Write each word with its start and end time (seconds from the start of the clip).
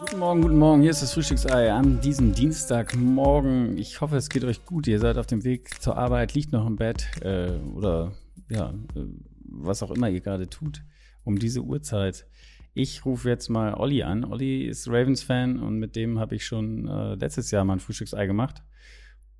Guten 0.00 0.18
Morgen, 0.18 0.42
guten 0.42 0.58
Morgen. 0.58 0.82
Hier 0.82 0.90
ist 0.90 1.02
das 1.02 1.14
Frühstücksei 1.14 1.72
an 1.72 2.00
diesem 2.00 2.34
Dienstagmorgen. 2.34 3.78
Ich 3.78 4.00
hoffe, 4.00 4.16
es 4.16 4.28
geht 4.28 4.44
euch 4.44 4.64
gut. 4.64 4.86
Ihr 4.86 4.98
seid 4.98 5.18
auf 5.18 5.26
dem 5.26 5.44
Weg 5.44 5.80
zur 5.80 5.96
Arbeit, 5.96 6.34
liegt 6.34 6.52
noch 6.52 6.66
im 6.66 6.76
Bett 6.76 7.06
äh, 7.22 7.52
oder 7.74 8.12
ja, 8.48 8.70
äh, 8.94 9.04
was 9.44 9.82
auch 9.82 9.90
immer 9.90 10.08
ihr 10.08 10.20
gerade 10.20 10.48
tut 10.48 10.82
um 11.24 11.38
diese 11.38 11.60
Uhrzeit. 11.60 12.26
Ich 12.74 13.04
rufe 13.04 13.28
jetzt 13.28 13.48
mal 13.48 13.74
Olli 13.74 14.02
an. 14.02 14.24
Olli 14.24 14.64
ist 14.64 14.88
Ravens-Fan 14.88 15.60
und 15.60 15.78
mit 15.78 15.94
dem 15.94 16.18
habe 16.18 16.34
ich 16.34 16.46
schon 16.46 16.88
äh, 16.88 17.14
letztes 17.14 17.50
Jahr 17.50 17.64
mal 17.64 17.74
ein 17.74 17.80
Frühstücksei 17.80 18.26
gemacht. 18.26 18.62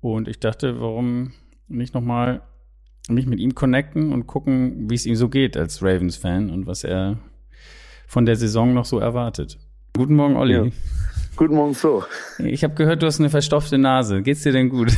Und 0.03 0.27
ich 0.27 0.41
dachte, 0.41 0.81
warum 0.81 1.31
nicht 1.69 1.93
nochmal 1.93 2.41
mich 3.07 3.25
mit 3.25 3.39
ihm 3.39 3.55
connecten 3.55 4.11
und 4.11 4.27
gucken, 4.27 4.89
wie 4.89 4.95
es 4.95 5.05
ihm 5.05 5.15
so 5.15 5.29
geht 5.29 5.55
als 5.55 5.81
Ravens-Fan 5.81 6.49
und 6.49 6.67
was 6.67 6.83
er 6.83 7.19
von 8.05 8.25
der 8.25 8.35
Saison 8.35 8.73
noch 8.73 8.83
so 8.83 8.99
erwartet. 8.99 9.57
Guten 9.95 10.15
Morgen, 10.15 10.35
Olli. 10.35 10.55
Ja. 10.55 10.71
Guten 11.37 11.55
Morgen, 11.55 11.73
Flo. 11.73 12.03
Ich 12.37 12.65
habe 12.65 12.73
gehört, 12.73 13.01
du 13.01 13.07
hast 13.07 13.21
eine 13.21 13.29
verstopfte 13.29 13.77
Nase. 13.77 14.21
Geht's 14.21 14.43
dir 14.43 14.51
denn 14.51 14.69
gut? 14.69 14.93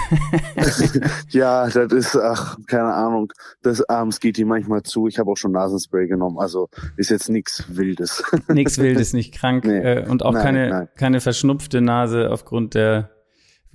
ja, 1.30 1.70
das 1.70 1.94
ist, 1.94 2.16
ach, 2.18 2.58
keine 2.66 2.92
Ahnung. 2.92 3.32
Das 3.62 3.88
abends 3.88 4.20
geht 4.20 4.38
die 4.38 4.44
manchmal 4.44 4.82
zu. 4.82 5.08
Ich 5.08 5.20
habe 5.20 5.30
auch 5.30 5.38
schon 5.38 5.52
Nasenspray 5.52 6.08
genommen. 6.08 6.40
Also 6.40 6.70
ist 6.98 7.12
jetzt 7.12 7.30
nichts 7.30 7.64
Wildes. 7.70 8.24
nichts 8.48 8.80
Wildes, 8.80 9.14
nicht 9.14 9.36
krank. 9.36 9.66
Nee. 9.66 9.78
Äh, 9.78 10.10
und 10.10 10.26
auch 10.26 10.34
nein, 10.34 10.44
keine, 10.44 10.70
nein. 10.70 10.88
keine 10.98 11.22
verschnupfte 11.22 11.80
Nase 11.82 12.32
aufgrund 12.32 12.74
der, 12.74 13.15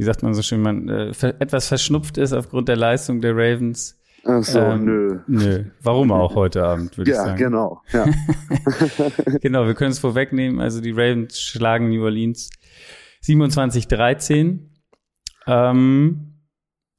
wie 0.01 0.05
sagt 0.05 0.23
man 0.23 0.33
so 0.33 0.41
schön, 0.41 0.63
man 0.63 0.89
äh, 0.89 1.13
etwas 1.41 1.69
verschnupft 1.69 2.17
ist 2.17 2.33
aufgrund 2.33 2.71
der 2.71 2.77
Leistung 2.77 3.21
der 3.21 3.37
Ravens. 3.37 4.01
Ach 4.25 4.43
so, 4.43 4.59
ähm, 4.59 4.85
nö. 4.87 5.19
Nö. 5.27 5.65
Warum 5.83 6.11
auch 6.13 6.35
heute 6.37 6.65
Abend, 6.65 6.97
würde 6.97 7.11
ja, 7.11 7.19
ich 7.19 7.23
sagen. 7.23 7.39
Genau, 7.39 7.83
ja, 7.93 8.07
genau. 8.07 9.11
genau, 9.43 9.67
wir 9.67 9.75
können 9.75 9.91
es 9.91 9.99
vorwegnehmen. 9.99 10.59
Also 10.59 10.81
die 10.81 10.93
Ravens 10.93 11.39
schlagen 11.39 11.91
New 11.91 12.03
Orleans 12.03 12.49
27-13. 13.23 14.61
Ähm, 15.47 16.30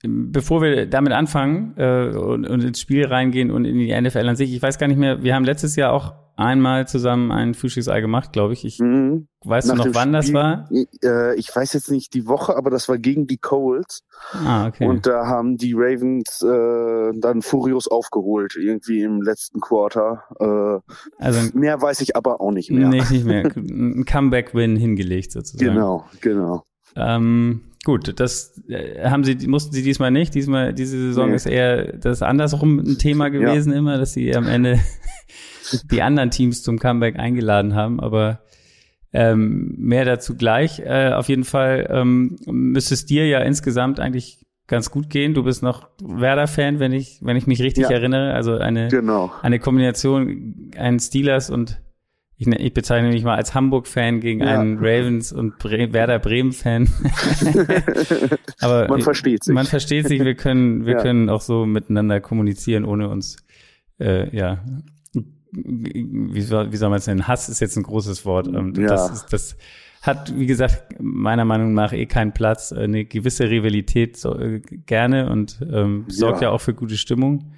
bevor 0.07 0.61
wir 0.61 0.85
damit 0.85 1.13
anfangen 1.13 1.73
äh, 1.77 2.09
und, 2.15 2.47
und 2.47 2.63
ins 2.63 2.79
Spiel 2.79 3.05
reingehen 3.05 3.51
und 3.51 3.65
in 3.65 3.77
die 3.77 3.99
NFL 3.99 4.27
an 4.27 4.35
sich, 4.35 4.53
ich 4.53 4.61
weiß 4.61 4.77
gar 4.77 4.87
nicht 4.87 4.97
mehr, 4.97 5.23
wir 5.23 5.35
haben 5.35 5.45
letztes 5.45 5.75
Jahr 5.75 5.93
auch 5.93 6.13
einmal 6.35 6.87
zusammen 6.87 7.31
ein 7.31 7.53
Frühstücksei 7.53 8.01
gemacht, 8.01 8.33
glaube 8.33 8.53
ich. 8.53 8.65
Ich 8.65 8.79
mhm. 8.79 9.27
weißt 9.43 9.67
Nach 9.67 9.75
du 9.75 9.89
noch, 9.89 9.95
wann 9.95 10.09
Spiel, 10.09 10.13
das 10.13 10.33
war? 10.33 10.69
Äh, 11.03 11.35
ich 11.35 11.55
weiß 11.55 11.73
jetzt 11.73 11.91
nicht 11.91 12.13
die 12.13 12.27
Woche, 12.27 12.55
aber 12.55 12.69
das 12.69 12.89
war 12.89 12.97
gegen 12.97 13.27
die 13.27 13.37
Colts. 13.37 14.03
Ah, 14.33 14.67
okay. 14.67 14.87
Und 14.87 15.05
da 15.05 15.27
haben 15.27 15.57
die 15.57 15.73
Ravens 15.75 16.41
äh, 16.41 17.11
dann 17.19 17.41
furios 17.41 17.87
aufgeholt, 17.87 18.55
irgendwie 18.55 19.03
im 19.03 19.21
letzten 19.21 19.59
Quarter. 19.59 20.23
Äh, 20.39 21.23
also 21.23 21.57
mehr 21.57 21.81
weiß 21.81 22.01
ich 22.01 22.15
aber 22.15 22.41
auch 22.41 22.51
nicht 22.51 22.71
mehr. 22.71 22.87
Nee, 22.87 23.03
nicht 23.09 23.25
mehr. 23.25 23.45
Ein 23.55 24.05
Comeback-Win 24.05 24.75
hingelegt 24.75 25.31
sozusagen. 25.31 25.73
Genau, 25.73 26.05
genau. 26.21 26.63
Ähm, 26.95 27.61
gut, 27.83 28.19
das 28.19 28.61
äh, 28.69 29.09
haben 29.09 29.23
sie, 29.23 29.35
mussten 29.47 29.73
sie 29.73 29.83
diesmal 29.83 30.11
nicht. 30.11 30.33
Diesmal, 30.35 30.73
diese 30.73 30.97
Saison 30.97 31.29
nee. 31.29 31.35
ist 31.35 31.45
eher 31.45 31.93
das 31.97 32.21
andersrum 32.21 32.79
ein 32.79 32.97
Thema 32.97 33.29
gewesen 33.29 33.71
ja. 33.73 33.79
immer, 33.79 33.97
dass 33.97 34.13
sie 34.13 34.35
am 34.35 34.47
Ende 34.47 34.79
die 35.91 36.01
anderen 36.01 36.31
Teams 36.31 36.63
zum 36.63 36.79
Comeback 36.79 37.17
eingeladen 37.17 37.75
haben, 37.75 37.99
aber 37.99 38.41
ähm, 39.13 39.75
mehr 39.77 40.05
dazu 40.05 40.35
gleich. 40.35 40.79
Äh, 40.79 41.11
auf 41.13 41.27
jeden 41.29 41.43
Fall 41.43 41.87
ähm, 41.91 42.37
müsste 42.45 42.93
es 42.93 43.05
dir 43.05 43.27
ja 43.27 43.39
insgesamt 43.39 43.99
eigentlich 43.99 44.45
ganz 44.67 44.89
gut 44.89 45.09
gehen. 45.09 45.33
Du 45.33 45.43
bist 45.43 45.63
noch 45.63 45.89
Werder-Fan, 46.01 46.79
wenn 46.79 46.93
ich, 46.93 47.19
wenn 47.21 47.35
ich 47.35 47.45
mich 47.45 47.61
richtig 47.61 47.83
ja. 47.83 47.91
erinnere. 47.91 48.33
Also 48.33 48.57
eine, 48.57 48.87
genau. 48.87 49.31
eine 49.41 49.59
Kombination, 49.59 50.71
einen 50.77 50.99
Steelers 50.99 51.49
und 51.49 51.81
ich, 52.41 52.47
ne, 52.47 52.59
ich 52.59 52.73
bezeichne 52.73 53.09
mich 53.09 53.23
mal 53.23 53.35
als 53.35 53.53
Hamburg-Fan 53.53 54.19
gegen 54.19 54.39
ja. 54.39 54.59
einen 54.59 54.79
Ravens 54.79 55.31
und 55.31 55.59
Bre 55.59 55.93
Werder 55.93 56.17
Bremen-Fan. 56.17 56.89
Aber 58.59 58.87
man 58.87 59.01
versteht 59.03 59.43
sich. 59.43 59.53
Man 59.53 59.67
versteht 59.67 60.07
sich. 60.07 60.23
Wir 60.23 60.33
können, 60.33 60.87
wir 60.87 60.95
ja. 60.95 61.01
können 61.03 61.29
auch 61.29 61.41
so 61.41 61.67
miteinander 61.67 62.19
kommunizieren, 62.19 62.83
ohne 62.83 63.09
uns 63.09 63.37
äh, 63.99 64.35
ja 64.35 64.63
wie 65.53 66.41
soll, 66.41 66.71
wie 66.71 66.77
soll 66.77 66.89
man 66.89 66.97
es 66.97 67.07
nennen? 67.07 67.27
Hass 67.27 67.47
ist 67.49 67.59
jetzt 67.59 67.75
ein 67.75 67.83
großes 67.83 68.25
Wort. 68.25 68.47
Ähm, 68.47 68.73
ja. 68.75 68.87
Das, 68.87 69.11
ist, 69.11 69.25
das 69.33 69.57
hat, 70.01 70.33
wie 70.35 70.45
gesagt, 70.47 70.95
meiner 70.99 71.45
Meinung 71.45 71.73
nach 71.73 71.93
eh 71.93 72.05
keinen 72.05 72.31
Platz. 72.31 72.71
Eine 72.71 73.05
gewisse 73.05 73.49
Rivalität 73.49 74.17
so, 74.17 74.39
äh, 74.39 74.61
gerne 74.61 75.29
und 75.29 75.59
ähm, 75.71 76.05
sorgt 76.07 76.41
ja. 76.41 76.47
ja 76.47 76.53
auch 76.53 76.61
für 76.61 76.73
gute 76.73 76.97
Stimmung. 76.97 77.51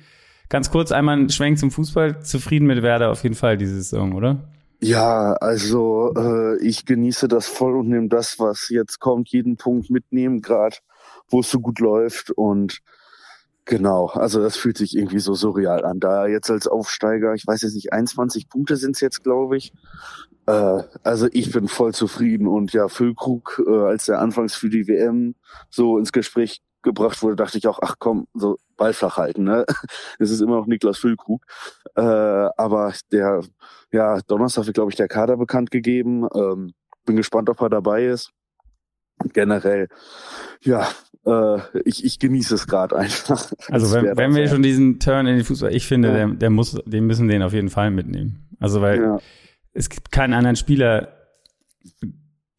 Ganz 0.50 0.72
kurz 0.72 0.92
einmal 0.92 1.18
ein 1.18 1.30
Schwenk 1.30 1.58
zum 1.58 1.72
Fußball. 1.72 2.22
Zufrieden 2.24 2.66
mit 2.66 2.82
Werder 2.82 3.12
auf 3.12 3.24
jeden 3.24 3.36
Fall 3.36 3.58
diese 3.58 3.76
Saison, 3.76 4.14
oder? 4.14 4.50
Ja, 4.84 5.32
also 5.40 6.14
äh, 6.18 6.58
ich 6.62 6.86
genieße 6.86 7.30
das 7.30 7.48
voll 7.48 7.78
und 7.78 7.88
nehme 7.88 8.10
das, 8.10 8.38
was 8.38 8.68
jetzt 8.68 9.00
kommt, 9.00 9.30
jeden 9.30 9.56
Punkt 9.56 9.90
mitnehmen, 9.90 10.42
gerade 10.42 10.76
wo 11.30 11.40
es 11.40 11.50
so 11.50 11.60
gut 11.62 11.80
läuft 11.80 12.32
und 12.32 12.80
Genau, 13.66 14.08
also 14.08 14.42
das 14.42 14.58
fühlt 14.58 14.78
sich 14.78 14.94
irgendwie 14.94 15.20
so 15.20 15.36
surreal 15.36 15.86
an. 15.86 16.02
Da 16.02 16.28
jetzt 16.28 16.52
als 16.52 16.68
Aufsteiger, 16.68 17.34
ich 17.34 17.48
weiß 17.48 17.62
jetzt 17.62 17.76
nicht, 17.76 17.94
21 17.94 18.50
Punkte 18.50 18.76
sind 18.76 18.96
es 18.98 19.00
jetzt, 19.00 19.24
glaube 19.24 19.56
ich. 19.56 19.72
Äh, 20.48 20.84
also 21.04 21.30
ich 21.32 21.50
bin 21.54 21.70
voll 21.70 21.94
zufrieden 21.94 22.48
und 22.48 22.74
ja, 22.74 22.90
Füllkrug, 22.90 23.64
äh, 23.66 23.72
als 23.86 24.08
der 24.08 24.20
anfangs 24.20 24.54
für 24.54 24.70
die 24.70 24.86
WM 24.90 25.36
so 25.70 25.98
ins 25.98 26.12
Gespräch 26.12 26.62
gebracht 26.84 27.22
wurde, 27.24 27.36
dachte 27.36 27.58
ich 27.58 27.68
auch, 27.68 27.80
ach 27.82 27.96
komm, 28.00 28.28
so 28.34 28.58
Ball 28.78 28.94
flach 28.94 29.18
halten, 29.18 29.44
ne? 29.44 29.66
Es 30.20 30.30
ist 30.30 30.42
immer 30.42 30.58
noch 30.58 30.68
Niklas 30.68 30.98
Füllkrug. 30.98 31.44
Äh, 31.96 32.02
aber 32.02 32.94
der, 33.12 33.42
ja, 33.92 34.20
Donnerstag 34.28 34.66
wird, 34.66 34.76
glaube 34.76 34.92
ich, 34.92 34.98
der 34.98 35.08
Kader 35.08 35.38
bekannt 35.38 35.72
gegeben. 35.72 36.28
Ähm, 36.36 36.74
bin 37.06 37.16
gespannt, 37.16 37.50
ob 37.50 37.62
er 37.62 37.70
dabei 37.70 38.06
ist. 38.06 38.32
Generell, 39.34 39.88
ja, 40.62 40.88
äh, 41.26 41.60
ich, 41.86 42.04
ich 42.04 42.20
genieße 42.20 42.56
es 42.56 42.68
gerade 42.68 42.98
einfach. 42.98 43.52
Also 43.70 43.94
wenn, 43.94 44.18
wenn 44.18 44.36
wir 44.36 44.48
schon 44.48 44.64
diesen 44.64 45.00
Turn 45.00 45.28
in 45.28 45.38
den 45.38 45.46
Fußball, 45.46 45.74
ich 45.74 45.88
finde, 45.88 46.10
ja. 46.10 46.14
der, 46.14 46.28
der 46.30 46.50
muss, 46.50 46.78
den 46.86 47.06
müssen 47.06 47.28
den 47.28 47.44
auf 47.44 47.54
jeden 47.54 47.70
Fall 47.70 47.92
mitnehmen. 47.92 48.48
Also 48.60 48.82
weil 48.82 49.02
ja. 49.02 49.20
es 49.74 49.90
gibt 49.90 50.12
keinen 50.12 50.34
anderen 50.34 50.56
Spieler, 50.56 51.10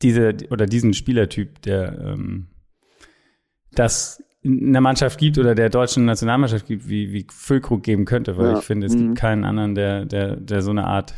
diese 0.02 0.34
oder 0.50 0.66
diesen 0.66 0.94
Spielertyp, 0.94 1.62
der 1.62 1.98
ähm, 1.98 2.48
das 3.74 4.22
in 4.42 4.72
der 4.72 4.82
Mannschaft 4.82 5.18
gibt 5.18 5.38
oder 5.38 5.54
der 5.54 5.70
deutschen 5.70 6.04
Nationalmannschaft 6.04 6.66
gibt, 6.66 6.88
wie, 6.88 7.12
wie 7.12 7.26
Füllkrug 7.30 7.82
geben 7.82 8.04
könnte, 8.04 8.36
weil 8.36 8.52
ja. 8.52 8.58
ich 8.58 8.64
finde, 8.64 8.86
es 8.86 8.94
mhm. 8.94 9.06
gibt 9.06 9.18
keinen 9.18 9.44
anderen, 9.44 9.74
der, 9.74 10.04
der, 10.04 10.36
der 10.36 10.60
so 10.60 10.70
eine 10.70 10.86
Art 10.86 11.14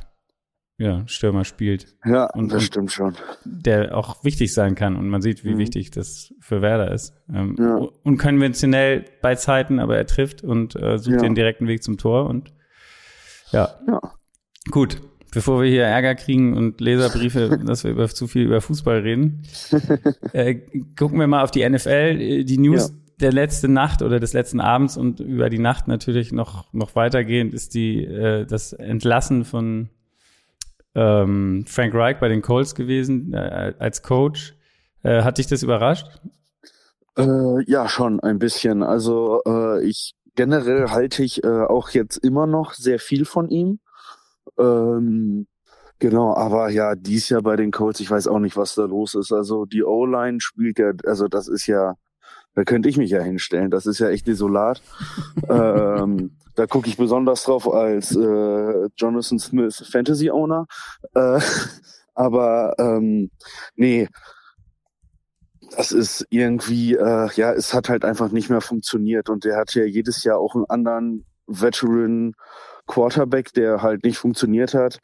ja, 0.79 1.03
Stürmer 1.09 1.45
spielt. 1.45 1.97
Ja, 2.05 2.27
und, 2.33 2.53
das 2.53 2.65
stimmt 2.65 2.93
schon. 2.93 3.15
Der 3.45 3.97
auch 3.97 4.23
wichtig 4.25 4.53
sein 4.53 4.75
kann 4.75 4.95
und 4.97 5.09
man 5.09 5.23
sieht, 5.23 5.45
wie 5.45 5.55
mhm. 5.55 5.59
wichtig 5.59 5.91
das 5.91 6.35
für 6.41 6.63
Werder 6.63 6.93
ist. 6.93 7.15
Ähm, 7.33 7.57
ja. 7.59 7.77
Unkonventionell 8.05 9.05
bei 9.23 9.35
Zeiten, 9.35 9.81
aber 9.81 9.97
er 9.97 10.07
trifft 10.07 10.45
und 10.45 10.77
äh, 10.77 10.99
sucht 10.99 11.17
ja. 11.17 11.23
den 11.23 11.35
direkten 11.35 11.67
Weg 11.67 11.83
zum 11.83 11.97
Tor 11.97 12.27
und 12.27 12.53
ja. 13.53 13.71
ja. 13.89 14.01
Gut, 14.71 15.01
bevor 15.33 15.63
wir 15.63 15.71
hier 15.71 15.85
Ärger 15.85 16.15
kriegen 16.15 16.57
und 16.57 16.81
Leserbriefe, 16.81 17.59
dass 17.67 17.85
wir 17.85 17.93
über 17.93 18.09
zu 18.09 18.27
viel 18.27 18.43
über 18.43 18.61
Fußball 18.61 19.01
reden, 19.01 19.43
äh, 20.33 20.57
gucken 20.99 21.19
wir 21.19 21.27
mal 21.27 21.43
auf 21.43 21.51
die 21.51 21.69
NFL. 21.69 22.45
Die 22.45 22.59
News 22.59 22.89
ja. 22.89 22.95
der 23.21 23.33
letzten 23.33 23.73
Nacht 23.73 24.03
oder 24.03 24.21
des 24.21 24.33
letzten 24.33 24.61
Abends 24.61 24.97
und 24.97 25.21
über 25.21 25.51
die 25.51 25.59
Nacht 25.59 25.89
natürlich 25.89 26.33
noch 26.33 26.73
noch 26.73 26.95
weitergehend 26.95 27.55
ist 27.55 27.75
die 27.75 28.05
äh, 28.05 28.47
das 28.47 28.73
Entlassen 28.73 29.45
von 29.45 29.91
ähm, 30.95 31.65
Frank 31.67 31.95
Reich 31.95 32.19
bei 32.19 32.29
den 32.29 32.43
Colts 32.43 32.75
gewesen 32.75 33.35
äh, 33.35 33.75
als 33.79 34.03
Coach. 34.03 34.55
Äh, 35.03 35.23
hat 35.23 35.39
dich 35.39 35.47
das 35.47 35.63
überrascht? 35.63 36.07
Äh, 37.17 37.63
ja, 37.71 37.89
schon 37.89 38.21
ein 38.21 38.39
bisschen. 38.39 38.83
Also 38.83 39.41
äh, 39.47 39.85
ich 39.85 40.15
generell 40.35 40.89
halte 40.91 41.23
ich 41.23 41.45
äh, 41.45 41.49
auch 41.49 41.91
jetzt 41.91 42.19
immer 42.19 42.47
noch 42.47 42.73
sehr 42.73 42.99
viel 42.99 43.25
von 43.25 43.49
ihm. 43.49 43.79
Ähm, 44.59 45.47
genau, 45.99 46.35
aber 46.35 46.69
ja, 46.71 46.95
dies 46.95 47.29
Jahr 47.29 47.43
bei 47.43 47.57
den 47.57 47.71
Colts, 47.71 48.01
ich 48.01 48.11
weiß 48.11 48.29
auch 48.29 48.39
nicht, 48.39 48.57
was 48.57 48.75
da 48.75 48.85
los 48.85 49.15
ist. 49.15 49.33
Also 49.33 49.65
die 49.65 49.85
O-Line 49.85 50.41
spielt 50.41 50.79
ja, 50.79 50.93
also 51.05 51.29
das 51.29 51.49
ist 51.49 51.67
ja, 51.67 51.95
da 52.55 52.65
könnte 52.65 52.89
ich 52.89 52.97
mich 52.97 53.11
ja 53.11 53.21
hinstellen. 53.23 53.71
Das 53.71 53.87
ist 53.87 53.99
ja 53.99 54.09
echt 54.09 54.27
desolat. 54.27 54.83
ähm, 55.49 56.37
da 56.55 56.67
gucke 56.67 56.89
ich 56.89 56.97
besonders 56.97 57.45
drauf 57.45 57.71
als 57.73 58.17
äh, 58.17 58.89
Jonathan 58.97 59.39
Smith 59.39 59.85
Fantasy 59.91 60.31
Owner. 60.31 60.67
Äh, 61.15 61.41
aber 62.15 62.75
ähm, 62.79 63.31
nee, 63.75 64.09
das 65.77 65.93
ist 65.93 66.27
irgendwie, 66.31 66.95
äh, 66.95 67.29
ja, 67.35 67.53
es 67.53 67.75
hat 67.75 67.89
halt 67.89 68.05
einfach 68.05 68.31
nicht 68.31 68.49
mehr 68.49 68.61
funktioniert. 68.61 69.29
Und 69.29 69.45
der 69.45 69.57
hat 69.57 69.75
ja 69.75 69.85
jedes 69.85 70.25
Jahr 70.25 70.39
auch 70.39 70.55
einen 70.55 70.65
anderen 70.67 71.27
Veteran 71.47 72.35
Quarterback, 72.87 73.53
der 73.53 73.83
halt 73.83 74.05
nicht 74.05 74.19
funktioniert 74.19 74.75
hat. 74.75 75.01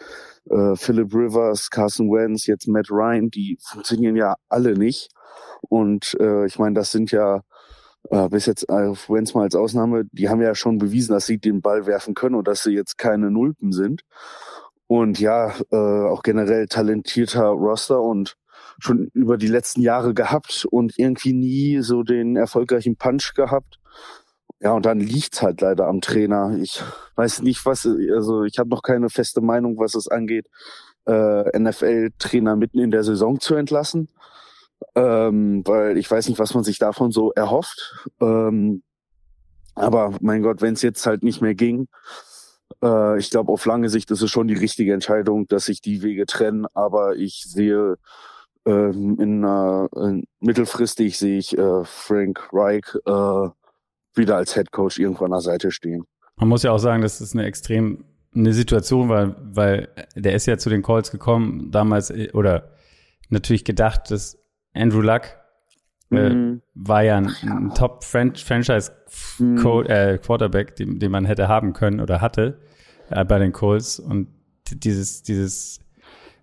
Äh, 0.50 0.76
Philip 0.76 1.14
Rivers, 1.14 1.70
Carson 1.70 2.10
Wentz, 2.10 2.46
jetzt 2.46 2.68
Matt 2.68 2.90
Ryan, 2.90 3.30
die 3.30 3.58
funktionieren 3.60 4.16
ja 4.16 4.36
alle 4.48 4.74
nicht. 4.74 5.10
Und 5.62 6.16
äh, 6.20 6.46
ich 6.46 6.58
meine, 6.58 6.74
das 6.74 6.90
sind 6.92 7.10
ja 7.10 7.42
äh, 8.10 8.28
bis 8.28 8.46
jetzt 8.46 8.68
äh, 8.68 8.92
Wentz 9.08 9.34
mal 9.34 9.42
als 9.42 9.54
Ausnahme, 9.54 10.04
die 10.12 10.28
haben 10.28 10.42
ja 10.42 10.54
schon 10.54 10.78
bewiesen, 10.78 11.12
dass 11.12 11.26
sie 11.26 11.38
den 11.38 11.60
Ball 11.60 11.86
werfen 11.86 12.14
können 12.14 12.34
und 12.34 12.48
dass 12.48 12.62
sie 12.62 12.72
jetzt 12.72 12.98
keine 12.98 13.30
Nulpen 13.30 13.72
sind. 13.72 14.02
Und 14.86 15.20
ja, 15.20 15.54
äh, 15.70 15.76
auch 15.76 16.22
generell 16.22 16.66
talentierter 16.66 17.46
Roster 17.46 18.00
und 18.02 18.36
schon 18.78 19.08
über 19.14 19.38
die 19.38 19.46
letzten 19.46 19.80
Jahre 19.80 20.14
gehabt 20.14 20.66
und 20.70 20.98
irgendwie 20.98 21.32
nie 21.32 21.80
so 21.80 22.02
den 22.02 22.36
erfolgreichen 22.36 22.96
Punch 22.96 23.34
gehabt. 23.34 23.78
Ja, 24.62 24.74
und 24.74 24.86
dann 24.86 25.00
liegt's 25.00 25.42
halt 25.42 25.60
leider 25.60 25.88
am 25.88 26.00
Trainer. 26.00 26.56
Ich 26.62 26.80
weiß 27.16 27.42
nicht, 27.42 27.66
was, 27.66 27.84
also 27.84 28.44
ich 28.44 28.58
habe 28.58 28.70
noch 28.70 28.82
keine 28.82 29.10
feste 29.10 29.40
Meinung, 29.40 29.76
was 29.76 29.96
es 29.96 30.06
angeht, 30.06 30.46
äh, 31.06 31.58
NFL-Trainer 31.58 32.54
mitten 32.54 32.78
in 32.78 32.92
der 32.92 33.02
Saison 33.02 33.40
zu 33.40 33.56
entlassen. 33.56 34.08
Ähm, 34.94 35.62
weil 35.66 35.98
ich 35.98 36.08
weiß 36.10 36.28
nicht, 36.28 36.38
was 36.38 36.54
man 36.54 36.62
sich 36.64 36.78
davon 36.78 37.10
so 37.10 37.32
erhofft. 37.32 38.06
Ähm, 38.20 38.82
aber 39.74 40.14
mein 40.20 40.42
Gott, 40.42 40.62
wenn 40.62 40.74
es 40.74 40.82
jetzt 40.82 41.06
halt 41.06 41.24
nicht 41.24 41.40
mehr 41.42 41.54
ging, 41.56 41.88
äh, 42.82 43.18
ich 43.18 43.30
glaube, 43.30 43.52
auf 43.52 43.66
lange 43.66 43.88
Sicht 43.88 44.10
ist 44.12 44.22
es 44.22 44.30
schon 44.30 44.48
die 44.48 44.54
richtige 44.54 44.92
Entscheidung, 44.94 45.48
dass 45.48 45.64
sich 45.66 45.80
die 45.80 46.02
Wege 46.02 46.26
trennen. 46.26 46.66
Aber 46.74 47.16
ich 47.16 47.44
sehe 47.48 47.96
ähm, 48.66 49.18
in, 49.20 49.44
äh, 49.44 49.86
in 49.96 50.24
mittelfristig 50.40 51.18
sehe 51.18 51.38
ich 51.38 51.58
äh, 51.58 51.84
Frank 51.84 52.48
Reich 52.52 52.84
äh, 53.06 53.48
wieder 54.14 54.36
als 54.36 54.54
Head 54.54 54.72
Coach 54.72 54.98
irgendwo 54.98 55.24
an 55.24 55.30
der 55.30 55.40
Seite 55.40 55.70
stehen. 55.70 56.04
Man 56.36 56.48
muss 56.48 56.62
ja 56.62 56.72
auch 56.72 56.78
sagen, 56.78 57.02
dass 57.02 57.20
es 57.20 57.34
eine 57.34 57.44
extrem 57.44 58.04
eine 58.34 58.52
Situation 58.52 59.08
war, 59.08 59.36
weil 59.42 59.88
der 60.16 60.34
ist 60.34 60.46
ja 60.46 60.56
zu 60.56 60.70
den 60.70 60.82
Calls 60.82 61.10
gekommen 61.10 61.70
damals 61.70 62.10
äh, 62.10 62.30
oder 62.32 62.70
natürlich 63.28 63.64
gedacht, 63.64 64.10
dass 64.10 64.38
Andrew 64.74 65.02
Luck 65.02 65.22
äh, 66.10 66.30
mhm. 66.30 66.62
war 66.74 67.02
ja 67.02 67.18
ein, 67.18 67.26
ein 67.42 67.74
Top 67.74 68.04
Franchise 68.04 68.92
mhm. 69.38 69.84
äh, 69.86 70.18
Quarterback, 70.18 70.76
den, 70.76 70.98
den 70.98 71.10
man 71.10 71.26
hätte 71.26 71.48
haben 71.48 71.72
können 71.72 72.00
oder 72.00 72.20
hatte 72.20 72.60
äh, 73.10 73.24
bei 73.24 73.38
den 73.38 73.52
Colts 73.52 73.98
und 73.98 74.28
dieses 74.70 75.22
dieses 75.22 75.80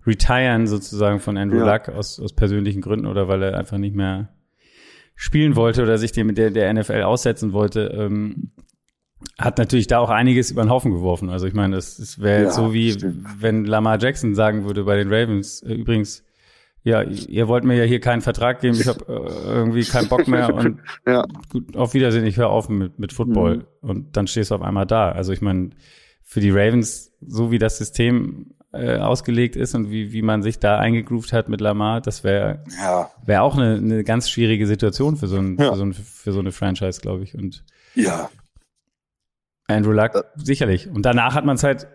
Retiren 0.06 0.66
sozusagen 0.66 1.20
von 1.20 1.36
Andrew 1.36 1.58
ja. 1.58 1.74
Luck 1.74 1.88
aus, 1.88 2.20
aus 2.20 2.32
persönlichen 2.32 2.80
Gründen 2.80 3.06
oder 3.06 3.28
weil 3.28 3.42
er 3.42 3.58
einfach 3.58 3.78
nicht 3.78 3.96
mehr 3.96 4.28
spielen 5.20 5.54
wollte 5.54 5.82
oder 5.82 5.98
sich 5.98 6.12
dem 6.12 6.34
der, 6.34 6.50
der 6.50 6.72
NFL 6.72 7.02
aussetzen 7.02 7.52
wollte, 7.52 7.94
ähm, 7.94 8.52
hat 9.38 9.58
natürlich 9.58 9.86
da 9.86 9.98
auch 9.98 10.08
einiges 10.08 10.50
über 10.50 10.62
den 10.62 10.70
Haufen 10.70 10.92
geworfen. 10.92 11.28
Also 11.28 11.46
ich 11.46 11.52
meine, 11.52 11.76
es, 11.76 11.98
es 11.98 12.20
wäre 12.20 12.44
ja, 12.44 12.50
so 12.50 12.72
wie, 12.72 12.92
stimmt. 12.92 13.26
wenn 13.38 13.66
Lamar 13.66 14.00
Jackson 14.00 14.34
sagen 14.34 14.64
würde 14.64 14.84
bei 14.84 14.96
den 14.96 15.12
Ravens, 15.12 15.60
äh, 15.60 15.74
übrigens, 15.74 16.24
ja, 16.84 17.02
ihr 17.02 17.48
wollt 17.48 17.64
mir 17.64 17.76
ja 17.76 17.84
hier 17.84 18.00
keinen 18.00 18.22
Vertrag 18.22 18.62
geben, 18.62 18.78
ich 18.80 18.88
habe 18.88 19.04
äh, 19.08 19.48
irgendwie 19.50 19.84
keinen 19.84 20.08
Bock 20.08 20.26
mehr 20.26 20.54
und 20.54 20.80
ja. 21.06 21.26
gut, 21.52 21.76
auf 21.76 21.92
Wiedersehen, 21.92 22.24
ich 22.24 22.38
höre 22.38 22.48
auf 22.48 22.70
mit, 22.70 22.98
mit 22.98 23.12
Football. 23.12 23.66
Mhm. 23.82 23.90
Und 23.90 24.16
dann 24.16 24.26
stehst 24.26 24.50
du 24.50 24.54
auf 24.54 24.62
einmal 24.62 24.86
da. 24.86 25.12
Also 25.12 25.34
ich 25.34 25.42
meine, 25.42 25.68
für 26.22 26.40
die 26.40 26.50
Ravens, 26.50 27.12
so 27.20 27.50
wie 27.50 27.58
das 27.58 27.76
System 27.76 28.54
äh, 28.72 28.98
ausgelegt 28.98 29.56
ist 29.56 29.74
und 29.74 29.90
wie, 29.90 30.12
wie 30.12 30.22
man 30.22 30.42
sich 30.42 30.58
da 30.58 30.78
eingegroovt 30.78 31.32
hat 31.32 31.48
mit 31.48 31.60
Lamar, 31.60 32.00
das 32.00 32.22
wäre 32.22 32.62
ja. 32.78 33.10
wäre 33.24 33.42
auch 33.42 33.56
eine, 33.56 33.76
eine 33.76 34.04
ganz 34.04 34.30
schwierige 34.30 34.66
Situation 34.66 35.16
für 35.16 35.26
so, 35.26 35.38
ein, 35.38 35.56
ja. 35.58 35.70
für, 35.70 35.76
so 35.76 35.84
ein, 35.84 35.92
für 35.92 36.32
so 36.32 36.38
eine 36.38 36.52
Franchise, 36.52 37.00
glaube 37.00 37.24
ich. 37.24 37.34
Und 37.34 37.64
ja. 37.94 38.30
Andrew 39.66 39.92
Luck, 39.92 40.14
äh. 40.14 40.22
sicherlich. 40.36 40.88
Und 40.88 41.02
danach 41.02 41.34
hat 41.34 41.44
man 41.44 41.56
es 41.56 41.64
halt 41.64 41.88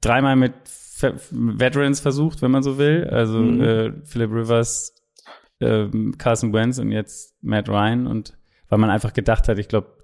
dreimal 0.00 0.36
mit 0.36 0.54
Veterans 1.30 2.00
versucht, 2.00 2.42
wenn 2.42 2.50
man 2.50 2.62
so 2.62 2.78
will. 2.78 3.08
Also 3.10 3.38
mhm. 3.38 3.62
äh, 3.62 3.92
Philip 4.04 4.30
Rivers, 4.32 4.94
äh, 5.60 5.86
Carson 6.18 6.52
Wentz 6.52 6.78
und 6.78 6.92
jetzt 6.92 7.36
Matt 7.42 7.68
Ryan. 7.68 8.06
Und 8.06 8.38
weil 8.68 8.78
man 8.78 8.90
einfach 8.90 9.12
gedacht 9.12 9.48
hat, 9.48 9.58
ich 9.58 9.68
glaube, 9.68 9.98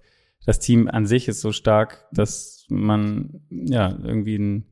das 0.45 0.59
Team 0.59 0.89
an 0.89 1.07
sich 1.07 1.29
ist 1.29 1.41
so 1.41 1.53
stark, 1.53 2.07
dass 2.13 2.65
man 2.69 3.41
ja 3.51 3.91
irgendwie 3.91 4.37
ein 4.37 4.67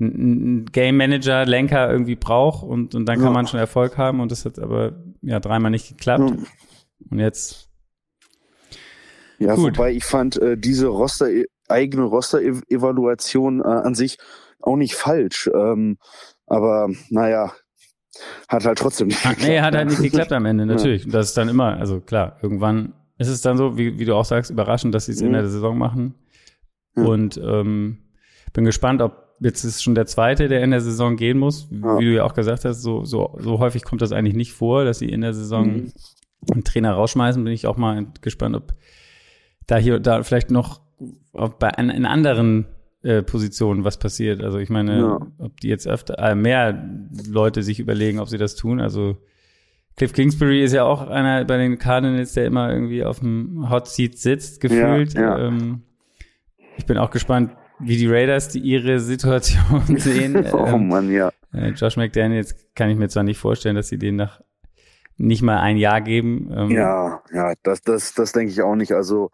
ein 0.00 0.66
Game 0.66 0.96
Manager, 0.96 1.44
Lenker 1.44 1.90
irgendwie 1.90 2.16
braucht 2.16 2.62
und, 2.62 2.94
und 2.94 3.06
dann 3.06 3.16
kann 3.16 3.28
ja. 3.28 3.32
man 3.32 3.46
schon 3.46 3.58
Erfolg 3.58 3.98
haben 3.98 4.20
und 4.20 4.30
das 4.30 4.44
hat 4.44 4.58
aber 4.58 4.92
ja 5.22 5.40
dreimal 5.40 5.70
nicht 5.70 5.88
geklappt. 5.88 6.30
Ja. 6.30 6.36
Und 7.10 7.18
jetzt. 7.18 7.68
Ja, 9.38 9.54
Gut. 9.54 9.76
wobei 9.76 9.92
ich 9.92 10.04
fand 10.04 10.36
äh, 10.36 10.56
diese 10.56 10.88
Roster, 10.88 11.28
eigene 11.68 12.04
Roster-Evaluation 12.04 13.60
äh, 13.60 13.64
an 13.64 13.94
sich 13.94 14.18
auch 14.60 14.76
nicht 14.76 14.94
falsch. 14.94 15.48
Ähm, 15.54 15.98
aber 16.46 16.88
naja, 17.10 17.52
hat 18.48 18.64
halt 18.64 18.78
trotzdem 18.78 19.08
nicht 19.08 19.22
geklappt. 19.22 19.42
Nee, 19.42 19.60
hat 19.60 19.74
halt 19.74 19.88
nicht 19.88 20.02
geklappt 20.02 20.32
am 20.32 20.44
Ende, 20.44 20.66
natürlich. 20.66 21.04
Ja. 21.04 21.12
Das 21.12 21.28
ist 21.28 21.36
dann 21.36 21.48
immer, 21.48 21.76
also 21.76 22.00
klar, 22.00 22.38
irgendwann 22.42 22.94
ist 23.18 23.28
es 23.28 23.40
dann 23.40 23.56
so, 23.56 23.76
wie, 23.76 23.98
wie 23.98 24.04
du 24.04 24.14
auch 24.14 24.24
sagst, 24.24 24.50
überraschend, 24.50 24.94
dass 24.94 25.06
sie 25.06 25.12
es 25.12 25.20
mhm. 25.20 25.28
in 25.28 25.32
der 25.34 25.48
Saison 25.48 25.76
machen. 25.76 26.14
Und 26.94 27.36
ähm, 27.38 27.98
bin 28.52 28.64
gespannt, 28.64 29.02
ob 29.02 29.27
jetzt 29.40 29.64
ist 29.64 29.82
schon 29.82 29.94
der 29.94 30.06
zweite, 30.06 30.48
der 30.48 30.62
in 30.62 30.70
der 30.70 30.80
Saison 30.80 31.16
gehen 31.16 31.38
muss. 31.38 31.68
Ja. 31.70 31.98
Wie 31.98 32.04
du 32.04 32.14
ja 32.14 32.24
auch 32.24 32.34
gesagt 32.34 32.64
hast, 32.64 32.82
so, 32.82 33.04
so, 33.04 33.36
so 33.40 33.58
häufig 33.58 33.84
kommt 33.84 34.02
das 34.02 34.12
eigentlich 34.12 34.36
nicht 34.36 34.52
vor, 34.52 34.84
dass 34.84 34.98
sie 34.98 35.08
in 35.08 35.20
der 35.20 35.34
Saison 35.34 35.66
mhm. 35.66 35.92
einen 36.52 36.64
Trainer 36.64 36.92
rausschmeißen. 36.92 37.42
Bin 37.42 37.52
ich 37.52 37.66
auch 37.66 37.76
mal 37.76 38.06
gespannt, 38.20 38.56
ob 38.56 38.74
da 39.66 39.76
hier 39.76 40.00
da 40.00 40.22
vielleicht 40.22 40.50
noch 40.50 40.80
bei 41.58 41.68
in 41.70 42.06
anderen 42.06 42.66
äh, 43.02 43.22
Positionen 43.22 43.84
was 43.84 43.98
passiert. 43.98 44.42
Also 44.42 44.58
ich 44.58 44.70
meine, 44.70 44.98
ja. 44.98 45.20
ob 45.38 45.60
die 45.60 45.68
jetzt 45.68 45.86
öfter 45.86 46.18
äh, 46.18 46.34
mehr 46.34 46.88
Leute 47.28 47.62
sich 47.62 47.78
überlegen, 47.78 48.18
ob 48.18 48.28
sie 48.28 48.38
das 48.38 48.56
tun. 48.56 48.80
Also 48.80 49.16
Cliff 49.96 50.12
Kingsbury 50.12 50.62
ist 50.62 50.72
ja 50.72 50.84
auch 50.84 51.08
einer 51.08 51.44
bei 51.44 51.58
den 51.58 51.78
Cardinals, 51.78 52.32
der 52.32 52.46
immer 52.46 52.72
irgendwie 52.72 53.04
auf 53.04 53.20
dem 53.20 53.70
Hot 53.70 53.88
Seat 53.88 54.18
sitzt, 54.18 54.60
gefühlt. 54.60 55.14
Ja, 55.14 55.38
ja. 55.38 55.46
Ähm, 55.46 55.82
ich 56.76 56.86
bin 56.86 56.98
auch 56.98 57.10
gespannt, 57.10 57.52
wie 57.80 57.96
die 57.96 58.08
Raiders 58.08 58.48
die 58.48 58.60
ihre 58.60 59.00
Situation 59.00 59.84
sehen. 59.98 60.36
oh 60.52 60.66
ähm, 60.66 60.88
Mann, 60.88 61.10
ja. 61.10 61.30
Äh, 61.52 61.70
Josh 61.70 61.96
McDaniels 61.96 62.54
kann 62.74 62.90
ich 62.90 62.96
mir 62.96 63.08
zwar 63.08 63.22
nicht 63.22 63.38
vorstellen, 63.38 63.76
dass 63.76 63.88
sie 63.88 63.98
den 63.98 64.16
nach 64.16 64.40
nicht 65.16 65.42
mal 65.42 65.58
ein 65.58 65.76
Jahr 65.76 66.00
geben. 66.00 66.50
Ähm, 66.54 66.70
ja, 66.70 67.22
ja, 67.32 67.52
das, 67.62 67.82
das, 67.82 68.14
das 68.14 68.32
denke 68.32 68.52
ich 68.52 68.62
auch 68.62 68.76
nicht. 68.76 68.92
Also 68.92 69.30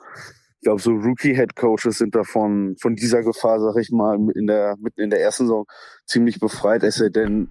ich 0.57 0.63
glaube, 0.63 0.81
so 0.81 0.93
Rookie-Head-Coaches 0.93 1.99
sind 1.99 2.15
davon 2.15 2.77
von 2.81 2.97
dieser 2.97 3.23
Gefahr, 3.23 3.61
sag 3.61 3.77
ich 3.77 3.91
mal, 3.91 4.19
in 4.35 4.47
der 4.47 4.77
mitten 4.79 5.03
in 5.03 5.11
der 5.11 5.21
ersten 5.21 5.45
Saison 5.45 5.67
ziemlich 6.07 6.41
befreit, 6.41 6.83
es 6.83 6.97
sei 6.97 7.11
denn, 7.11 7.51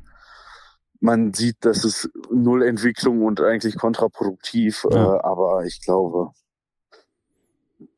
man 1.00 1.34
sieht, 1.34 1.58
dass 1.60 1.84
es 1.84 2.10
null 2.32 2.64
Entwicklung 2.64 3.24
und 3.24 3.42
eigentlich 3.42 3.78
kontraproduktiv. 3.78 4.86
Ja. 4.90 5.18
Äh, 5.18 5.20
aber 5.22 5.66
ich 5.66 5.82
glaube, 5.82 6.32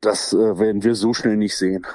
das 0.00 0.32
äh, 0.32 0.58
werden 0.58 0.82
wir 0.82 0.94
so 0.96 1.14
schnell 1.14 1.36
nicht 1.36 1.56
sehen. 1.56 1.86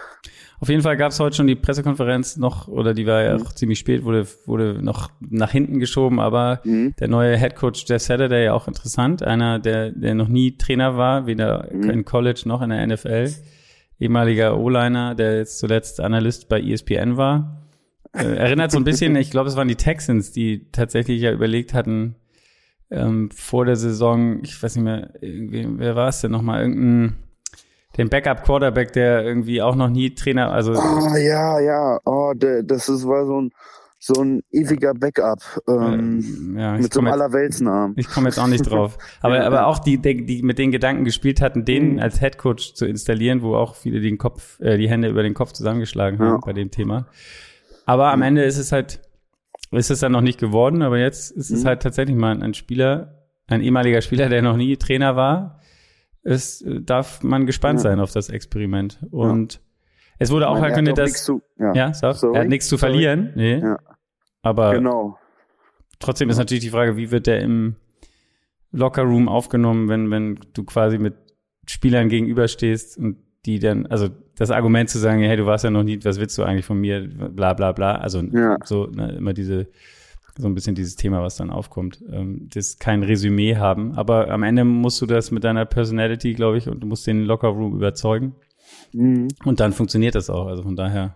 Auf 0.62 0.70
jeden 0.70 0.84
Fall 0.84 0.96
gab 0.96 1.12
es 1.12 1.20
heute 1.20 1.36
schon 1.36 1.48
die 1.48 1.56
Pressekonferenz 1.56 2.38
noch, 2.38 2.68
oder 2.68 2.94
die 2.94 3.08
war 3.08 3.24
ja 3.24 3.36
mhm. 3.36 3.44
auch 3.44 3.52
ziemlich 3.54 3.80
spät, 3.80 4.04
wurde, 4.04 4.28
wurde 4.46 4.78
noch 4.84 5.10
nach 5.20 5.50
hinten 5.50 5.80
geschoben, 5.80 6.20
aber 6.20 6.62
mhm. 6.64 6.94
der 7.00 7.08
neue 7.08 7.36
Head 7.36 7.56
Coach 7.56 7.84
Jeff 7.88 8.04
Saturday 8.04 8.46
ja 8.46 8.54
auch 8.54 8.68
interessant. 8.68 9.24
Einer, 9.24 9.58
der, 9.58 9.90
der 9.90 10.14
noch 10.14 10.28
nie 10.28 10.58
Trainer 10.58 10.98
war, 10.98 11.26
weder 11.26 11.68
mhm. 11.74 11.90
in 11.90 12.06
College 12.06 12.44
noch 12.46 12.62
in 12.62 12.70
der 12.70 12.86
NFL. 12.86 13.34
Ehemaliger 14.00 14.56
O-Liner, 14.56 15.16
der 15.16 15.38
jetzt 15.38 15.58
zuletzt 15.58 16.00
Analyst 16.00 16.48
bei 16.48 16.62
ESPN 16.62 17.18
war. 17.18 17.66
Äh, 18.14 18.36
erinnert 18.36 18.70
so 18.72 18.78
ein 18.78 18.84
bisschen, 18.84 19.16
ich 19.16 19.32
glaube, 19.32 19.50
es 19.50 19.56
waren 19.56 19.68
die 19.68 19.76
Texans, 19.76 20.32
die 20.32 20.70
tatsächlich 20.72 21.24
ja 21.24 21.32
überlegt 21.32 21.74
hatten, 21.74 22.18
ähm, 22.92 23.32
vor 23.32 23.66
der 23.66 23.78
Saison, 23.78 24.44
ich 24.44 24.62
weiß 24.62 24.76
nicht 24.76 24.86
mehr, 24.86 25.10
wer 25.22 25.96
war 25.96 26.10
es 26.10 26.22
denn 26.22 26.30
nochmal, 26.30 26.62
irgendein 26.62 27.16
den 27.98 28.10
Backup-Quarterback, 28.10 28.94
der 28.94 29.24
irgendwie 29.24 29.62
auch 29.62 29.76
noch 29.76 29.90
nie 29.90 30.16
Trainer, 30.16 30.52
also. 30.52 30.74
Ah, 30.74 31.18
ja, 31.18 31.60
ja, 31.60 32.00
oh, 32.06 32.34
der, 32.36 32.64
das 32.64 32.88
ist, 32.90 33.08
war 33.08 33.26
so 33.26 33.42
ein, 33.42 33.52
so 34.00 34.20
ein 34.20 34.42
ewiger 34.52 34.96
Backup 34.96 35.40
ähm, 35.68 36.56
ja, 36.58 36.76
mit 36.76 36.92
so 36.92 37.02
einem 37.02 37.12
Allerweltsnamen. 37.12 37.96
Ich 37.98 38.10
komme 38.10 38.30
jetzt 38.30 38.40
auch 38.40 38.48
nicht 38.48 38.64
drauf. 38.64 38.98
Aber, 39.22 39.36
ja, 39.36 39.46
aber 39.46 39.68
auch 39.68 39.78
die, 39.78 40.00
die, 40.00 40.42
mit 40.42 40.58
den 40.58 40.72
Gedanken 40.72 41.06
gespielt 41.06 41.40
hatten, 41.40 41.66
den 41.66 41.94
mhm. 41.94 42.00
als 42.00 42.20
Headcoach 42.20 42.74
zu 42.74 42.88
installieren, 42.88 43.44
wo 43.44 43.56
auch 43.56 43.76
viele 43.76 44.02
den 44.02 44.18
Kopf, 44.18 44.60
äh, 44.60 44.78
die 44.78 44.90
Hände 44.90 45.08
über 45.08 45.22
den 45.22 45.36
Kopf 45.36 45.52
zusammengeschlagen 45.52 46.18
haben 46.18 46.34
ja. 46.34 46.40
bei 46.44 46.54
dem 46.54 46.72
Thema. 46.72 47.06
Aber 47.86 48.12
am. 48.12 48.24
Ende 48.24 48.44
ist 48.44 48.58
es 48.58 48.72
halt, 48.72 49.02
ist 49.70 49.92
es 49.92 50.00
dann 50.00 50.14
noch 50.14 50.22
nicht 50.22 50.40
geworden, 50.40 50.82
aber 50.82 50.98
jetzt 50.98 51.32
ist 51.32 51.52
es 51.52 51.64
mhm. 51.64 51.68
halt 51.68 51.84
tatsächlich 51.84 52.18
mal 52.18 52.42
ein 52.42 52.56
Spieler, 52.56 53.28
ein 53.48 53.62
ehemaliger 53.62 54.02
Spieler, 54.02 54.30
der 54.30 54.42
noch 54.42 54.58
nie 54.58 54.78
Trainer 54.78 55.16
war, 55.16 55.61
es 56.24 56.62
äh, 56.62 56.82
darf 56.82 57.24
man 57.24 57.46
gespannt 57.46 57.80
ja. 57.80 57.84
sein 57.84 58.00
auf 58.00 58.12
das 58.12 58.30
Experiment. 58.30 59.00
Und 59.12 59.56
ja. 59.56 59.60
es 60.20 60.32
wurde 60.32 60.50
auch 60.50 60.60
meine, 60.60 60.94
dass 60.94 61.24
zu, 61.24 61.42
ja, 61.58 61.74
ja 61.74 61.94
sag, 61.94 62.22
er 62.24 62.42
hat 62.42 62.48
nichts 62.48 62.68
zu 62.68 62.78
verlieren. 62.78 63.32
Nee. 63.36 63.64
Aber 64.42 64.74
genau. 64.74 65.18
trotzdem 66.00 66.30
ist 66.30 66.38
natürlich 66.38 66.64
die 66.64 66.70
Frage, 66.70 66.98
wie 66.98 67.12
wird 67.12 67.28
der 67.28 67.42
im 67.42 67.76
Lockerroom 68.72 69.28
aufgenommen, 69.28 69.90
wenn, 69.90 70.10
wenn 70.12 70.40
du 70.54 70.64
quasi 70.64 70.98
mit 70.98 71.16
Spielern 71.68 72.10
gegenüberstehst 72.10 72.98
und 72.98 73.18
die 73.46 73.60
dann, 73.60 73.86
also 73.88 74.10
das 74.36 74.52
Argument 74.52 74.90
zu 74.90 75.00
sagen, 75.00 75.22
hey, 75.22 75.36
du 75.36 75.46
warst 75.46 75.64
ja 75.64 75.70
noch 75.70 75.84
nie, 75.84 76.00
was 76.04 76.20
willst 76.20 76.38
du 76.38 76.44
eigentlich 76.44 76.66
von 76.66 76.80
mir, 76.80 77.08
bla 77.08 77.54
bla 77.54 77.72
bla, 77.72 77.96
also 77.96 78.24
so 78.64 78.88
ne, 78.88 79.14
immer 79.18 79.34
diese 79.34 79.68
so 80.38 80.48
ein 80.48 80.54
bisschen 80.56 80.76
dieses 80.76 80.96
Thema, 80.96 81.22
was 81.22 81.36
dann 81.36 81.50
aufkommt. 81.50 82.04
Ähm, 82.12 82.50
das 82.54 82.80
kein 82.80 83.04
Resümee 83.04 83.58
haben. 83.58 83.94
Aber 83.94 84.30
am 84.30 84.44
Ende 84.44 84.64
musst 84.64 85.02
du 85.02 85.06
das 85.06 85.32
mit 85.32 85.44
deiner 85.44 85.66
Personality, 85.66 86.34
glaube 86.34 86.58
ich, 86.58 86.68
und 86.68 86.82
du 86.82 86.88
musst 86.88 87.08
den 87.08 87.24
Lockerroom 87.24 87.76
überzeugen. 87.76 88.36
Mhm. 88.94 89.30
Und 89.46 89.60
dann 89.60 89.74
funktioniert 89.74 90.16
das 90.16 90.30
auch. 90.30 90.48
Also 90.48 90.64
von 90.64 90.76
daher. 90.76 91.16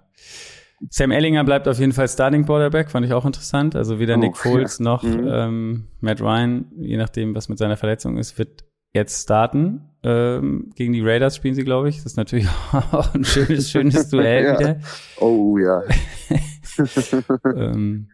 Sam 0.89 1.11
Ellinger 1.11 1.43
bleibt 1.43 1.67
auf 1.67 1.79
jeden 1.79 1.93
Fall 1.93 2.07
Starting 2.07 2.45
Quarterback, 2.45 2.91
fand 2.91 3.05
ich 3.05 3.13
auch 3.13 3.25
interessant. 3.25 3.75
Also 3.75 3.99
weder 3.99 4.15
oh, 4.15 4.19
Nick 4.19 4.37
Foles 4.37 4.79
ja. 4.79 4.83
noch 4.83 5.03
mhm. 5.03 5.27
ähm, 5.27 5.87
Matt 6.01 6.21
Ryan, 6.21 6.65
je 6.77 6.97
nachdem, 6.97 7.33
was 7.33 7.49
mit 7.49 7.57
seiner 7.57 7.77
Verletzung 7.77 8.17
ist, 8.17 8.37
wird 8.37 8.65
jetzt 8.93 9.23
starten. 9.23 9.89
Ähm, 10.03 10.71
gegen 10.75 10.93
die 10.93 11.01
Raiders 11.01 11.35
spielen 11.35 11.55
sie, 11.55 11.63
glaube 11.63 11.89
ich. 11.89 11.97
Das 11.97 12.07
ist 12.07 12.17
natürlich 12.17 12.47
auch 12.71 13.13
ein 13.13 13.23
schönes, 13.23 13.69
schönes 13.69 14.09
Duell 14.11 14.43
ja. 14.43 14.59
wieder. 14.59 14.79
Oh 15.19 15.57
ja. 15.57 15.81
ähm, 17.55 18.09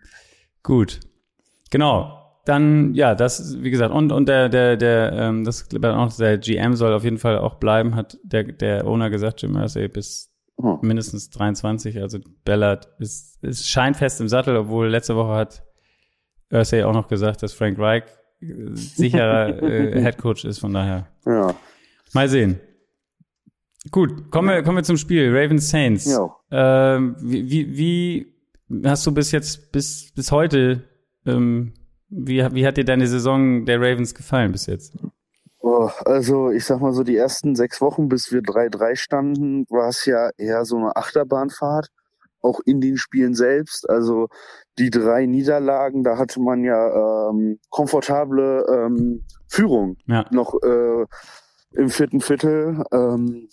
Gut. 0.64 1.00
Genau. 1.70 2.18
Dann, 2.46 2.96
ja, 2.96 3.14
das, 3.14 3.62
wie 3.62 3.70
gesagt, 3.70 3.94
und, 3.94 4.12
und 4.12 4.28
der, 4.28 4.50
der, 4.50 4.76
der, 4.76 5.14
ähm, 5.14 5.44
das 5.44 5.68
auch 5.84 6.14
der 6.18 6.38
GM 6.40 6.76
soll 6.76 6.94
auf 6.94 7.04
jeden 7.04 7.20
Fall 7.20 7.38
auch 7.38 7.56
bleiben, 7.56 7.96
hat 7.96 8.18
der, 8.24 8.44
der 8.44 8.88
Owner 8.88 9.12
gesagt, 9.12 9.44
Jim 9.44 9.56
Irsay 9.56 9.88
bis 9.88 10.32
oh. 10.58 10.80
mindestens 10.82 11.30
23. 11.30 12.02
Also 12.02 12.20
Ballard 12.44 12.90
ist, 12.98 13.44
ist 13.44 13.70
scheinfest 13.70 14.22
im 14.22 14.28
Sattel, 14.28 14.56
obwohl 14.56 14.88
letzte 14.88 15.16
Woche 15.16 15.34
hat 15.34 15.64
Irsay 16.50 16.84
auch 16.84 16.94
noch 16.94 17.08
gesagt, 17.08 17.44
dass 17.44 17.54
Frank 17.54 17.78
Reich 17.78 18.04
äh, 18.42 18.48
sicherer 18.74 19.62
äh, 19.62 20.02
Head 20.04 20.18
Coach 20.18 20.44
ist, 20.44 20.60
von 20.60 20.74
daher. 20.74 21.08
Ja. 21.26 21.54
Mal 22.14 22.28
sehen. 22.28 22.60
Gut, 23.90 24.30
kommen 24.30 24.50
wir, 24.50 24.64
kommen 24.64 24.78
wir 24.78 24.84
zum 24.84 24.98
Spiel. 24.98 25.36
Ravens 25.36 25.70
Saints. 25.70 26.06
Ja. 26.06 26.30
Ähm, 26.52 27.16
wie, 27.20 27.78
wie, 27.78 28.31
hast 28.86 29.06
du 29.06 29.14
bis 29.14 29.32
jetzt, 29.32 29.72
bis, 29.72 30.12
bis 30.14 30.32
heute, 30.32 30.84
ähm, 31.26 31.74
wie, 32.10 32.44
wie 32.54 32.66
hat 32.66 32.78
dir 32.78 32.86
deine 32.86 33.08
Saison 33.08 33.66
der 33.66 33.80
Ravens 33.80 34.14
gefallen 34.14 34.52
bis 34.52 34.66
jetzt? 34.66 34.98
Oh, 35.60 35.90
also 36.06 36.50
ich 36.50 36.66
sag 36.66 36.82
mal 36.82 36.94
so, 36.94 37.04
die 37.04 37.16
ersten 37.16 37.56
sechs 37.56 37.82
Wochen, 37.82 38.10
bis 38.10 38.32
wir 38.32 38.42
3-3 38.42 38.96
standen, 38.96 39.66
war 39.70 39.90
es 39.90 40.06
ja 40.06 40.32
eher 40.38 40.66
so 40.66 40.78
eine 40.78 40.96
Achterbahnfahrt, 40.96 41.90
auch 42.42 42.60
in 42.66 42.82
den 42.82 42.98
Spielen 42.98 43.36
selbst. 43.36 43.88
Also 43.90 44.28
die 44.80 44.90
drei 44.90 45.26
Niederlagen, 45.28 46.04
da 46.04 46.18
hatte 46.18 46.42
man 46.42 46.64
ja 46.64 47.30
ähm, 47.30 47.60
komfortable 47.70 48.66
ähm, 48.70 49.24
Führung 49.48 49.98
ja. 50.08 50.26
noch 50.32 50.56
äh, 50.64 51.06
im 51.74 51.90
vierten 51.90 52.22
Viertel. 52.22 52.84
Ähm, 52.92 53.48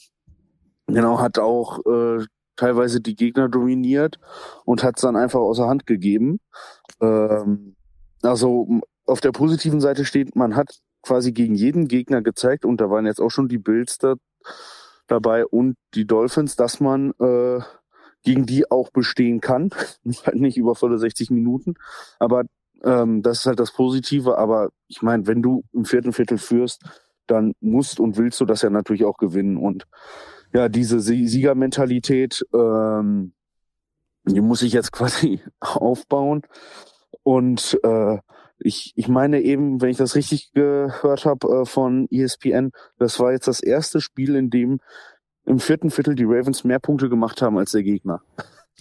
genau, 0.87 1.21
hat 1.21 1.39
auch 1.39 1.81
äh, 1.87 2.25
teilweise 2.59 3.01
die 3.01 3.17
Gegner 3.17 3.49
dominiert 3.49 4.19
und 4.67 4.83
hat 4.83 4.97
es 4.97 5.03
dann 5.03 5.17
einfach 5.17 5.41
außer 5.41 5.67
Hand 5.67 5.87
gegeben. 5.87 6.41
Ähm, 7.01 7.77
also 8.23 8.69
auf 9.07 9.21
der 9.21 9.33
positiven 9.33 9.81
Seite 9.81 10.05
steht, 10.05 10.37
man 10.37 10.57
hat 10.57 10.69
quasi 11.03 11.33
gegen 11.33 11.55
jeden 11.55 11.89
Gegner 11.89 12.21
gezeigt 12.21 12.67
und 12.67 12.81
da 12.81 12.91
waren 12.91 13.07
jetzt 13.07 13.21
auch 13.21 13.31
schon 13.31 13.49
die 13.49 13.59
Bills 13.59 13.97
da, 13.99 14.17
dabei 15.07 15.47
und 15.47 15.77
die 15.95 16.07
Dolphins, 16.07 16.57
dass 16.57 16.81
man 16.81 17.13
äh, 17.21 17.61
gegen 18.25 18.45
die 18.45 18.71
auch 18.71 18.91
bestehen 18.91 19.41
kann. 19.41 19.71
halt 20.27 20.37
nicht 20.37 20.59
über 20.59 20.75
volle 20.75 20.99
60 20.99 21.31
Minuten, 21.31 21.75
aber 22.19 22.43
ähm, 22.83 23.23
das 23.23 23.41
ist 23.41 23.47
halt 23.47 23.61
das 23.61 23.73
Positive. 23.73 24.37
Aber 24.37 24.71
ich 24.89 25.01
meine, 25.01 25.29
wenn 25.29 25.43
du 25.43 25.63
im 25.73 25.85
vierten 25.85 26.13
Viertel 26.13 26.39
führst, 26.39 26.83
dann 27.29 27.53
musst 27.61 28.01
und 28.01 28.17
willst 28.17 28.41
du 28.41 28.45
das 28.45 28.63
ja 28.63 28.71
natürlich 28.71 29.05
auch 29.05 29.17
gewinnen 29.17 29.57
und 29.57 29.87
ja, 30.53 30.69
diese 30.69 31.01
Siegermentalität, 31.01 32.45
ähm, 32.55 33.33
die 34.25 34.41
muss 34.41 34.63
ich 34.63 34.73
jetzt 34.73 34.93
quasi 34.93 35.41
aufbauen. 35.61 36.43
Und 37.23 37.79
äh, 37.83 38.19
ich, 38.59 38.93
ich 38.97 39.09
meine 39.09 39.41
eben, 39.41 39.81
wenn 39.81 39.91
ich 39.91 39.97
das 39.97 40.15
richtig 40.15 40.53
gehört 40.53 41.25
habe 41.25 41.63
äh, 41.63 41.65
von 41.65 42.09
ESPN, 42.11 42.73
das 42.99 43.21
war 43.21 43.33
jetzt 43.33 43.49
das 43.49 43.61
erste 43.61 44.01
Spiel, 44.01 44.35
in 44.35 44.51
dem 44.51 44.81
im 45.45 45.59
vierten 45.59 45.91
Viertel 45.91 46.15
die 46.15 46.25
Ravens 46.25 46.65
mehr 46.65 46.79
Punkte 46.79 47.09
gemacht 47.09 47.41
haben 47.41 47.57
als 47.59 47.73
der 47.73 47.83
Gegner. 47.83 48.21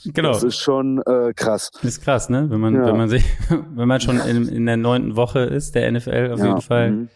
Genau. 0.05 0.31
Das 0.31 0.43
ist 0.43 0.57
schon 0.57 1.01
äh, 1.05 1.33
krass. 1.33 1.71
Das 1.74 1.83
ist 1.83 2.01
krass, 2.03 2.29
ne? 2.29 2.50
Wenn 2.50 2.59
man, 2.59 2.75
ja. 2.75 2.86
wenn 2.86 2.97
man 2.97 3.09
sich, 3.09 3.24
wenn 3.50 3.88
man 3.88 4.00
schon 4.00 4.19
in, 4.19 4.47
in 4.47 4.65
der 4.65 4.77
neunten 4.77 5.15
Woche 5.15 5.39
ist, 5.39 5.75
der 5.75 5.91
NFL 5.91 6.31
auf 6.33 6.39
ja. 6.39 6.47
jeden 6.47 6.62
Fall. 6.62 6.91
Mhm. 6.91 7.09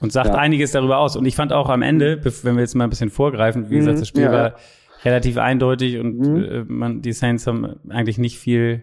Und 0.00 0.12
sagt 0.12 0.28
ja. 0.28 0.34
einiges 0.34 0.72
darüber 0.72 0.98
aus. 0.98 1.16
Und 1.16 1.26
ich 1.26 1.36
fand 1.36 1.52
auch 1.52 1.68
am 1.68 1.82
Ende, 1.82 2.16
mhm. 2.16 2.32
wenn 2.42 2.54
wir 2.56 2.62
jetzt 2.62 2.74
mal 2.74 2.84
ein 2.84 2.90
bisschen 2.90 3.10
vorgreifen, 3.10 3.68
wie 3.70 3.76
gesagt, 3.76 3.96
mhm. 3.96 4.00
das 4.00 4.08
Spiel 4.08 4.22
ja. 4.22 4.32
war 4.32 4.54
relativ 5.04 5.38
eindeutig 5.38 5.98
und 5.98 6.18
mhm. 6.18 6.44
äh, 6.44 6.64
man, 6.66 7.02
die 7.02 7.12
Saints 7.12 7.46
haben 7.46 7.76
eigentlich 7.88 8.18
nicht 8.18 8.38
viel 8.38 8.82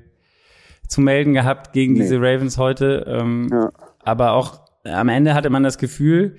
zu 0.87 1.01
melden 1.01 1.33
gehabt 1.33 1.73
gegen 1.73 1.93
nee. 1.93 2.01
diese 2.01 2.17
Ravens 2.17 2.57
heute. 2.57 3.05
Ähm, 3.07 3.49
ja. 3.51 3.71
Aber 4.03 4.33
auch 4.33 4.61
am 4.83 5.09
Ende 5.09 5.33
hatte 5.33 5.49
man 5.49 5.63
das 5.63 5.77
Gefühl, 5.77 6.37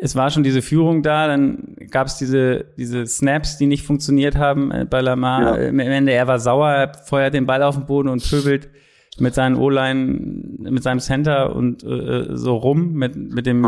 es 0.00 0.14
war 0.14 0.30
schon 0.30 0.42
diese 0.42 0.60
Führung 0.60 1.02
da, 1.02 1.26
dann 1.26 1.76
gab 1.90 2.06
es 2.06 2.18
diese, 2.18 2.66
diese 2.76 3.06
Snaps, 3.06 3.56
die 3.56 3.66
nicht 3.66 3.86
funktioniert 3.86 4.36
haben 4.36 4.70
äh, 4.70 4.86
bei 4.88 5.00
Lamar. 5.00 5.60
Ja. 5.60 5.68
Am 5.68 5.78
Ende, 5.78 6.12
er 6.12 6.26
war 6.26 6.38
sauer, 6.38 6.68
er 6.68 6.94
feuert 6.94 7.34
den 7.34 7.46
Ball 7.46 7.62
auf 7.62 7.76
den 7.76 7.86
Boden 7.86 8.08
und 8.08 8.28
pöbelt 8.28 8.68
mit 9.20 9.34
seinen 9.34 9.56
O-Line, 9.56 10.70
mit 10.70 10.82
seinem 10.82 11.00
Center 11.00 11.54
und 11.54 11.82
äh, 11.84 12.36
so 12.36 12.56
rum 12.56 12.92
mit 12.92 13.16
mit 13.16 13.46
dem 13.46 13.64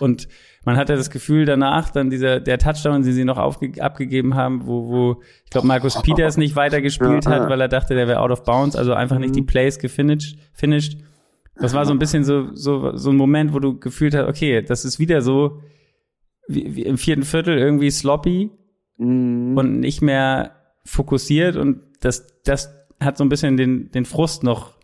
und 0.00 0.28
man 0.64 0.76
hatte 0.76 0.96
das 0.96 1.10
Gefühl 1.10 1.44
danach 1.44 1.90
dann 1.90 2.10
dieser 2.10 2.40
der 2.40 2.58
Touchdown, 2.58 3.02
den 3.02 3.12
sie 3.12 3.24
noch 3.24 3.38
aufge, 3.38 3.82
abgegeben 3.82 4.34
haben, 4.34 4.66
wo 4.66 4.88
wo 4.88 5.22
ich 5.44 5.50
glaube 5.50 5.66
Markus 5.66 6.00
Peters 6.02 6.36
nicht 6.36 6.56
weitergespielt 6.56 7.24
ja, 7.24 7.30
hat, 7.30 7.48
weil 7.48 7.60
er 7.60 7.68
dachte, 7.68 7.94
der 7.94 8.08
wäre 8.08 8.20
out 8.20 8.30
of 8.30 8.44
bounds, 8.44 8.76
also 8.76 8.92
einfach 8.92 9.18
nicht 9.18 9.36
die 9.36 9.42
mhm. 9.42 9.46
Plays 9.46 9.78
gefinished 9.78 10.38
finished. 10.52 10.98
Das 11.60 11.74
war 11.74 11.86
so 11.86 11.92
ein 11.92 11.98
bisschen 11.98 12.24
so 12.24 12.54
so 12.54 12.96
so 12.96 13.10
ein 13.10 13.16
Moment, 13.16 13.52
wo 13.52 13.58
du 13.58 13.78
gefühlt 13.78 14.14
hast, 14.14 14.28
okay, 14.28 14.62
das 14.62 14.84
ist 14.84 14.98
wieder 14.98 15.22
so 15.22 15.60
wie, 16.48 16.74
wie 16.74 16.82
im 16.84 16.98
vierten 16.98 17.24
Viertel 17.24 17.58
irgendwie 17.58 17.90
sloppy 17.90 18.50
mhm. 18.96 19.56
und 19.56 19.80
nicht 19.80 20.02
mehr 20.02 20.52
fokussiert 20.84 21.56
und 21.56 21.80
das 22.00 22.42
das 22.44 22.74
hat 23.00 23.16
so 23.16 23.24
ein 23.24 23.28
bisschen 23.28 23.56
den 23.56 23.90
den 23.90 24.04
Frust 24.04 24.42
noch 24.42 24.77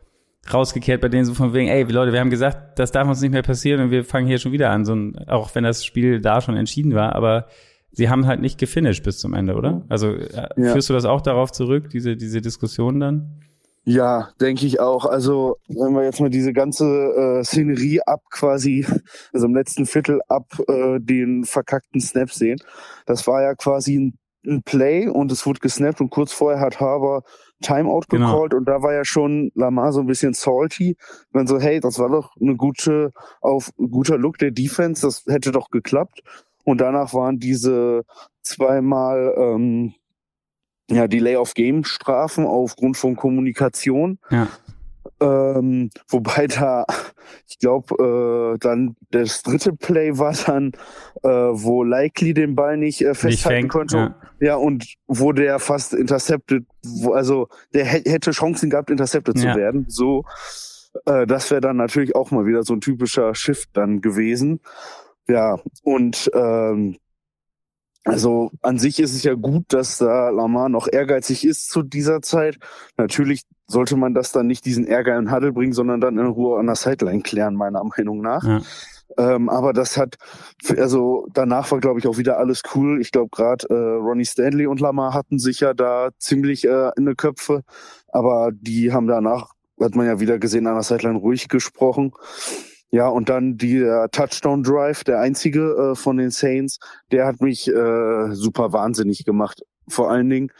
rausgekehrt 0.52 1.00
bei 1.00 1.08
denen 1.08 1.24
so 1.24 1.34
von 1.34 1.54
wegen, 1.54 1.68
ey, 1.68 1.82
Leute, 1.84 2.12
wir 2.12 2.20
haben 2.20 2.30
gesagt, 2.30 2.78
das 2.78 2.92
darf 2.92 3.08
uns 3.08 3.20
nicht 3.20 3.32
mehr 3.32 3.42
passieren 3.42 3.80
und 3.80 3.90
wir 3.90 4.04
fangen 4.04 4.26
hier 4.26 4.38
schon 4.38 4.52
wieder 4.52 4.70
an, 4.70 4.84
so 4.84 4.94
ein, 4.94 5.16
auch 5.28 5.54
wenn 5.54 5.64
das 5.64 5.84
Spiel 5.84 6.20
da 6.20 6.40
schon 6.40 6.56
entschieden 6.56 6.94
war, 6.94 7.14
aber 7.14 7.46
sie 7.92 8.10
haben 8.10 8.26
halt 8.26 8.40
nicht 8.40 8.58
gefinisht 8.58 9.04
bis 9.04 9.18
zum 9.18 9.34
Ende, 9.34 9.54
oder? 9.54 9.82
Also 9.88 10.12
äh, 10.12 10.48
ja. 10.56 10.72
führst 10.72 10.90
du 10.90 10.92
das 10.92 11.04
auch 11.04 11.20
darauf 11.20 11.52
zurück, 11.52 11.90
diese, 11.90 12.16
diese 12.16 12.40
Diskussion 12.40 13.00
dann? 13.00 13.40
Ja, 13.86 14.30
denke 14.40 14.64
ich 14.64 14.80
auch. 14.80 15.04
Also 15.04 15.58
wenn 15.68 15.92
wir 15.92 16.04
jetzt 16.04 16.20
mal 16.20 16.30
diese 16.30 16.54
ganze 16.54 16.86
äh, 16.86 17.44
Szenerie 17.44 18.00
ab 18.00 18.22
quasi, 18.30 18.86
also 19.32 19.46
im 19.46 19.54
letzten 19.54 19.84
Viertel 19.84 20.20
ab 20.28 20.46
äh, 20.68 20.98
den 21.00 21.44
verkackten 21.44 22.00
Snap 22.00 22.30
sehen, 22.30 22.58
das 23.04 23.26
war 23.26 23.42
ja 23.42 23.54
quasi 23.54 23.98
ein, 23.98 24.18
ein 24.46 24.62
Play 24.62 25.08
und 25.08 25.32
es 25.32 25.46
wurde 25.46 25.60
gesnappt 25.60 26.00
und 26.00 26.10
kurz 26.10 26.32
vorher 26.32 26.60
hat 26.60 26.80
Harbour 26.80 27.22
Timeout 27.62 28.02
genau. 28.08 28.32
gecallt 28.32 28.54
und 28.54 28.66
da 28.66 28.82
war 28.82 28.92
ja 28.92 29.04
schon 29.04 29.50
Lamar 29.54 29.92
so 29.92 30.00
ein 30.00 30.06
bisschen 30.06 30.34
salty. 30.34 30.96
Dann 31.32 31.46
so, 31.46 31.58
hey, 31.58 31.80
das 31.80 31.98
war 31.98 32.08
doch 32.08 32.36
eine 32.40 32.56
gute, 32.56 33.12
auf 33.40 33.70
guter 33.76 34.18
Look 34.18 34.38
der 34.38 34.50
Defense, 34.50 35.02
das 35.02 35.24
hätte 35.26 35.52
doch 35.52 35.70
geklappt. 35.70 36.22
Und 36.64 36.80
danach 36.80 37.14
waren 37.14 37.38
diese 37.38 38.04
zweimal 38.42 39.34
ähm, 39.36 39.94
ja, 40.90 41.06
Delay 41.06 41.36
of 41.36 41.54
Game 41.54 41.84
Strafen 41.84 42.46
aufgrund 42.46 42.96
von 42.96 43.16
Kommunikation. 43.16 44.18
Ja. 44.30 44.48
Ähm, 45.20 45.90
wobei 46.08 46.46
da, 46.48 46.84
ich 47.48 47.58
glaube, 47.58 48.54
äh, 48.54 48.58
dann 48.58 48.96
das 49.10 49.42
dritte 49.42 49.72
Play 49.72 50.18
war 50.18 50.34
dann, 50.46 50.72
äh, 51.22 51.28
wo 51.28 51.82
Likely 51.82 52.34
den 52.34 52.54
Ball 52.54 52.76
nicht 52.76 53.02
äh, 53.02 53.14
festhalten 53.14 53.62
nicht 53.64 53.72
konnte. 53.72 53.96
Ja. 53.96 54.16
ja. 54.40 54.56
und 54.56 54.94
wo 55.06 55.32
der 55.32 55.58
fast 55.58 55.94
intercepted, 55.94 56.64
wo, 56.82 57.12
also 57.12 57.48
der 57.72 57.84
hätte 57.84 58.32
Chancen 58.32 58.70
gehabt, 58.70 58.90
intercepted 58.90 59.38
ja. 59.38 59.52
zu 59.52 59.58
werden. 59.58 59.86
So, 59.88 60.24
äh, 61.06 61.26
das 61.26 61.50
wäre 61.50 61.60
dann 61.60 61.76
natürlich 61.76 62.14
auch 62.14 62.30
mal 62.30 62.46
wieder 62.46 62.62
so 62.62 62.74
ein 62.74 62.80
typischer 62.80 63.34
Shift 63.34 63.70
dann 63.74 64.00
gewesen. 64.00 64.60
Ja, 65.26 65.58
und 65.82 66.30
ähm, 66.34 66.96
also 68.04 68.50
an 68.60 68.78
sich 68.78 69.00
ist 69.00 69.14
es 69.14 69.22
ja 69.22 69.34
gut, 69.34 69.64
dass 69.68 69.98
da 69.98 70.28
Lamar 70.28 70.68
noch 70.68 70.88
ehrgeizig 70.90 71.46
ist 71.46 71.70
zu 71.70 71.82
dieser 71.82 72.20
Zeit. 72.20 72.58
Natürlich 72.98 73.44
sollte 73.66 73.96
man 73.96 74.12
das 74.12 74.30
dann 74.30 74.46
nicht 74.46 74.66
diesen 74.66 74.86
Ärger 74.86 75.18
in 75.18 75.32
Huddle 75.32 75.52
bringen, 75.52 75.72
sondern 75.72 76.00
dann 76.02 76.18
in 76.18 76.26
Ruhe 76.26 76.58
an 76.58 76.66
der 76.66 76.76
Sideline 76.76 77.22
klären, 77.22 77.54
meiner 77.54 77.82
Meinung 77.82 78.20
nach. 78.20 78.44
Ja. 78.44 78.60
Ähm, 79.16 79.48
aber 79.48 79.72
das 79.72 79.96
hat, 79.96 80.16
also 80.76 81.26
danach 81.32 81.70
war, 81.70 81.80
glaube 81.80 81.98
ich, 81.98 82.06
auch 82.06 82.18
wieder 82.18 82.38
alles 82.38 82.62
cool. 82.74 83.00
Ich 83.00 83.10
glaube, 83.10 83.30
gerade 83.30 83.66
äh, 83.68 83.74
Ronnie 83.74 84.24
Stanley 84.24 84.66
und 84.66 84.80
Lamar 84.80 85.14
hatten 85.14 85.38
sich 85.38 85.60
ja 85.60 85.72
da 85.72 86.10
ziemlich 86.18 86.66
äh, 86.66 86.90
in 86.96 87.06
die 87.06 87.14
Köpfe, 87.14 87.62
aber 88.08 88.50
die 88.52 88.92
haben 88.92 89.06
danach, 89.06 89.52
hat 89.80 89.94
man 89.94 90.06
ja 90.06 90.20
wieder 90.20 90.38
gesehen, 90.38 90.66
an 90.66 90.74
der 90.74 90.82
Sideline 90.82 91.18
ruhig 91.18 91.48
gesprochen. 91.48 92.12
Ja, 92.94 93.08
und 93.08 93.28
dann 93.28 93.58
der 93.58 94.08
Touchdown 94.12 94.62
Drive, 94.62 95.02
der 95.02 95.18
einzige 95.18 95.62
äh, 95.72 95.94
von 95.96 96.16
den 96.16 96.30
Saints, 96.30 96.78
der 97.10 97.26
hat 97.26 97.40
mich 97.40 97.66
äh, 97.66 98.32
super 98.34 98.72
wahnsinnig 98.72 99.24
gemacht. 99.24 99.62
Vor 99.88 100.12
allen 100.12 100.30
Dingen, 100.30 100.52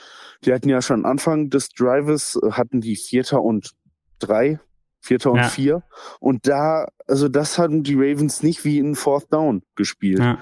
die 0.45 0.53
hatten 0.53 0.69
ja 0.69 0.83
schon 0.83 1.05
Anfang 1.05 1.49
des 1.49 1.69
Drives, 1.69 2.37
äh, 2.43 2.51
hatten 2.51 2.81
die 2.81 2.97
Vierter 2.97 3.41
und 3.41 3.71
drei, 4.19 4.59
Vierter 5.01 5.31
und 5.31 5.37
ja. 5.39 5.49
vier. 5.49 5.85
Und 6.19 6.49
da, 6.49 6.89
also 7.07 7.29
das 7.29 7.57
hatten 7.57 7.85
die 7.85 7.95
Ravens 7.95 8.43
nicht 8.43 8.65
wie 8.65 8.81
in 8.81 8.97
Fourth 8.97 9.33
Down 9.33 9.63
gespielt. 9.77 10.19
Ja. 10.19 10.39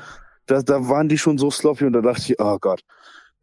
Da, 0.47 0.63
da 0.63 0.89
waren 0.89 1.11
die 1.11 1.19
schon 1.19 1.37
so 1.37 1.51
sloppy 1.51 1.85
und 1.85 1.93
da 1.93 2.01
dachte 2.01 2.23
ich, 2.23 2.41
oh 2.41 2.57
Gott, 2.59 2.81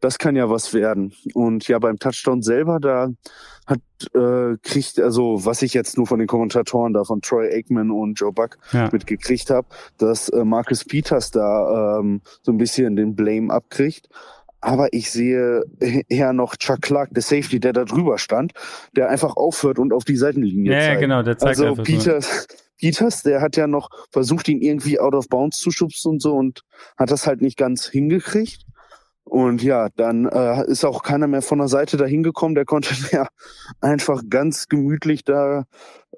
das 0.00 0.18
kann 0.18 0.36
ja 0.36 0.50
was 0.50 0.74
werden. 0.74 1.12
Und 1.34 1.68
ja, 1.68 1.78
beim 1.78 1.98
Touchdown 1.98 2.42
selber, 2.42 2.80
da 2.80 3.10
hat 3.66 3.80
äh, 4.14 4.56
kriegt, 4.62 4.98
also 4.98 5.44
was 5.44 5.62
ich 5.62 5.74
jetzt 5.74 5.96
nur 5.96 6.06
von 6.06 6.18
den 6.18 6.26
Kommentatoren 6.26 6.92
da 6.92 7.04
von 7.04 7.20
Troy 7.20 7.52
Aikman 7.52 7.90
und 7.90 8.18
Joe 8.18 8.32
Buck 8.32 8.58
ja. 8.72 8.88
mitgekriegt 8.90 9.50
habe, 9.50 9.68
dass 9.98 10.28
äh, 10.30 10.44
Marcus 10.44 10.84
Peters 10.84 11.30
da 11.30 11.98
ähm, 12.00 12.22
so 12.42 12.52
ein 12.52 12.58
bisschen 12.58 12.96
den 12.96 13.14
Blame 13.14 13.52
abkriegt. 13.52 14.08
Aber 14.62 14.92
ich 14.92 15.10
sehe 15.10 15.62
eher 16.08 16.32
noch 16.32 16.56
Chuck 16.56 16.82
Clark, 16.82 17.10
der 17.12 17.22
Safety, 17.22 17.60
der 17.60 17.72
da 17.72 17.84
drüber 17.84 18.18
stand, 18.18 18.52
der 18.94 19.08
einfach 19.08 19.36
aufhört 19.36 19.78
und 19.78 19.92
auf 19.92 20.04
die 20.04 20.16
Seitenlinie 20.16 20.72
ja, 20.72 20.80
zeigt. 20.80 20.94
Ja, 20.94 21.00
genau, 21.00 21.22
der 21.22 21.38
zeigt 21.38 21.58
Also 21.60 21.82
Peters, 21.82 22.46
so. 22.48 22.56
Peters, 22.78 23.22
der 23.22 23.40
hat 23.40 23.56
ja 23.56 23.66
noch 23.66 23.90
versucht, 24.10 24.48
ihn 24.48 24.60
irgendwie 24.60 24.98
out 24.98 25.14
of 25.14 25.28
bounds 25.28 25.58
zu 25.58 25.70
schubsen 25.70 26.12
und 26.12 26.22
so 26.22 26.34
und 26.34 26.62
hat 26.98 27.10
das 27.10 27.26
halt 27.26 27.40
nicht 27.40 27.56
ganz 27.56 27.86
hingekriegt. 27.86 28.66
Und 29.30 29.62
ja, 29.62 29.88
dann 29.94 30.26
äh, 30.26 30.66
ist 30.66 30.84
auch 30.84 31.04
keiner 31.04 31.28
mehr 31.28 31.40
von 31.40 31.58
der 31.58 31.68
Seite 31.68 31.96
dahin 31.96 32.24
gekommen. 32.24 32.56
Der 32.56 32.64
konnte 32.64 32.92
ja 33.12 33.28
einfach 33.80 34.22
ganz 34.28 34.66
gemütlich 34.66 35.22
da 35.22 35.66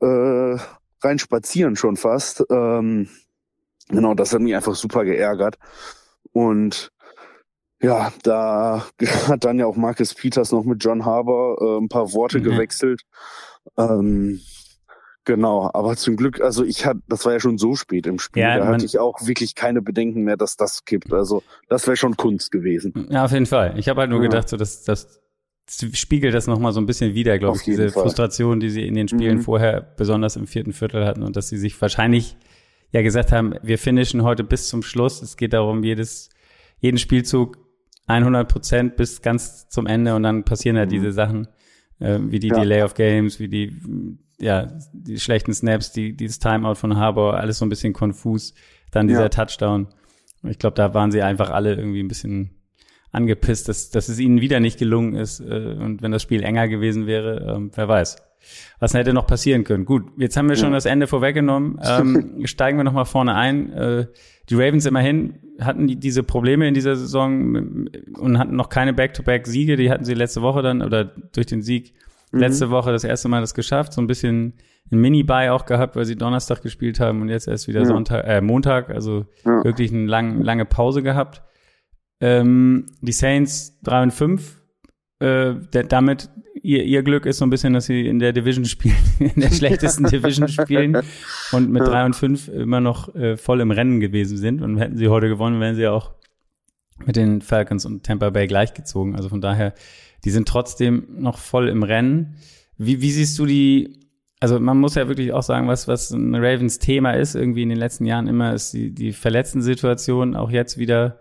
äh, 0.00 0.56
rein 1.02 1.18
spazieren 1.18 1.76
schon 1.76 1.96
fast. 1.96 2.42
Ähm, 2.50 3.10
genau, 3.88 4.14
das 4.14 4.32
hat 4.32 4.40
mich 4.40 4.56
einfach 4.56 4.74
super 4.74 5.04
geärgert. 5.04 5.58
Und 6.32 6.90
ja, 7.82 8.10
da 8.22 8.86
hat 9.28 9.44
dann 9.44 9.58
ja 9.58 9.66
auch 9.66 9.76
Marcus 9.76 10.14
Peters 10.14 10.50
noch 10.50 10.64
mit 10.64 10.82
John 10.82 11.04
Harbour 11.04 11.58
äh, 11.60 11.84
ein 11.84 11.90
paar 11.90 12.14
Worte 12.14 12.38
mhm. 12.38 12.44
gewechselt. 12.44 13.02
Ähm, 13.76 14.40
Genau, 15.24 15.70
aber 15.72 15.96
zum 15.96 16.16
Glück, 16.16 16.40
also 16.40 16.64
ich 16.64 16.84
hatte, 16.84 17.00
das 17.08 17.24
war 17.24 17.32
ja 17.32 17.40
schon 17.40 17.56
so 17.56 17.76
spät 17.76 18.08
im 18.08 18.18
Spiel, 18.18 18.42
ja, 18.42 18.58
da 18.58 18.66
hatte 18.66 18.84
ich 18.84 18.98
auch 18.98 19.24
wirklich 19.24 19.54
keine 19.54 19.80
Bedenken 19.80 20.22
mehr, 20.22 20.36
dass 20.36 20.56
das 20.56 20.84
kippt. 20.84 21.12
Also 21.12 21.44
das 21.68 21.86
wäre 21.86 21.96
schon 21.96 22.16
Kunst 22.16 22.50
gewesen. 22.50 23.06
Ja, 23.08 23.24
auf 23.24 23.30
jeden 23.30 23.46
Fall. 23.46 23.74
Ich 23.78 23.88
habe 23.88 24.00
halt 24.00 24.10
nur 24.10 24.20
ja. 24.20 24.28
gedacht, 24.28 24.48
so 24.48 24.56
dass 24.56 24.82
das 24.82 25.22
spiegelt 25.92 26.34
das 26.34 26.46
nochmal 26.48 26.72
so 26.72 26.80
ein 26.80 26.86
bisschen 26.86 27.14
wieder, 27.14 27.38
glaube 27.38 27.56
ich, 27.56 27.62
diese 27.62 27.90
Fall. 27.90 28.02
Frustration, 28.02 28.58
die 28.58 28.68
sie 28.68 28.86
in 28.86 28.94
den 28.94 29.08
Spielen 29.08 29.38
mhm. 29.38 29.42
vorher 29.42 29.80
besonders 29.80 30.36
im 30.36 30.46
vierten 30.46 30.72
Viertel 30.72 31.06
hatten 31.06 31.22
und 31.22 31.36
dass 31.36 31.48
sie 31.48 31.56
sich 31.56 31.80
wahrscheinlich 31.80 32.36
ja 32.90 33.02
gesagt 33.02 33.32
haben, 33.32 33.54
wir 33.62 33.78
finishen 33.78 34.22
heute 34.22 34.44
bis 34.44 34.68
zum 34.68 34.82
Schluss. 34.82 35.22
Es 35.22 35.36
geht 35.36 35.52
darum, 35.52 35.82
jedes, 35.82 36.30
jeden 36.80 36.98
Spielzug 36.98 37.58
100 38.06 38.48
Prozent 38.48 38.96
bis 38.96 39.22
ganz 39.22 39.68
zum 39.68 39.86
Ende 39.86 40.14
und 40.14 40.24
dann 40.24 40.44
passieren 40.44 40.76
halt 40.76 40.90
mhm. 40.90 40.94
diese 40.94 41.12
Sachen, 41.12 41.48
äh, 42.00 42.18
wie 42.20 42.38
die 42.38 42.48
ja. 42.48 42.58
Delay 42.58 42.82
of 42.82 42.94
Games, 42.94 43.38
wie 43.38 43.48
die 43.48 43.80
ja, 44.42 44.72
die 44.92 45.20
schlechten 45.20 45.54
Snaps, 45.54 45.92
die, 45.92 46.16
dieses 46.16 46.40
Timeout 46.40 46.74
von 46.74 46.96
Harbour, 46.96 47.38
alles 47.38 47.58
so 47.58 47.64
ein 47.64 47.68
bisschen 47.68 47.92
konfus. 47.92 48.54
Dann 48.90 49.06
dieser 49.06 49.22
ja. 49.22 49.28
Touchdown. 49.28 49.86
Ich 50.42 50.58
glaube, 50.58 50.74
da 50.74 50.92
waren 50.94 51.12
sie 51.12 51.22
einfach 51.22 51.50
alle 51.50 51.74
irgendwie 51.74 52.02
ein 52.02 52.08
bisschen 52.08 52.50
angepisst, 53.12 53.68
dass, 53.68 53.90
dass 53.90 54.08
es 54.08 54.18
ihnen 54.18 54.40
wieder 54.40 54.58
nicht 54.58 54.78
gelungen 54.78 55.14
ist. 55.14 55.40
Äh, 55.40 55.76
und 55.78 56.02
wenn 56.02 56.10
das 56.10 56.22
Spiel 56.22 56.42
enger 56.42 56.66
gewesen 56.66 57.06
wäre, 57.06 57.54
ähm, 57.54 57.70
wer 57.74 57.86
weiß. 57.86 58.16
Was 58.80 58.94
hätte 58.94 59.12
noch 59.12 59.28
passieren 59.28 59.62
können? 59.62 59.84
Gut, 59.84 60.06
jetzt 60.18 60.36
haben 60.36 60.48
wir 60.48 60.56
schon 60.56 60.70
ja. 60.70 60.74
das 60.74 60.86
Ende 60.86 61.06
vorweggenommen. 61.06 61.78
Ähm, 61.92 62.40
steigen 62.44 62.78
wir 62.78 62.84
nochmal 62.84 63.04
vorne 63.04 63.34
ein. 63.34 63.72
Äh, 63.72 64.06
die 64.48 64.54
Ravens 64.54 64.86
immerhin 64.86 65.38
hatten 65.60 65.86
die, 65.86 65.96
diese 65.96 66.24
Probleme 66.24 66.66
in 66.66 66.74
dieser 66.74 66.96
Saison 66.96 67.86
und 68.18 68.38
hatten 68.38 68.56
noch 68.56 68.68
keine 68.70 68.92
Back-to-Back-Siege. 68.92 69.76
Die 69.76 69.90
hatten 69.90 70.04
sie 70.04 70.14
letzte 70.14 70.42
Woche 70.42 70.62
dann 70.62 70.82
oder 70.82 71.04
durch 71.04 71.46
den 71.46 71.62
Sieg 71.62 71.94
Mhm. 72.32 72.40
Letzte 72.40 72.70
Woche 72.70 72.92
das 72.92 73.04
erste 73.04 73.28
Mal 73.28 73.40
das 73.40 73.54
geschafft, 73.54 73.92
so 73.92 74.00
ein 74.00 74.06
bisschen 74.06 74.54
ein 74.90 74.98
Mini-Buy 74.98 75.50
auch 75.50 75.64
gehabt, 75.64 75.96
weil 75.96 76.04
sie 76.04 76.16
Donnerstag 76.16 76.62
gespielt 76.62 77.00
haben 77.00 77.22
und 77.22 77.28
jetzt 77.28 77.48
erst 77.48 77.68
wieder 77.68 77.80
ja. 77.80 77.86
Sonntag, 77.86 78.26
äh, 78.26 78.40
Montag, 78.40 78.90
also 78.90 79.26
ja. 79.44 79.64
wirklich 79.64 79.92
eine 79.92 80.06
lang, 80.06 80.42
lange 80.42 80.64
Pause 80.64 81.02
gehabt. 81.02 81.42
Ähm, 82.20 82.86
die 83.00 83.12
Saints 83.12 83.80
3 83.82 84.02
und 84.04 84.10
5, 84.12 84.62
äh, 85.20 85.54
der, 85.72 85.84
damit 85.84 86.30
ihr, 86.62 86.84
ihr 86.84 87.02
Glück 87.02 87.26
ist 87.26 87.38
so 87.38 87.46
ein 87.46 87.50
bisschen, 87.50 87.72
dass 87.72 87.86
sie 87.86 88.06
in 88.06 88.18
der 88.18 88.32
Division 88.32 88.64
spielen, 88.64 88.96
in 89.18 89.40
der 89.40 89.50
schlechtesten 89.52 90.04
Division 90.04 90.48
spielen 90.48 90.98
und 91.52 91.70
mit 91.70 91.82
3 91.82 92.06
und 92.06 92.16
5 92.16 92.48
immer 92.48 92.80
noch 92.80 93.14
äh, 93.14 93.36
voll 93.36 93.60
im 93.60 93.70
Rennen 93.70 94.00
gewesen 94.00 94.36
sind. 94.36 94.62
Und 94.62 94.78
hätten 94.78 94.96
sie 94.96 95.08
heute 95.08 95.28
gewonnen, 95.28 95.60
wären 95.60 95.74
sie 95.74 95.86
auch 95.86 96.12
mit 97.06 97.16
den 97.16 97.40
Falcons 97.40 97.84
und 97.84 98.04
Tampa 98.04 98.30
Bay 98.30 98.46
gleichgezogen. 98.46 99.16
Also 99.16 99.28
von 99.28 99.40
daher 99.40 99.74
die 100.24 100.30
sind 100.30 100.48
trotzdem 100.48 101.06
noch 101.18 101.38
voll 101.38 101.68
im 101.68 101.82
Rennen. 101.82 102.36
Wie, 102.76 103.00
wie 103.00 103.10
siehst 103.10 103.38
du 103.38 103.46
die, 103.46 104.08
also 104.40 104.58
man 104.60 104.78
muss 104.78 104.94
ja 104.94 105.08
wirklich 105.08 105.32
auch 105.32 105.42
sagen, 105.42 105.68
was, 105.68 105.88
was 105.88 106.10
ein 106.10 106.34
Ravens 106.34 106.78
Thema 106.78 107.12
ist, 107.12 107.34
irgendwie 107.34 107.62
in 107.62 107.68
den 107.68 107.78
letzten 107.78 108.06
Jahren 108.06 108.28
immer, 108.28 108.54
ist 108.54 108.72
die, 108.72 108.92
die 108.94 109.12
verletzten 109.12 109.62
Situation, 109.62 110.36
auch 110.36 110.50
jetzt 110.50 110.78
wieder 110.78 111.20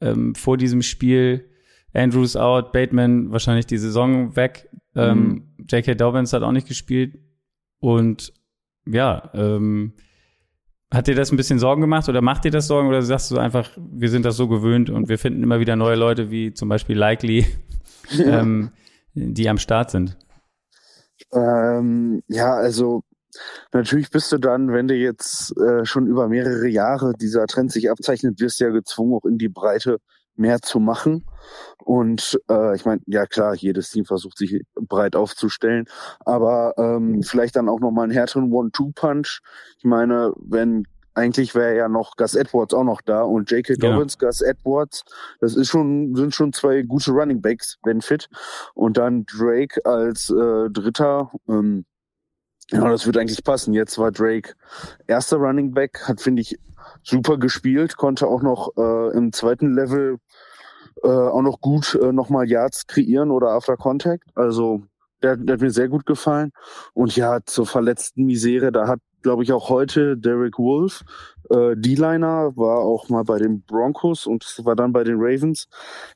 ähm, 0.00 0.34
vor 0.34 0.56
diesem 0.56 0.82
Spiel. 0.82 1.50
Andrews 1.92 2.36
out, 2.36 2.72
Bateman 2.72 3.30
wahrscheinlich 3.30 3.66
die 3.66 3.78
Saison 3.78 4.34
weg. 4.36 4.68
Ähm, 4.96 5.18
mhm. 5.18 5.44
Ähm, 5.58 5.66
J.K. 5.70 5.94
Dobbins 5.94 6.32
hat 6.32 6.42
auch 6.42 6.52
nicht 6.52 6.68
gespielt. 6.68 7.18
Und 7.78 8.32
ja, 8.86 9.30
ähm, 9.34 9.94
hat 10.94 11.06
dir 11.06 11.14
das 11.14 11.32
ein 11.32 11.36
bisschen 11.36 11.58
Sorgen 11.58 11.80
gemacht 11.80 12.08
oder 12.08 12.22
macht 12.22 12.44
dir 12.44 12.50
das 12.50 12.66
Sorgen 12.66 12.88
oder 12.88 13.02
sagst 13.02 13.30
du 13.30 13.38
einfach, 13.38 13.70
wir 13.76 14.08
sind 14.08 14.24
das 14.24 14.36
so 14.36 14.48
gewöhnt 14.48 14.90
und 14.90 15.08
wir 15.08 15.18
finden 15.18 15.42
immer 15.42 15.60
wieder 15.60 15.76
neue 15.76 15.96
Leute 15.96 16.30
wie 16.30 16.54
zum 16.54 16.68
Beispiel 16.68 16.96
Likely 16.96 17.46
ja. 18.10 18.40
ähm, 18.40 18.70
die 19.14 19.48
am 19.48 19.58
Start 19.58 19.90
sind? 19.90 20.16
Ähm, 21.32 22.22
ja, 22.28 22.54
also 22.54 23.02
natürlich 23.72 24.10
bist 24.10 24.30
du 24.32 24.38
dann, 24.38 24.72
wenn 24.72 24.88
du 24.88 24.94
jetzt 24.94 25.56
äh, 25.58 25.84
schon 25.84 26.06
über 26.06 26.28
mehrere 26.28 26.68
Jahre 26.68 27.12
dieser 27.14 27.46
Trend 27.46 27.72
sich 27.72 27.90
abzeichnet, 27.90 28.40
wirst 28.40 28.60
du 28.60 28.64
ja 28.64 28.70
gezwungen, 28.70 29.14
auch 29.14 29.24
in 29.24 29.38
die 29.38 29.48
Breite 29.48 29.98
mehr 30.36 30.60
zu 30.60 30.80
machen. 30.80 31.24
Und 31.78 32.40
äh, 32.48 32.74
ich 32.74 32.84
meine, 32.84 33.00
ja 33.06 33.26
klar, 33.26 33.54
jedes 33.54 33.90
Team 33.90 34.04
versucht 34.04 34.38
sich 34.38 34.62
breit 34.74 35.16
aufzustellen, 35.16 35.86
aber 36.24 36.74
ähm, 36.78 37.22
vielleicht 37.22 37.56
dann 37.56 37.68
auch 37.68 37.80
nochmal 37.80 38.04
einen 38.04 38.12
härteren 38.12 38.50
One-Two-Punch. 38.52 39.40
Ich 39.78 39.84
meine, 39.84 40.32
wenn 40.36 40.86
eigentlich 41.14 41.54
wäre 41.54 41.76
ja 41.76 41.88
noch 41.88 42.16
Gus 42.16 42.34
Edwards 42.34 42.74
auch 42.74 42.84
noch 42.84 43.00
da 43.00 43.22
und 43.22 43.50
J.K. 43.50 43.76
Dobbins, 43.76 44.18
ja. 44.20 44.26
Gus 44.26 44.40
Edwards, 44.40 45.04
das 45.40 45.56
ist 45.56 45.68
schon, 45.68 46.14
sind 46.16 46.34
schon 46.34 46.52
zwei 46.52 46.82
gute 46.82 47.12
Running 47.12 47.40
Backs, 47.40 47.78
wenn 47.84 48.00
fit. 48.00 48.28
Und 48.74 48.96
dann 48.96 49.24
Drake 49.24 49.80
als 49.84 50.30
äh, 50.30 50.70
Dritter, 50.70 51.30
ähm, 51.48 51.84
ja, 52.70 52.88
das 52.88 53.06
wird 53.06 53.16
eigentlich 53.16 53.44
passen. 53.44 53.74
Jetzt 53.74 53.98
war 53.98 54.10
Drake 54.10 54.54
erster 55.06 55.36
Running 55.36 55.72
Back, 55.72 56.02
hat, 56.06 56.20
finde 56.20 56.42
ich, 56.42 56.58
super 57.02 57.38
gespielt, 57.38 57.96
konnte 57.96 58.26
auch 58.26 58.42
noch 58.42 58.70
äh, 58.76 59.16
im 59.16 59.32
zweiten 59.32 59.74
Level 59.74 60.18
äh, 61.02 61.08
auch 61.08 61.42
noch 61.42 61.60
gut 61.60 61.98
äh, 62.00 62.12
nochmal 62.12 62.48
Yards 62.48 62.86
kreieren 62.86 63.30
oder 63.30 63.50
After 63.50 63.76
Contact. 63.76 64.24
Also 64.34 64.82
der, 65.22 65.36
der 65.36 65.54
hat 65.54 65.60
mir 65.60 65.70
sehr 65.70 65.88
gut 65.88 66.06
gefallen. 66.06 66.52
Und 66.92 67.16
ja, 67.16 67.40
zur 67.44 67.66
verletzten 67.66 68.24
Misere, 68.24 68.72
da 68.72 68.88
hat 68.88 69.00
glaube 69.24 69.42
ich, 69.42 69.52
auch 69.52 69.70
heute 69.70 70.16
Derek 70.16 70.58
Wolf. 70.58 71.02
Äh, 71.50 71.74
D-Liner 71.76 72.52
war 72.56 72.78
auch 72.78 73.08
mal 73.08 73.24
bei 73.24 73.38
den 73.38 73.62
Broncos 73.62 74.26
und 74.26 74.44
war 74.64 74.76
dann 74.76 74.92
bei 74.92 75.02
den 75.02 75.16
Ravens. 75.18 75.66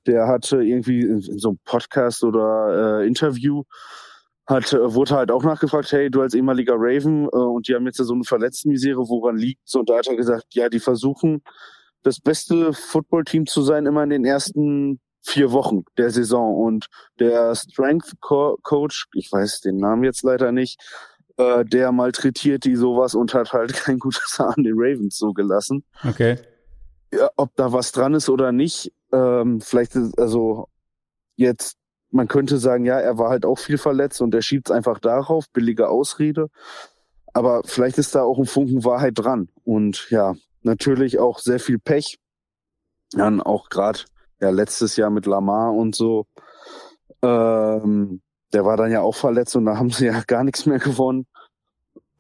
Der 0.06 0.28
hatte 0.28 0.62
irgendwie 0.62 1.00
in, 1.00 1.20
in 1.20 1.38
so 1.38 1.48
einem 1.48 1.58
Podcast 1.64 2.22
oder 2.22 3.00
äh, 3.00 3.06
Interview 3.06 3.64
hat, 4.48 4.72
äh, 4.72 4.94
wurde 4.94 5.14
halt 5.14 5.30
auch 5.30 5.44
nachgefragt, 5.44 5.92
hey, 5.92 6.10
du 6.10 6.22
als 6.22 6.34
ehemaliger 6.34 6.74
Raven 6.76 7.26
äh, 7.26 7.36
und 7.36 7.68
die 7.68 7.74
haben 7.74 7.86
jetzt 7.86 7.98
ja 7.98 8.04
so 8.04 8.14
eine 8.14 8.24
Verletztenmisere, 8.24 9.08
woran 9.08 9.36
liegt's? 9.36 9.74
Und 9.74 9.90
da 9.90 9.98
hat 9.98 10.08
er 10.08 10.16
gesagt, 10.16 10.46
ja, 10.54 10.68
die 10.68 10.80
versuchen, 10.80 11.42
das 12.02 12.18
beste 12.18 12.72
Footballteam 12.72 13.46
zu 13.46 13.62
sein, 13.62 13.86
immer 13.86 14.02
in 14.02 14.10
den 14.10 14.24
ersten 14.24 15.00
vier 15.22 15.52
Wochen 15.52 15.84
der 15.98 16.10
Saison. 16.10 16.56
Und 16.56 16.86
der 17.20 17.54
Strength 17.54 18.14
Coach, 18.20 19.06
ich 19.12 19.30
weiß 19.30 19.60
den 19.60 19.76
Namen 19.76 20.04
jetzt 20.04 20.22
leider 20.22 20.50
nicht, 20.50 20.80
äh, 21.36 21.64
der 21.64 21.92
malträtiert 21.92 22.64
die 22.64 22.76
sowas 22.76 23.14
und 23.14 23.34
hat 23.34 23.52
halt 23.52 23.72
kein 23.74 23.98
gutes 23.98 24.38
Haar 24.38 24.56
an 24.56 24.64
den 24.64 24.74
Ravens 24.76 25.18
so 25.18 25.32
gelassen. 25.32 25.84
Okay. 26.08 26.38
Ja, 27.12 27.28
ob 27.36 27.54
da 27.56 27.72
was 27.72 27.92
dran 27.92 28.14
ist 28.14 28.28
oder 28.28 28.52
nicht, 28.52 28.92
ähm, 29.12 29.60
vielleicht 29.60 29.94
ist, 29.94 30.18
also 30.18 30.68
jetzt, 31.36 31.76
man 32.10 32.28
könnte 32.28 32.58
sagen, 32.58 32.84
ja, 32.84 32.98
er 32.98 33.18
war 33.18 33.30
halt 33.30 33.44
auch 33.44 33.58
viel 33.58 33.78
verletzt 33.78 34.20
und 34.20 34.34
er 34.34 34.42
schiebt 34.42 34.68
es 34.68 34.74
einfach 34.74 34.98
darauf, 34.98 35.46
billige 35.52 35.88
Ausrede. 35.88 36.48
Aber 37.34 37.62
vielleicht 37.64 37.98
ist 37.98 38.14
da 38.14 38.22
auch 38.22 38.38
ein 38.38 38.46
Funken 38.46 38.84
Wahrheit 38.84 39.14
dran. 39.16 39.48
Und 39.64 40.08
ja, 40.10 40.34
natürlich 40.62 41.18
auch 41.18 41.38
sehr 41.38 41.60
viel 41.60 41.78
Pech. 41.78 42.18
Dann 43.12 43.40
auch 43.40 43.68
gerade 43.68 44.00
ja 44.40 44.50
letztes 44.50 44.96
Jahr 44.96 45.10
mit 45.10 45.26
Lamar 45.26 45.74
und 45.74 45.94
so. 45.94 46.26
Ähm, 47.22 48.22
der 48.52 48.64
war 48.64 48.76
dann 48.76 48.90
ja 48.90 49.02
auch 49.02 49.14
verletzt 49.14 49.56
und 49.56 49.66
da 49.66 49.76
haben 49.76 49.90
sie 49.90 50.06
ja 50.06 50.22
gar 50.26 50.44
nichts 50.44 50.66
mehr 50.66 50.78
gewonnen. 50.78 51.26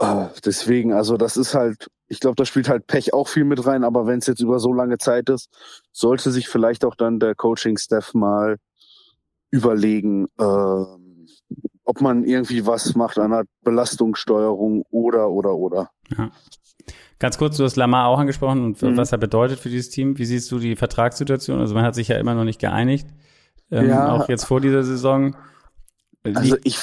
Uh, 0.00 0.28
deswegen, 0.44 0.92
also 0.92 1.16
das 1.16 1.36
ist 1.36 1.54
halt, 1.54 1.88
ich 2.06 2.20
glaube, 2.20 2.36
da 2.36 2.44
spielt 2.44 2.68
halt 2.68 2.86
Pech 2.86 3.12
auch 3.12 3.26
viel 3.26 3.44
mit 3.44 3.66
rein, 3.66 3.82
aber 3.82 4.06
wenn 4.06 4.20
es 4.20 4.28
jetzt 4.28 4.40
über 4.40 4.60
so 4.60 4.72
lange 4.72 4.98
Zeit 4.98 5.28
ist, 5.28 5.48
sollte 5.90 6.30
sich 6.30 6.48
vielleicht 6.48 6.84
auch 6.84 6.94
dann 6.94 7.18
der 7.18 7.34
Coaching-Staff 7.34 8.14
mal 8.14 8.58
überlegen, 9.50 10.26
äh, 10.38 10.84
ob 11.84 12.00
man 12.00 12.24
irgendwie 12.24 12.66
was 12.66 12.94
macht 12.94 13.18
an 13.18 13.30
der 13.30 13.44
Belastungssteuerung 13.62 14.84
oder, 14.90 15.30
oder, 15.30 15.54
oder. 15.54 15.90
Ja. 16.16 16.30
Ganz 17.18 17.38
kurz, 17.38 17.56
du 17.56 17.64
hast 17.64 17.76
Lamar 17.76 18.06
auch 18.06 18.18
angesprochen 18.18 18.62
und 18.62 18.82
mhm. 18.82 18.96
was 18.96 19.10
er 19.12 19.18
bedeutet 19.18 19.58
für 19.58 19.70
dieses 19.70 19.90
Team. 19.90 20.18
Wie 20.18 20.24
siehst 20.24 20.52
du 20.52 20.58
die 20.58 20.76
Vertragssituation? 20.76 21.58
Also 21.58 21.74
man 21.74 21.84
hat 21.84 21.94
sich 21.94 22.08
ja 22.08 22.16
immer 22.16 22.34
noch 22.34 22.44
nicht 22.44 22.60
geeinigt, 22.60 23.08
ähm, 23.70 23.88
ja. 23.88 24.12
auch 24.12 24.28
jetzt 24.28 24.44
vor 24.44 24.60
dieser 24.60 24.84
Saison. 24.84 25.34
Also 26.22 26.56
ich 26.62 26.78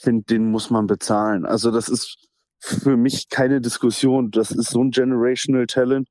finde, 0.00 0.24
den 0.24 0.50
muss 0.50 0.70
man 0.70 0.86
bezahlen. 0.86 1.46
Also 1.46 1.70
das 1.70 1.88
ist 1.88 2.18
für 2.58 2.96
mich 2.96 3.28
keine 3.30 3.60
Diskussion. 3.60 4.30
Das 4.30 4.50
ist 4.50 4.70
so 4.70 4.82
ein 4.82 4.90
generational 4.90 5.66
Talent. 5.66 6.08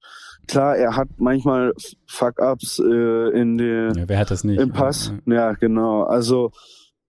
Klar, 0.49 0.77
er 0.77 0.95
hat 0.95 1.09
manchmal 1.17 1.73
Fuck-ups 2.07 2.79
äh, 2.79 3.39
in 3.39 3.59
den 3.59 3.93
ja, 3.95 4.09
wer 4.09 4.17
hat 4.17 4.31
das 4.31 4.43
nicht? 4.43 4.59
im 4.59 4.71
Pass. 4.71 5.13
Ja, 5.27 5.33
ja, 5.33 5.51
genau. 5.53 6.05
Also 6.05 6.51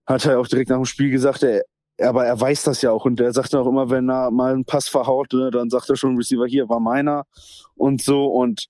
hat 0.05 0.27
er 0.27 0.39
auch 0.39 0.47
direkt 0.47 0.69
nach 0.69 0.77
dem 0.77 0.85
Spiel 0.85 1.09
gesagt, 1.09 1.41
er, 1.41 1.63
aber 1.99 2.23
er 2.23 2.39
weiß 2.39 2.61
das 2.61 2.83
ja 2.83 2.91
auch 2.91 3.03
und 3.05 3.19
er 3.19 3.33
sagt 3.33 3.55
auch 3.55 3.65
immer, 3.65 3.89
wenn 3.89 4.11
er 4.11 4.29
mal 4.29 4.53
einen 4.53 4.65
Pass 4.65 4.89
verhaut, 4.89 5.33
ne, 5.33 5.49
dann 5.49 5.71
sagt 5.71 5.89
er 5.89 5.95
schon 5.95 6.17
Receiver 6.17 6.45
hier 6.45 6.69
war 6.69 6.79
meiner 6.79 7.25
und 7.73 8.03
so 8.03 8.27
und 8.27 8.67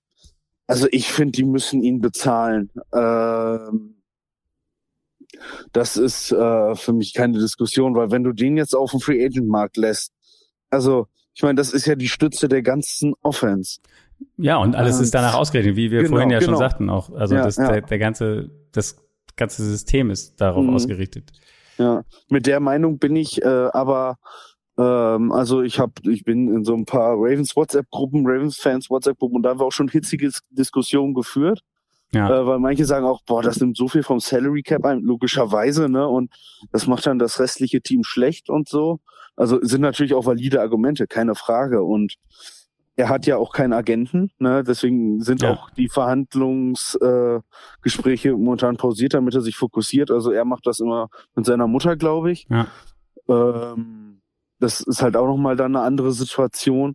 also 0.66 0.88
ich 0.90 1.12
finde, 1.12 1.32
die 1.32 1.44
müssen 1.44 1.82
ihn 1.82 2.00
bezahlen. 2.00 2.70
Ähm, 2.94 3.96
das 5.72 5.98
ist 5.98 6.32
äh, 6.32 6.74
für 6.76 6.94
mich 6.94 7.12
keine 7.12 7.38
Diskussion, 7.38 7.94
weil 7.94 8.10
wenn 8.10 8.24
du 8.24 8.32
den 8.32 8.56
jetzt 8.56 8.74
auf 8.74 8.92
dem 8.92 9.00
Free 9.00 9.22
Agent 9.22 9.48
Markt 9.48 9.76
lässt, 9.76 10.14
also 10.70 11.08
ich 11.34 11.42
meine, 11.42 11.56
das 11.56 11.72
ist 11.72 11.86
ja 11.86 11.94
die 11.94 12.08
Stütze 12.08 12.48
der 12.48 12.62
ganzen 12.62 13.14
Offense. 13.22 13.80
Ja, 14.36 14.56
und 14.56 14.74
alles 14.74 14.96
und, 14.96 15.04
ist 15.04 15.14
danach 15.14 15.34
ausgerechnet, 15.34 15.76
wie 15.76 15.90
wir 15.90 16.02
genau, 16.02 16.12
vorhin 16.12 16.30
ja 16.30 16.38
genau. 16.38 16.52
schon 16.52 16.58
sagten 16.58 16.90
auch. 16.90 17.10
Also 17.12 17.34
ja, 17.34 17.44
das, 17.44 17.56
ja. 17.56 17.70
Der, 17.70 17.82
der 17.82 17.98
ganze, 17.98 18.50
das 18.72 18.96
ganze 19.36 19.64
System 19.64 20.10
ist 20.10 20.40
darauf 20.40 20.64
mhm. 20.64 20.74
ausgerichtet. 20.74 21.32
Ja, 21.78 22.04
mit 22.28 22.46
der 22.46 22.60
Meinung 22.60 22.98
bin 22.98 23.16
ich 23.16 23.42
äh, 23.42 23.46
aber 23.46 24.18
ähm, 24.78 25.32
also 25.32 25.62
ich 25.62 25.78
habe, 25.78 25.92
ich 26.08 26.24
bin 26.24 26.54
in 26.54 26.64
so 26.64 26.74
ein 26.74 26.84
paar 26.84 27.14
Ravens 27.16 27.56
WhatsApp-Gruppen, 27.56 28.26
Ravens-Fans 28.26 28.90
WhatsApp-Gruppen 28.90 29.36
und 29.36 29.42
da 29.42 29.50
haben 29.50 29.60
wir 29.60 29.66
auch 29.66 29.72
schon 29.72 29.88
hitzige 29.88 30.30
Diskussionen 30.50 31.14
geführt. 31.14 31.60
Ja. 32.14 32.28
Äh, 32.28 32.46
weil 32.46 32.58
manche 32.58 32.84
sagen 32.84 33.06
auch, 33.06 33.22
boah, 33.24 33.42
das 33.42 33.58
nimmt 33.60 33.76
so 33.76 33.88
viel 33.88 34.02
vom 34.02 34.20
Salary 34.20 34.62
Cap 34.62 34.84
ein, 34.84 35.00
logischerweise, 35.00 35.88
ne? 35.88 36.06
Und 36.06 36.30
das 36.70 36.86
macht 36.86 37.06
dann 37.06 37.18
das 37.18 37.40
restliche 37.40 37.80
Team 37.80 38.04
schlecht 38.04 38.50
und 38.50 38.68
so. 38.68 39.00
Also 39.34 39.58
sind 39.62 39.80
natürlich 39.80 40.12
auch 40.12 40.26
valide 40.26 40.60
Argumente, 40.60 41.06
keine 41.06 41.34
Frage. 41.34 41.82
Und 41.82 42.16
er 42.96 43.08
hat 43.08 43.26
ja 43.26 43.38
auch 43.38 43.52
keinen 43.52 43.72
Agenten, 43.72 44.30
ne? 44.38 44.62
deswegen 44.62 45.22
sind 45.22 45.42
ja. 45.42 45.52
auch 45.52 45.70
die 45.70 45.88
Verhandlungsgespräche 45.88 48.28
äh, 48.28 48.32
momentan 48.32 48.76
pausiert, 48.76 49.14
damit 49.14 49.34
er 49.34 49.40
sich 49.40 49.56
fokussiert. 49.56 50.10
Also 50.10 50.30
er 50.30 50.44
macht 50.44 50.66
das 50.66 50.80
immer 50.80 51.08
mit 51.34 51.46
seiner 51.46 51.66
Mutter, 51.66 51.96
glaube 51.96 52.32
ich. 52.32 52.46
Ja. 52.50 52.66
Ähm, 53.28 54.20
das 54.58 54.80
ist 54.80 55.02
halt 55.02 55.16
auch 55.16 55.26
nochmal 55.26 55.56
dann 55.56 55.74
eine 55.74 55.84
andere 55.84 56.12
Situation. 56.12 56.94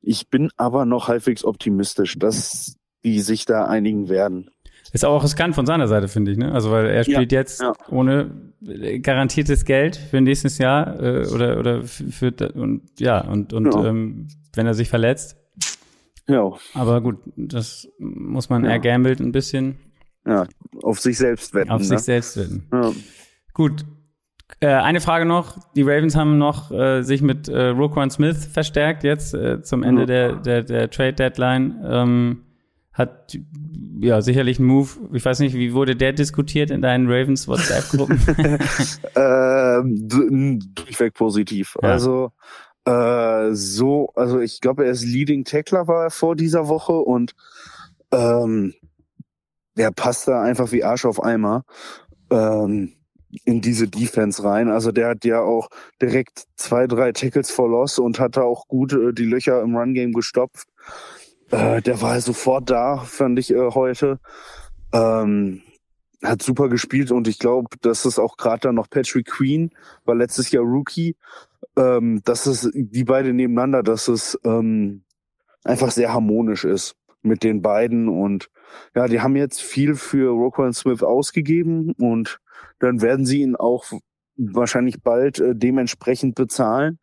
Ich 0.00 0.28
bin 0.28 0.50
aber 0.56 0.84
noch 0.84 1.08
halbwegs 1.08 1.44
optimistisch, 1.44 2.16
dass 2.18 2.76
die 3.04 3.20
sich 3.20 3.46
da 3.46 3.66
einigen 3.66 4.08
werden. 4.08 4.50
Ist 4.92 5.04
auch 5.04 5.22
riskant 5.22 5.54
von 5.54 5.66
seiner 5.66 5.88
Seite, 5.88 6.08
finde 6.08 6.32
ich, 6.32 6.38
ne? 6.38 6.52
Also 6.52 6.70
weil 6.70 6.86
er 6.86 7.04
spielt 7.04 7.32
ja, 7.32 7.40
jetzt 7.40 7.60
ja. 7.60 7.74
ohne 7.90 8.30
garantiertes 9.02 9.64
Geld 9.64 9.96
für 9.96 10.20
nächstes 10.20 10.58
Jahr 10.58 11.00
äh, 11.00 11.26
oder 11.26 11.58
oder 11.58 11.82
für, 11.82 12.32
für 12.32 12.52
und 12.54 12.82
ja 12.98 13.20
und 13.20 13.52
und 13.52 13.74
ja. 13.74 13.84
Ähm, 13.84 14.28
wenn 14.54 14.66
er 14.66 14.74
sich 14.74 14.88
verletzt. 14.88 15.36
Ja. 16.28 16.52
Aber 16.74 17.00
gut, 17.00 17.16
das 17.36 17.88
muss 17.98 18.48
man 18.50 18.64
ja. 18.64 18.72
eher 18.72 18.78
gambelt 18.78 19.20
ein 19.20 19.32
bisschen. 19.32 19.78
Ja, 20.26 20.46
auf 20.82 21.00
sich 21.00 21.16
selbst 21.16 21.54
wetten. 21.54 21.70
Auf 21.70 21.80
ne? 21.80 21.86
sich 21.86 22.00
selbst 22.00 22.36
wetten. 22.36 22.68
Ja. 22.72 22.92
Gut. 23.54 23.84
Äh, 24.60 24.68
eine 24.68 25.00
Frage 25.00 25.24
noch. 25.24 25.58
Die 25.74 25.82
Ravens 25.82 26.16
haben 26.16 26.38
noch 26.38 26.70
äh, 26.70 27.02
sich 27.02 27.22
mit 27.22 27.48
äh, 27.48 27.68
Roquan 27.68 28.10
Smith 28.10 28.46
verstärkt 28.46 29.04
jetzt 29.04 29.34
äh, 29.34 29.62
zum 29.62 29.82
Ende 29.82 30.06
der, 30.06 30.36
der, 30.36 30.62
der 30.62 30.90
Trade 30.90 31.12
Deadline. 31.12 31.82
Ähm, 31.84 32.44
hat 32.92 33.38
ja 34.00 34.20
sicherlich 34.20 34.58
ein 34.58 34.64
Move. 34.64 34.88
Ich 35.12 35.24
weiß 35.24 35.38
nicht, 35.38 35.54
wie 35.54 35.72
wurde 35.72 35.94
der 35.94 36.12
diskutiert 36.12 36.70
in 36.70 36.82
deinen 36.82 37.06
Ravens 37.06 37.46
WhatsApp-Gruppen? 37.46 38.18
ähm, 39.14 40.74
durchweg 40.74 41.14
positiv. 41.14 41.76
Ja. 41.80 41.90
Also 41.90 42.32
äh, 42.88 43.54
so, 43.54 44.08
also 44.14 44.40
ich 44.40 44.60
glaube, 44.62 44.86
er 44.86 44.92
ist 44.92 45.04
Leading 45.04 45.44
Tackler 45.44 45.86
war 45.88 46.04
er 46.04 46.10
vor 46.10 46.34
dieser 46.36 46.68
Woche 46.68 46.94
und 46.94 47.34
ähm, 48.12 48.72
der 49.76 49.90
passt 49.90 50.26
da 50.26 50.42
einfach 50.42 50.72
wie 50.72 50.84
Arsch 50.84 51.04
auf 51.04 51.22
Eimer 51.22 51.64
ähm, 52.30 52.94
in 53.44 53.60
diese 53.60 53.88
Defense 53.88 54.42
rein. 54.42 54.70
Also 54.70 54.90
der 54.90 55.08
hat 55.08 55.26
ja 55.26 55.40
auch 55.40 55.68
direkt 56.00 56.44
zwei, 56.56 56.86
drei 56.86 57.12
Tackles 57.12 57.50
for 57.50 57.68
Loss 57.68 57.98
und 57.98 58.18
hat 58.18 58.38
da 58.38 58.42
auch 58.42 58.66
gut 58.68 58.94
äh, 58.94 59.12
die 59.12 59.26
Löcher 59.26 59.60
im 59.60 59.76
Run 59.76 59.92
Game 59.92 60.12
gestopft. 60.14 60.66
Äh, 61.50 61.82
der 61.82 62.00
war 62.00 62.18
sofort 62.22 62.70
da, 62.70 62.98
fand 62.98 63.38
ich 63.38 63.50
äh, 63.50 63.70
heute. 63.72 64.18
Ähm, 64.94 65.62
hat 66.24 66.42
super 66.42 66.68
gespielt 66.68 67.12
und 67.12 67.28
ich 67.28 67.38
glaube, 67.38 67.68
dass 67.82 68.04
es 68.04 68.18
auch 68.18 68.36
gerade 68.36 68.60
dann 68.60 68.74
noch 68.74 68.90
Patrick 68.90 69.26
Queen 69.26 69.70
war 70.04 70.14
letztes 70.14 70.50
Jahr 70.50 70.64
Rookie, 70.64 71.16
ähm, 71.78 72.20
dass 72.24 72.46
es 72.46 72.70
die 72.74 73.04
beiden 73.04 73.36
nebeneinander, 73.36 73.82
dass 73.82 74.08
es 74.08 74.38
ähm, 74.44 75.04
einfach 75.64 75.90
sehr 75.90 76.12
harmonisch 76.12 76.64
ist 76.64 76.96
mit 77.22 77.42
den 77.44 77.62
beiden. 77.62 78.08
Und 78.08 78.50
ja, 78.94 79.06
die 79.06 79.20
haben 79.20 79.36
jetzt 79.36 79.62
viel 79.62 79.94
für 79.94 80.30
Roquan 80.30 80.72
Smith 80.72 81.02
ausgegeben 81.02 81.92
und 81.92 82.40
dann 82.80 83.00
werden 83.00 83.24
sie 83.24 83.42
ihn 83.42 83.56
auch 83.56 83.84
wahrscheinlich 84.36 85.02
bald 85.02 85.40
äh, 85.40 85.54
dementsprechend 85.54 86.34
bezahlen. 86.34 86.98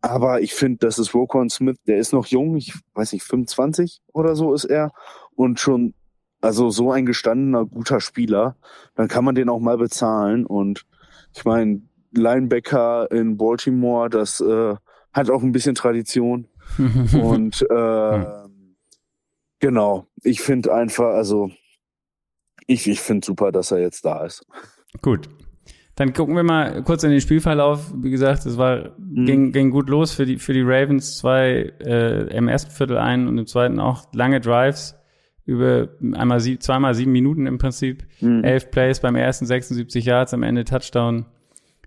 Aber 0.00 0.40
ich 0.40 0.54
finde, 0.54 0.78
das 0.78 0.98
ist 0.98 1.14
Roquan 1.14 1.48
Smith, 1.48 1.76
der 1.86 1.98
ist 1.98 2.12
noch 2.12 2.26
jung, 2.26 2.56
ich 2.56 2.74
weiß 2.94 3.12
nicht, 3.12 3.24
25 3.24 4.00
oder 4.12 4.34
so 4.34 4.54
ist 4.54 4.64
er. 4.64 4.92
Und 5.34 5.60
schon, 5.60 5.94
also 6.40 6.70
so 6.70 6.92
ein 6.92 7.06
gestandener, 7.06 7.66
guter 7.66 8.00
Spieler, 8.00 8.56
dann 8.94 9.08
kann 9.08 9.24
man 9.24 9.34
den 9.34 9.48
auch 9.48 9.60
mal 9.60 9.78
bezahlen. 9.78 10.46
Und 10.46 10.86
ich 11.34 11.44
meine, 11.44 11.82
Linebacker 12.16 13.10
in 13.10 13.36
Baltimore, 13.36 14.08
das 14.10 14.40
äh, 14.40 14.74
hat 15.12 15.30
auch 15.30 15.42
ein 15.42 15.52
bisschen 15.52 15.74
Tradition 15.74 16.48
und 16.78 17.62
äh, 17.70 18.24
genau, 19.60 20.06
ich 20.22 20.40
finde 20.40 20.74
einfach, 20.74 21.14
also 21.14 21.50
ich, 22.66 22.88
ich 22.88 23.00
finde 23.00 23.24
super, 23.24 23.52
dass 23.52 23.70
er 23.70 23.78
jetzt 23.78 24.04
da 24.04 24.24
ist. 24.24 24.44
Gut, 25.02 25.28
dann 25.96 26.12
gucken 26.12 26.36
wir 26.36 26.42
mal 26.42 26.82
kurz 26.82 27.04
in 27.04 27.10
den 27.10 27.20
Spielverlauf. 27.20 27.92
Wie 27.96 28.10
gesagt, 28.10 28.44
es 28.44 28.58
war 28.58 28.90
mhm. 28.98 29.24
ging, 29.24 29.52
ging 29.52 29.70
gut 29.70 29.88
los 29.88 30.12
für 30.12 30.26
die 30.26 30.36
für 30.36 30.52
die 30.52 30.62
Ravens. 30.62 31.16
Zwei 31.16 31.72
äh, 31.80 32.36
im 32.36 32.48
ersten 32.48 32.70
Viertel 32.70 32.98
ein 32.98 33.26
und 33.26 33.38
im 33.38 33.46
zweiten 33.46 33.80
auch 33.80 34.12
lange 34.12 34.40
Drives 34.40 34.94
über 35.46 35.88
einmal 36.12 36.40
sieb, 36.40 36.62
zweimal 36.62 36.94
sieben 36.94 37.12
Minuten 37.12 37.46
im 37.46 37.56
Prinzip. 37.56 38.04
Mhm. 38.20 38.44
Elf 38.44 38.70
Plays 38.70 39.00
beim 39.00 39.16
ersten 39.16 39.46
76 39.46 40.04
Yards, 40.04 40.34
am 40.34 40.42
Ende 40.42 40.64
Touchdown 40.64 41.26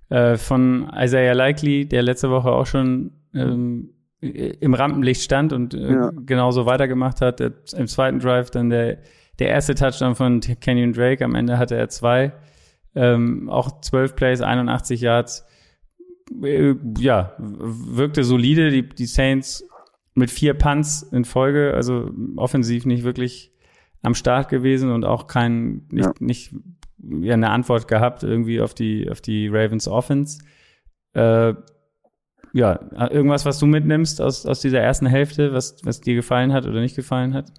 äh, 0.10 0.38
von 0.38 0.92
Isaiah 0.96 1.34
Likely, 1.34 1.88
der 1.88 2.02
letzte 2.02 2.30
Woche 2.30 2.52
auch 2.52 2.66
schon 2.66 3.12
ähm, 3.34 3.90
im 4.22 4.74
Rampenlicht 4.74 5.22
stand 5.22 5.54
und 5.54 5.74
äh, 5.74 5.94
ja. 5.94 6.12
genauso 6.26 6.66
weitergemacht 6.66 7.22
hat. 7.22 7.40
Im 7.40 7.88
zweiten 7.88 8.20
Drive 8.20 8.52
dann 8.52 8.70
der 8.70 9.00
der 9.40 9.50
erste 9.50 9.74
Touchdown 9.74 10.16
von 10.16 10.42
Kenyon 10.42 10.94
Drake. 10.94 11.24
Am 11.24 11.36
Ende 11.36 11.58
hatte 11.58 11.76
er 11.76 11.90
zwei. 11.90 12.34
Ähm, 12.96 13.50
auch 13.50 13.82
12 13.82 14.16
Plays, 14.16 14.42
81 14.42 15.02
Yards. 15.02 15.46
Äh, 16.44 16.76
ja, 16.98 17.34
wirkte 17.38 18.24
solide. 18.24 18.70
Die, 18.70 18.88
die 18.88 19.06
Saints 19.06 19.66
mit 20.14 20.30
vier 20.30 20.54
Punts 20.54 21.04
in 21.04 21.24
Folge, 21.24 21.74
also 21.74 22.12
offensiv 22.36 22.86
nicht 22.86 23.04
wirklich 23.04 23.54
am 24.02 24.16
Start 24.16 24.50
gewesen 24.50 24.92
und 24.92 25.06
auch 25.06 25.28
kein, 25.28 25.88
nicht, 25.92 26.06
ja. 26.06 26.14
nicht 26.20 26.54
ja, 27.02 27.34
eine 27.34 27.50
Antwort 27.50 27.88
gehabt 27.88 28.24
irgendwie 28.24 28.62
auf 28.62 28.74
die, 28.74 29.10
auf 29.10 29.22
die 29.22 29.48
Ravens 29.48 29.88
Offense. 29.88 30.40
Äh, 31.14 31.54
ja, 32.54 32.80
irgendwas, 33.12 33.46
was 33.46 33.60
du 33.60 33.66
mitnimmst 33.66 34.22
aus, 34.22 34.46
aus 34.46 34.60
dieser 34.60 34.80
ersten 34.80 35.06
Hälfte, 35.06 35.54
was, 35.54 35.78
was 35.84 36.02
dir 36.02 36.16
gefallen 36.16 36.54
hat 36.54 36.66
oder 36.66 36.82
nicht 36.82 36.96
gefallen 36.96 37.34
hat? 37.34 37.52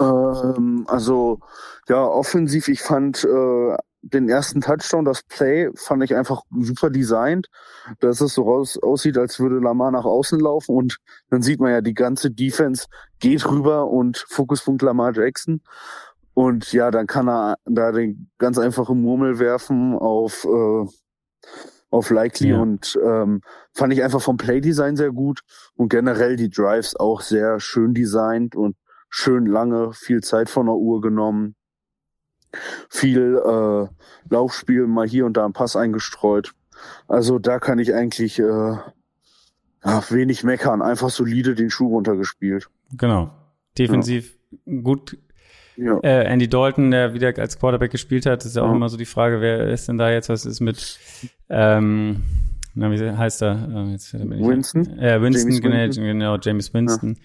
Ähm, 0.00 0.84
also, 0.88 1.40
ja, 1.88 2.04
offensiv, 2.04 2.68
ich 2.68 2.82
fand 2.82 3.24
äh, 3.24 3.76
den 4.02 4.28
ersten 4.28 4.60
Touchdown, 4.60 5.04
das 5.04 5.22
Play, 5.22 5.70
fand 5.74 6.04
ich 6.04 6.14
einfach 6.14 6.42
super 6.60 6.90
designt, 6.90 7.48
dass 8.00 8.20
es 8.20 8.34
so 8.34 8.42
raus, 8.42 8.78
aussieht, 8.80 9.18
als 9.18 9.40
würde 9.40 9.58
Lamar 9.58 9.90
nach 9.90 10.04
außen 10.04 10.38
laufen 10.38 10.76
und 10.76 10.98
dann 11.30 11.42
sieht 11.42 11.60
man 11.60 11.72
ja, 11.72 11.80
die 11.80 11.94
ganze 11.94 12.30
Defense 12.30 12.86
geht 13.18 13.48
rüber 13.50 13.88
und 13.88 14.24
Fokuspunkt 14.28 14.82
Lamar 14.82 15.12
Jackson. 15.14 15.60
Und 16.36 16.70
ja, 16.74 16.90
dann 16.90 17.06
kann 17.06 17.28
er 17.28 17.56
da 17.64 17.92
den 17.92 18.28
ganz 18.36 18.58
einfachen 18.58 19.00
Murmel 19.00 19.38
werfen 19.38 19.94
auf, 19.94 20.44
äh, 20.44 20.86
auf 21.88 22.10
Likely 22.10 22.50
ja. 22.50 22.60
und 22.60 22.98
ähm, 23.02 23.40
fand 23.72 23.94
ich 23.94 24.02
einfach 24.02 24.20
vom 24.20 24.36
Playdesign 24.36 24.96
sehr 24.96 25.12
gut 25.12 25.40
und 25.76 25.88
generell 25.88 26.36
die 26.36 26.50
Drives 26.50 26.94
auch 26.94 27.22
sehr 27.22 27.58
schön 27.58 27.94
designt 27.94 28.54
und 28.54 28.76
schön 29.08 29.46
lange, 29.46 29.94
viel 29.94 30.22
Zeit 30.22 30.50
von 30.50 30.66
der 30.66 30.74
Uhr 30.74 31.00
genommen 31.00 31.54
viel 32.88 33.40
äh, 33.44 33.86
Laufspiel, 34.32 34.86
mal 34.86 35.06
hier 35.06 35.26
und 35.26 35.36
da 35.36 35.44
ein 35.44 35.52
Pass 35.52 35.76
eingestreut. 35.76 36.52
Also 37.08 37.38
da 37.38 37.58
kann 37.58 37.78
ich 37.78 37.94
eigentlich 37.94 38.38
äh, 38.38 38.76
wenig 39.82 40.44
meckern. 40.44 40.82
Einfach 40.82 41.10
solide 41.10 41.54
den 41.54 41.70
Schuh 41.70 41.88
runtergespielt. 41.88 42.68
Genau. 42.96 43.30
Defensiv 43.78 44.38
ja. 44.64 44.80
gut. 44.82 45.18
Ja. 45.76 45.98
Äh, 46.02 46.24
Andy 46.24 46.48
Dalton, 46.48 46.90
der 46.90 47.14
wieder 47.14 47.32
als 47.38 47.58
Quarterback 47.58 47.90
gespielt 47.90 48.26
hat, 48.26 48.44
ist 48.44 48.56
ja 48.56 48.62
auch 48.62 48.72
immer 48.72 48.88
so 48.88 48.96
die 48.96 49.04
Frage, 49.04 49.40
wer 49.40 49.68
ist 49.68 49.88
denn 49.88 49.98
da 49.98 50.10
jetzt? 50.10 50.28
Was 50.28 50.46
ist 50.46 50.60
mit 50.60 50.98
ähm, 51.48 52.22
na, 52.76 52.90
wie 52.90 53.10
heißt 53.10 53.42
er? 53.42 53.68
Äh, 53.70 53.92
jetzt 53.92 54.12
Winston? 54.12 54.98
Äh, 54.98 55.20
Winston, 55.22 55.50
James 55.50 55.62
genau, 55.62 55.76
Winston. 55.76 56.04
genau, 56.04 56.36
James 56.38 56.74
Winston. 56.74 57.14
Ja. 57.14 57.20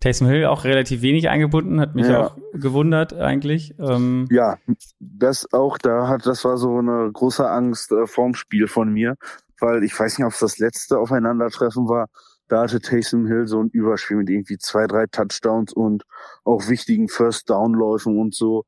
Taysom 0.00 0.28
Hill 0.28 0.46
auch 0.46 0.64
relativ 0.64 1.02
wenig 1.02 1.28
eingebunden, 1.28 1.80
hat 1.80 1.94
mich 1.94 2.06
ja. 2.06 2.26
auch 2.26 2.36
gewundert 2.52 3.14
eigentlich. 3.14 3.74
Ähm, 3.78 4.28
ja, 4.30 4.58
das 4.98 5.52
auch, 5.52 5.78
da 5.78 6.08
hat, 6.08 6.26
das 6.26 6.44
war 6.44 6.56
so 6.56 6.78
eine 6.78 7.10
große 7.12 7.48
Angst 7.48 7.92
äh, 7.92 8.06
vorm 8.06 8.34
Spiel 8.34 8.66
von 8.66 8.92
mir, 8.92 9.14
weil 9.60 9.84
ich 9.84 9.98
weiß 9.98 10.18
nicht, 10.18 10.26
ob 10.26 10.32
es 10.32 10.40
das 10.40 10.58
letzte 10.58 10.98
Aufeinandertreffen 10.98 11.88
war. 11.88 12.08
Da 12.48 12.62
hatte 12.62 12.80
Taysom 12.80 13.26
Hill 13.26 13.46
so 13.46 13.62
ein 13.62 13.68
Überspiel 13.70 14.18
mit 14.18 14.30
irgendwie 14.30 14.58
zwei, 14.58 14.86
drei 14.86 15.06
Touchdowns 15.06 15.72
und 15.72 16.04
auch 16.44 16.68
wichtigen 16.68 17.08
First 17.08 17.50
Down 17.50 17.74
Läufen 17.74 18.18
und 18.18 18.34
so. 18.34 18.64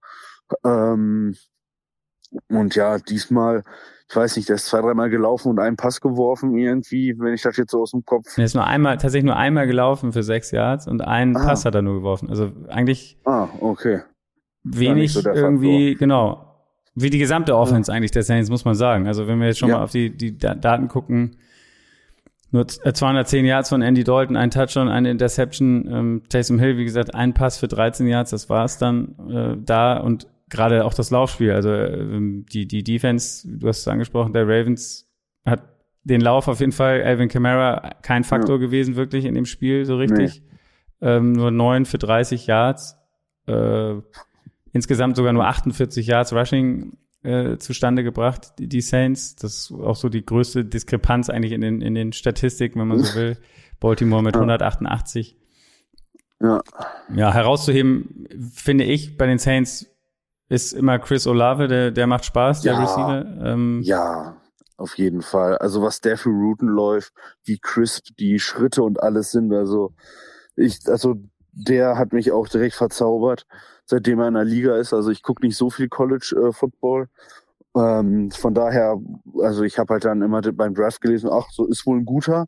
Ähm, 0.64 1.34
und 2.48 2.74
ja, 2.76 2.98
diesmal 2.98 3.64
ich 4.10 4.16
weiß 4.16 4.36
nicht, 4.36 4.48
der 4.48 4.56
ist 4.56 4.66
zwei, 4.66 4.80
dreimal 4.80 5.08
gelaufen 5.08 5.50
und 5.50 5.60
einen 5.60 5.76
Pass 5.76 6.00
geworfen 6.00 6.56
irgendwie, 6.56 7.14
wenn 7.18 7.32
ich 7.32 7.42
das 7.42 7.56
jetzt 7.56 7.70
so 7.70 7.82
aus 7.82 7.92
dem 7.92 8.04
Kopf. 8.04 8.36
Er 8.36 8.44
ist 8.44 8.54
nur 8.54 8.66
einmal, 8.66 8.96
tatsächlich 8.96 9.26
nur 9.26 9.36
einmal 9.36 9.68
gelaufen 9.68 10.12
für 10.12 10.24
sechs 10.24 10.50
Yards 10.50 10.88
und 10.88 11.00
einen 11.00 11.36
ah. 11.36 11.46
Pass 11.46 11.64
hat 11.64 11.76
er 11.76 11.82
nur 11.82 11.94
geworfen. 11.94 12.28
Also 12.28 12.50
eigentlich. 12.68 13.18
Ah, 13.24 13.46
okay. 13.60 14.00
Wenig 14.64 15.12
so 15.12 15.24
irgendwie, 15.24 15.92
Faktor. 15.92 15.98
genau. 16.06 16.46
Wie 16.96 17.08
die 17.08 17.18
gesamte 17.18 17.56
Offense 17.56 17.92
ja. 17.92 17.96
eigentlich 17.96 18.10
der 18.10 18.24
Saints, 18.24 18.50
muss 18.50 18.64
man 18.64 18.74
sagen. 18.74 19.06
Also 19.06 19.28
wenn 19.28 19.38
wir 19.38 19.46
jetzt 19.46 19.60
schon 19.60 19.68
ja. 19.68 19.76
mal 19.76 19.84
auf 19.84 19.92
die, 19.92 20.10
die 20.10 20.36
Daten 20.36 20.88
gucken, 20.88 21.36
nur 22.52 22.66
210 22.66 23.44
äh, 23.44 23.48
Yards 23.48 23.68
von 23.68 23.82
Andy 23.82 24.02
Dalton, 24.02 24.36
ein 24.36 24.50
Touchdown, 24.50 24.88
eine 24.88 25.10
Interception. 25.10 25.88
Ähm, 25.90 26.22
Taysom 26.28 26.58
Hill, 26.58 26.76
wie 26.76 26.84
gesagt, 26.84 27.14
ein 27.14 27.32
Pass 27.32 27.58
für 27.58 27.68
13 27.68 28.06
Yards, 28.06 28.30
das 28.30 28.48
war's 28.48 28.78
dann 28.78 29.14
äh, 29.30 29.56
da. 29.64 29.98
Und 29.98 30.26
gerade 30.48 30.84
auch 30.84 30.94
das 30.94 31.10
Laufspiel, 31.10 31.52
also 31.52 31.72
ähm, 31.72 32.44
die, 32.52 32.66
die 32.66 32.82
Defense, 32.82 33.46
du 33.48 33.68
hast 33.68 33.80
es 33.80 33.88
angesprochen, 33.88 34.32
der 34.32 34.48
Ravens 34.48 35.08
hat 35.44 35.62
den 36.02 36.20
Lauf 36.20 36.48
auf 36.48 36.60
jeden 36.60 36.72
Fall, 36.72 37.02
Alvin 37.02 37.28
Kamara, 37.28 37.90
kein 38.02 38.24
Faktor 38.24 38.56
ja. 38.56 38.60
gewesen 38.60 38.96
wirklich 38.96 39.24
in 39.26 39.34
dem 39.34 39.46
Spiel 39.46 39.84
so 39.84 39.96
richtig. 39.96 40.42
Nee. 40.42 41.08
Ähm, 41.08 41.32
nur 41.32 41.50
neun 41.50 41.86
für 41.86 41.98
30 41.98 42.46
Yards. 42.46 42.96
Äh, 43.46 43.94
insgesamt 44.72 45.16
sogar 45.16 45.32
nur 45.32 45.46
48 45.46 46.06
Yards 46.06 46.32
Rushing 46.32 46.96
äh, 47.22 47.58
zustande 47.58 48.02
gebracht, 48.02 48.58
die, 48.58 48.68
die 48.68 48.80
Saints. 48.80 49.36
Das 49.36 49.52
ist 49.52 49.72
auch 49.72 49.96
so 49.96 50.08
die 50.08 50.24
größte 50.24 50.64
Diskrepanz 50.64 51.30
eigentlich 51.30 51.52
in 51.52 51.60
den, 51.60 51.80
in 51.82 51.94
den 51.94 52.12
Statistiken, 52.12 52.80
wenn 52.80 52.88
man 52.88 53.00
so 53.00 53.14
will. 53.14 53.36
Baltimore 53.80 54.22
mit 54.22 54.34
ja. 54.34 54.40
188. 54.40 55.36
Ja. 56.40 56.62
Ja, 57.14 57.34
herauszuheben, 57.34 58.28
finde 58.54 58.84
ich, 58.84 59.16
bei 59.16 59.26
den 59.26 59.38
Saints 59.38 59.86
ist 60.48 60.72
immer 60.72 60.98
Chris 60.98 61.26
Olave, 61.26 61.68
der, 61.68 61.90
der 61.90 62.06
macht 62.06 62.24
Spaß, 62.24 62.62
der 62.62 62.74
ja, 62.74 62.80
Receiver. 62.80 63.24
Ähm, 63.44 63.80
ja, 63.82 64.36
auf 64.76 64.96
jeden 64.96 65.22
Fall. 65.22 65.58
Also 65.58 65.82
was 65.82 66.00
der 66.00 66.16
für 66.16 66.30
Routen 66.30 66.68
läuft, 66.68 67.12
wie 67.44 67.58
crisp 67.58 68.08
die 68.18 68.38
Schritte 68.38 68.82
und 68.82 69.02
alles 69.02 69.30
sind, 69.30 69.52
also 69.52 69.92
ich, 70.56 70.80
also 70.86 71.16
der 71.52 71.98
hat 71.98 72.12
mich 72.12 72.32
auch 72.32 72.48
direkt 72.48 72.74
verzaubert, 72.74 73.46
seitdem 73.90 74.20
er 74.20 74.28
in 74.28 74.34
der 74.34 74.44
Liga 74.44 74.76
ist. 74.76 74.94
Also 74.94 75.10
ich 75.10 75.22
gucke 75.22 75.44
nicht 75.44 75.56
so 75.56 75.68
viel 75.68 75.88
College 75.88 76.34
äh, 76.40 76.52
Football. 76.52 77.08
Ähm, 77.76 78.30
von 78.30 78.54
daher, 78.54 78.98
also 79.42 79.64
ich 79.64 79.78
habe 79.78 79.94
halt 79.94 80.04
dann 80.04 80.22
immer 80.22 80.40
beim 80.40 80.74
Draft 80.74 81.00
gelesen, 81.00 81.28
ach, 81.32 81.48
so 81.50 81.66
ist 81.66 81.86
wohl 81.86 81.98
ein 81.98 82.04
guter. 82.04 82.46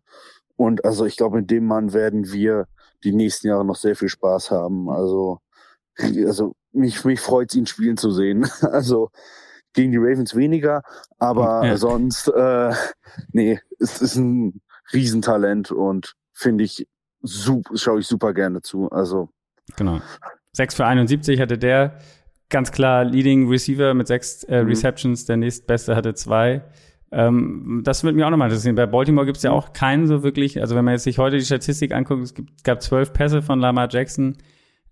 Und 0.56 0.84
also 0.84 1.04
ich 1.04 1.16
glaube, 1.16 1.38
mit 1.38 1.50
dem 1.50 1.66
Mann 1.66 1.92
werden 1.92 2.32
wir 2.32 2.68
die 3.02 3.12
nächsten 3.12 3.48
Jahre 3.48 3.64
noch 3.64 3.74
sehr 3.74 3.96
viel 3.96 4.08
Spaß 4.08 4.52
haben. 4.52 4.88
Also, 4.88 5.40
also 5.98 6.54
mich, 6.70 7.04
mich 7.04 7.20
freut 7.20 7.52
ihn 7.54 7.66
spielen 7.66 7.96
zu 7.96 8.12
sehen. 8.12 8.48
Also 8.62 9.10
gegen 9.74 9.90
die 9.90 9.98
Ravens 9.98 10.36
weniger, 10.36 10.82
aber 11.18 11.64
ja. 11.64 11.76
sonst, 11.78 12.28
äh, 12.28 12.74
nee, 13.32 13.58
es 13.78 14.02
ist 14.02 14.16
ein 14.16 14.60
Riesentalent 14.92 15.72
und 15.72 16.14
finde 16.34 16.64
ich 16.64 16.86
super, 17.22 17.76
schaue 17.76 18.00
ich 18.00 18.06
super 18.06 18.34
gerne 18.34 18.60
zu. 18.60 18.90
Also. 18.90 19.30
Genau. 19.76 20.00
6 20.52 20.74
für 20.74 20.86
71 20.86 21.40
hatte 21.40 21.58
der 21.58 21.98
ganz 22.52 22.70
klar 22.70 23.04
Leading 23.04 23.48
Receiver 23.48 23.94
mit 23.94 24.06
sechs 24.06 24.44
äh, 24.44 24.62
mhm. 24.62 24.68
Receptions, 24.68 25.24
der 25.24 25.38
nächstbeste 25.38 25.96
hatte 25.96 26.14
zwei. 26.14 26.62
Ähm, 27.10 27.80
das 27.82 28.04
würde 28.04 28.14
mich 28.14 28.24
auch 28.24 28.30
nochmal 28.30 28.48
interessieren. 28.48 28.76
Bei 28.76 28.86
Baltimore 28.86 29.26
gibt 29.26 29.38
es 29.38 29.42
ja 29.42 29.50
auch 29.50 29.72
keinen 29.72 30.06
so 30.06 30.22
wirklich, 30.22 30.60
also 30.60 30.76
wenn 30.76 30.84
man 30.84 30.92
jetzt 30.92 31.04
sich 31.04 31.18
heute 31.18 31.36
die 31.36 31.44
Statistik 31.44 31.92
anguckt, 31.92 32.22
es 32.22 32.34
gibt, 32.34 32.62
gab 32.62 32.80
zwölf 32.80 33.12
Pässe 33.12 33.42
von 33.42 33.58
Lamar 33.58 33.88
Jackson, 33.90 34.36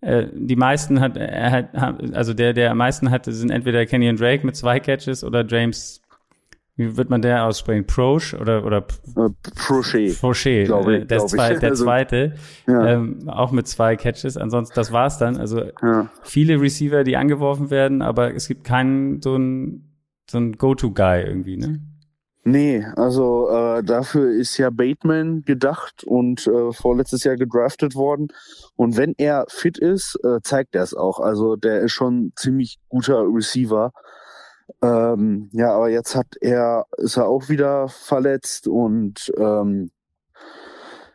äh, 0.01 0.27
die 0.33 0.57
meisten 0.57 1.01
hat, 1.01 1.17
er 1.17 1.51
hat, 1.51 2.15
also 2.15 2.35
der, 2.35 2.53
der 2.53 2.73
am 2.73 2.79
meisten 2.79 3.11
hatte, 3.11 3.33
sind 3.33 3.51
entweder 3.51 3.85
Kenny 3.87 4.15
Drake 4.17 4.45
mit 4.45 4.57
zwei 4.57 4.81
Catches 4.81 5.23
oder 5.23 5.47
James, 5.47 6.00
wie 6.81 6.97
wird 6.97 7.11
man 7.11 7.23
der 7.23 7.45
aussprechen? 7.45 7.87
Proche 7.87 8.39
oder, 8.39 8.65
oder 8.65 8.79
äh, 9.17 9.29
Prochet. 9.55 10.19
Prochet, 10.19 10.67
glaube 10.67 10.99
ich, 10.99 11.07
der, 11.07 11.19
glaub 11.19 11.29
zwei, 11.29 11.55
der 11.55 11.71
also, 11.71 11.85
zweite, 11.85 12.35
ja. 12.67 12.87
ähm, 12.87 13.29
auch 13.29 13.53
mit 13.53 13.69
zwei 13.69 13.97
Catches. 13.97 14.37
Ansonsten, 14.37 14.75
das 14.75 14.93
war's 14.93 15.19
dann. 15.19 15.37
Also 15.37 15.65
ja. 15.83 16.11
viele 16.23 16.61
Receiver, 16.61 17.05
die 17.05 17.17
angeworfen 17.17 17.71
werden, 17.71 18.03
aber 18.03 18.35
es 18.35 18.49
gibt 18.49 18.65
keinen 18.65 19.21
so 19.23 19.37
ein 19.37 19.87
so 20.31 20.39
ein 20.39 20.57
Go-To-Guy 20.57 21.25
irgendwie, 21.25 21.57
ne? 21.57 21.81
Nee, 22.43 22.87
also 22.97 23.51
äh, 23.51 23.83
dafür 23.83 24.31
ist 24.33 24.57
ja 24.57 24.71
Bateman 24.71 25.43
gedacht 25.43 26.05
und 26.05 26.47
äh, 26.47 26.73
vorletztes 26.73 27.25
Jahr 27.25 27.37
gedraftet 27.37 27.95
worden. 27.95 28.29
Und 28.77 28.97
wenn 28.97 29.15
er 29.19 29.45
fit 29.49 29.77
ist, 29.77 30.19
äh, 30.25 30.41
zeigt 30.43 30.75
er 30.75 30.83
es 30.83 30.95
auch. 30.95 31.21
Also 31.21 31.57
der 31.57 31.81
ist 31.81 31.93
schon 31.93 32.33
ziemlich 32.37 32.79
guter 32.89 33.25
Receiver. 33.27 33.93
Ähm, 34.83 35.49
ja, 35.53 35.73
aber 35.75 35.89
jetzt 35.89 36.15
hat 36.15 36.37
er, 36.41 36.87
ist 36.97 37.17
er 37.17 37.27
auch 37.27 37.49
wieder 37.49 37.89
verletzt 37.89 38.69
und 38.69 39.33
ähm, 39.37 39.91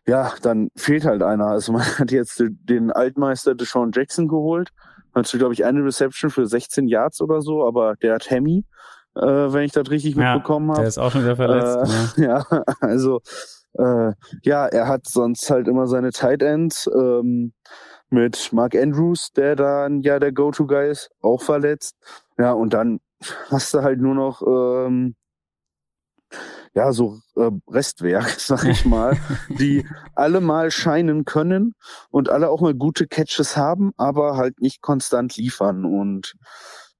ja, 0.08 0.34
dann 0.42 0.70
fehlt 0.76 1.06
halt 1.06 1.24
einer. 1.24 1.48
Also 1.48 1.72
man 1.72 1.82
hat 2.00 2.12
jetzt 2.12 2.44
den 2.48 2.92
Altmeister 2.92 3.56
Deshaun 3.56 3.92
Jackson 3.94 4.28
geholt. 4.28 4.70
Hat, 5.14 5.32
glaube 5.32 5.54
ich, 5.54 5.64
eine 5.64 5.84
Reception 5.84 6.30
für 6.30 6.46
16 6.46 6.88
Yards 6.88 7.22
oder 7.22 7.42
so, 7.42 7.66
aber 7.66 7.96
der 7.96 8.16
hat 8.16 8.30
Hemi 8.30 8.66
äh, 9.16 9.54
wenn 9.54 9.64
ich 9.64 9.72
das 9.72 9.90
richtig 9.90 10.16
ja, 10.16 10.34
mitbekommen 10.34 10.70
habe. 10.72 10.82
Der 10.82 10.88
ist 10.90 10.98
auch 10.98 11.12
schon 11.12 11.24
wieder 11.24 11.36
verletzt. 11.36 12.18
Äh, 12.18 12.24
ja. 12.24 12.46
ja, 12.52 12.64
also 12.82 13.22
äh, 13.74 14.12
ja, 14.44 14.68
er 14.68 14.88
hat 14.88 15.08
sonst 15.08 15.50
halt 15.50 15.68
immer 15.68 15.88
seine 15.88 16.12
Tight 16.12 16.42
Ends 16.42 16.90
ähm, 16.94 17.54
mit 18.10 18.52
Mark 18.54 18.76
Andrews, 18.76 19.32
der 19.34 19.56
dann 19.56 20.02
ja 20.02 20.20
der 20.20 20.32
Go-To-Guy 20.32 20.90
ist, 20.90 21.10
auch 21.22 21.42
verletzt. 21.42 21.96
Ja, 22.38 22.52
und 22.52 22.74
dann 22.74 23.00
hast 23.50 23.74
du 23.74 23.82
halt 23.82 24.00
nur 24.00 24.16
noch 24.16 24.42
ähm, 24.46 25.16
ja, 26.76 26.92
so 26.92 27.20
äh, 27.38 27.52
Restwerk, 27.68 28.30
sag 28.38 28.66
ich 28.66 28.86
mal, 28.86 29.18
die 29.50 29.88
alle 30.14 30.42
mal 30.42 30.70
scheinen 30.72 31.26
können 31.26 31.74
und 32.12 32.30
alle 32.30 32.50
auch 32.50 32.62
mal 32.62 32.74
gute 32.74 33.08
Catches 33.08 33.58
haben, 33.58 33.92
aber 33.98 34.36
halt 34.36 34.62
nicht 34.62 34.82
konstant 34.82 35.38
liefern. 35.38 35.86
Und 35.86 36.36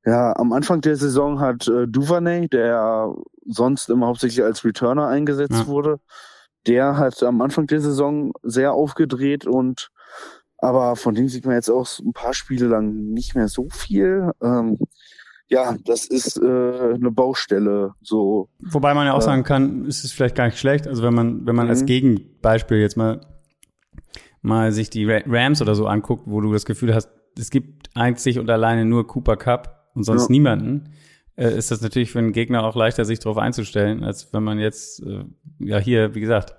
ja, 0.06 0.36
am 0.36 0.54
Anfang 0.54 0.82
der 0.82 0.96
Saison 0.96 1.40
hat 1.40 1.68
äh, 1.68 1.88
Duvernay, 1.88 2.48
der 2.48 3.14
sonst 3.46 3.90
immer 3.90 4.08
hauptsächlich 4.08 4.44
als 4.44 4.64
Returner 4.64 5.08
eingesetzt 5.08 5.52
ja. 5.52 5.68
wurde, 5.68 6.00
der 6.68 6.98
hat 6.98 7.22
am 7.22 7.42
Anfang 7.42 7.68
der 7.68 7.82
Saison 7.82 8.32
sehr 8.42 8.74
aufgedreht 8.74 9.46
und 9.46 9.90
aber 10.58 10.96
von 10.96 11.14
dem 11.14 11.28
sieht 11.28 11.46
man 11.46 11.56
jetzt 11.56 11.70
auch 11.70 11.88
ein 12.00 12.14
paar 12.14 12.34
Spiele 12.34 12.68
lang 12.68 13.12
nicht 13.12 13.36
mehr 13.36 13.50
so 13.50 13.68
viel. 13.70 14.32
Ähm, 14.42 14.80
ja, 15.48 15.76
das 15.86 16.06
ist 16.06 16.38
äh, 16.38 16.46
eine 16.46 17.12
Baustelle. 17.12 17.94
So. 18.02 18.50
Wobei 18.60 18.94
man 18.94 19.06
ja 19.06 19.14
auch 19.14 19.20
äh, 19.20 19.24
sagen 19.24 19.44
kann, 19.44 19.86
ist 19.86 20.04
es 20.04 20.12
vielleicht 20.12 20.36
gar 20.36 20.46
nicht 20.46 20.58
schlecht. 20.58 20.88
Also 20.88 21.04
wenn 21.04 21.14
man, 21.14 21.46
wenn 21.46 21.56
man 21.56 21.70
als 21.70 21.82
mhm. 21.82 21.88
Gegenbeispiel 21.88 22.78
jetzt 22.78 22.98
mal 22.98 23.22
mal 24.42 24.72
sich 24.72 24.90
die 24.90 25.06
Rams 25.06 25.62
oder 25.62 25.76
so 25.76 25.88
anguckt, 25.88 26.24
wo 26.28 26.40
du 26.40 26.54
das 26.54 26.66
Gefühl 26.66 26.94
hast, 26.94 27.10
es 27.38 27.50
gibt 27.50 27.90
einzig 27.96 28.40
und 28.40 28.50
alleine 28.50 28.86
nur 28.86 29.08
Cooper 29.08 29.38
Cup 29.38 29.90
und 29.96 30.04
sonst 30.04 30.30
ja. 30.30 30.32
niemanden, 30.32 30.94
äh, 31.36 31.58
ist 31.58 31.72
das 31.72 31.82
natürlich 31.82 32.12
für 32.12 32.20
einen 32.20 32.32
Gegner 32.32 32.64
auch 32.64 32.76
leichter, 32.76 33.06
sich 33.06 33.20
darauf 33.20 33.38
einzustellen, 33.38 34.04
als 34.04 34.32
wenn 34.34 34.44
man 34.44 34.60
jetzt, 34.60 35.02
äh, 35.02 35.26
ja 35.60 35.80
hier, 35.80 36.16
wie 36.16 36.22
gesagt, 36.22 36.56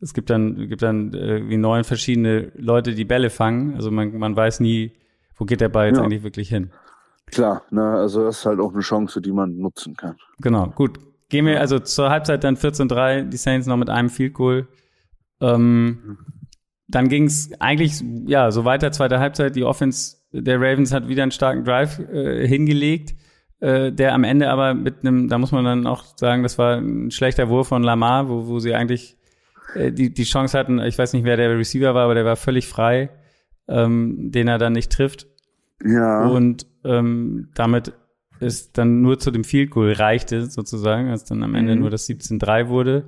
es 0.00 0.14
gibt 0.14 0.30
dann, 0.30 0.68
gibt 0.68 0.82
dann 0.82 1.12
äh, 1.14 1.48
wie 1.48 1.56
neun 1.56 1.84
verschiedene 1.84 2.52
Leute, 2.56 2.94
die 2.94 3.04
Bälle 3.04 3.30
fangen. 3.30 3.74
Also 3.74 3.90
man, 3.90 4.16
man 4.16 4.36
weiß 4.36 4.60
nie, 4.60 4.92
wo 5.36 5.44
geht 5.44 5.60
der 5.60 5.68
Ball 5.68 5.88
jetzt 5.88 5.98
ja. 5.98 6.04
eigentlich 6.04 6.22
wirklich 6.22 6.48
hin. 6.48 6.70
Klar, 7.34 7.62
ne, 7.70 7.82
also 7.82 8.24
das 8.24 8.38
ist 8.38 8.46
halt 8.46 8.60
auch 8.60 8.72
eine 8.72 8.82
Chance, 8.82 9.20
die 9.20 9.32
man 9.32 9.56
nutzen 9.58 9.96
kann. 9.96 10.16
Genau, 10.40 10.68
gut. 10.68 10.98
Gehen 11.28 11.46
wir 11.46 11.60
also 11.60 11.80
zur 11.80 12.10
Halbzeit 12.10 12.44
dann 12.44 12.56
14-3, 12.56 13.24
die 13.24 13.36
Saints 13.36 13.66
noch 13.66 13.76
mit 13.76 13.90
einem 13.90 14.08
Field 14.08 14.34
Goal. 14.34 14.68
Ähm, 15.40 16.18
dann 16.86 17.08
ging 17.08 17.24
es 17.24 17.50
eigentlich, 17.60 18.02
ja, 18.26 18.50
so 18.50 18.64
weiter, 18.64 18.92
zweite 18.92 19.18
Halbzeit, 19.18 19.56
die 19.56 19.64
Offense 19.64 20.18
der 20.30 20.60
Ravens 20.60 20.92
hat 20.92 21.08
wieder 21.08 21.22
einen 21.22 21.32
starken 21.32 21.64
Drive 21.64 21.98
äh, 21.98 22.46
hingelegt. 22.46 23.14
äh, 23.60 23.92
der 23.92 24.14
am 24.14 24.24
Ende 24.24 24.50
aber 24.50 24.74
mit 24.74 25.00
einem, 25.00 25.28
da 25.28 25.38
muss 25.38 25.52
man 25.52 25.64
dann 25.64 25.86
auch 25.86 26.04
sagen, 26.16 26.42
das 26.42 26.58
war 26.58 26.76
ein 26.76 27.10
schlechter 27.10 27.48
Wurf 27.48 27.68
von 27.68 27.82
Lamar, 27.82 28.28
wo, 28.28 28.46
wo 28.46 28.58
sie 28.58 28.74
eigentlich 28.74 29.16
äh, 29.74 29.92
die, 29.92 30.12
die 30.12 30.24
Chance 30.24 30.58
hatten, 30.58 30.78
ich 30.80 30.98
weiß 30.98 31.12
nicht, 31.14 31.24
wer 31.24 31.36
der 31.36 31.56
Receiver 31.56 31.94
war, 31.94 32.04
aber 32.04 32.14
der 32.14 32.24
war 32.24 32.36
völlig 32.36 32.68
frei, 32.68 33.10
ähm, 33.68 34.30
den 34.30 34.48
er 34.48 34.58
dann 34.58 34.72
nicht 34.72 34.92
trifft. 34.92 35.26
Ja. 35.82 36.26
Und 36.26 36.66
ähm, 36.84 37.48
damit 37.54 37.92
es 38.40 38.72
dann 38.72 39.00
nur 39.00 39.18
zu 39.18 39.30
dem 39.30 39.44
Field 39.44 39.70
Goal 39.70 39.92
reichte, 39.92 40.46
sozusagen, 40.46 41.08
als 41.08 41.24
dann 41.24 41.42
am 41.42 41.54
Ende 41.54 41.74
mhm. 41.74 41.82
nur 41.82 41.90
das 41.90 42.08
17-3 42.08 42.68
wurde. 42.68 43.04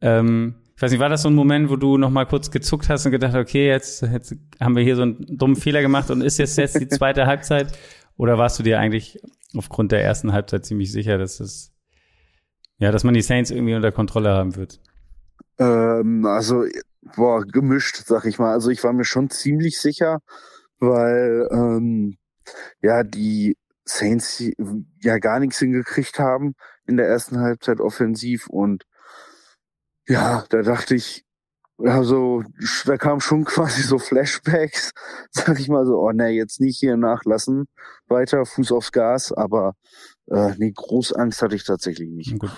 Ähm, 0.00 0.54
ich 0.76 0.82
weiß 0.82 0.92
nicht, 0.92 1.00
war 1.00 1.10
das 1.10 1.22
so 1.22 1.28
ein 1.28 1.34
Moment, 1.34 1.68
wo 1.68 1.76
du 1.76 1.98
noch 1.98 2.08
mal 2.08 2.24
kurz 2.24 2.50
gezuckt 2.50 2.88
hast 2.88 3.04
und 3.04 3.12
gedacht, 3.12 3.34
okay, 3.34 3.68
jetzt, 3.68 4.02
jetzt 4.02 4.34
haben 4.60 4.76
wir 4.76 4.82
hier 4.82 4.96
so 4.96 5.02
einen 5.02 5.36
dummen 5.36 5.56
Fehler 5.56 5.82
gemacht 5.82 6.10
und 6.10 6.22
ist 6.22 6.38
jetzt 6.38 6.56
jetzt 6.56 6.80
die 6.80 6.88
zweite 6.88 7.26
Halbzeit? 7.26 7.78
Oder 8.16 8.38
warst 8.38 8.58
du 8.58 8.62
dir 8.62 8.78
eigentlich 8.78 9.20
aufgrund 9.54 9.92
der 9.92 10.02
ersten 10.02 10.32
Halbzeit 10.32 10.64
ziemlich 10.64 10.90
sicher, 10.90 11.18
dass 11.18 11.40
es, 11.40 11.72
ja, 12.78 12.92
dass 12.92 13.04
man 13.04 13.14
die 13.14 13.22
Saints 13.22 13.50
irgendwie 13.50 13.74
unter 13.74 13.92
Kontrolle 13.92 14.30
haben 14.30 14.56
wird? 14.56 14.80
Ähm, 15.58 16.24
also, 16.24 16.64
boah, 17.14 17.44
gemischt, 17.44 17.96
sag 18.06 18.24
ich 18.24 18.38
mal. 18.38 18.52
Also 18.52 18.70
ich 18.70 18.82
war 18.82 18.94
mir 18.94 19.04
schon 19.04 19.28
ziemlich 19.28 19.78
sicher, 19.78 20.20
weil 20.80 21.48
ähm, 21.52 22.16
ja 22.82 23.02
die 23.02 23.56
Saints 23.84 24.42
ja 25.00 25.18
gar 25.18 25.40
nichts 25.40 25.58
hingekriegt 25.58 26.18
haben 26.18 26.54
in 26.86 26.96
der 26.96 27.08
ersten 27.08 27.38
Halbzeit 27.40 27.80
offensiv 27.80 28.48
und 28.48 28.84
ja, 30.08 30.44
da 30.48 30.62
dachte 30.62 30.96
ich, 30.96 31.24
also 31.78 32.42
da 32.84 32.96
kam 32.96 33.20
schon 33.20 33.44
quasi 33.44 33.82
so 33.82 33.98
Flashbacks, 33.98 34.92
sag 35.30 35.58
ich 35.60 35.68
mal 35.68 35.86
so, 35.86 35.98
oh 35.98 36.10
ne, 36.10 36.28
jetzt 36.28 36.60
nicht 36.60 36.78
hier 36.78 36.96
nachlassen, 36.96 37.66
weiter 38.08 38.44
Fuß 38.44 38.72
aufs 38.72 38.92
Gas, 38.92 39.32
aber 39.32 39.74
äh, 40.30 40.52
nee, 40.58 40.72
groß 40.74 41.12
Angst 41.12 41.42
hatte 41.42 41.56
ich 41.56 41.64
tatsächlich 41.64 42.10
nicht. 42.10 42.38
Gut. 42.38 42.50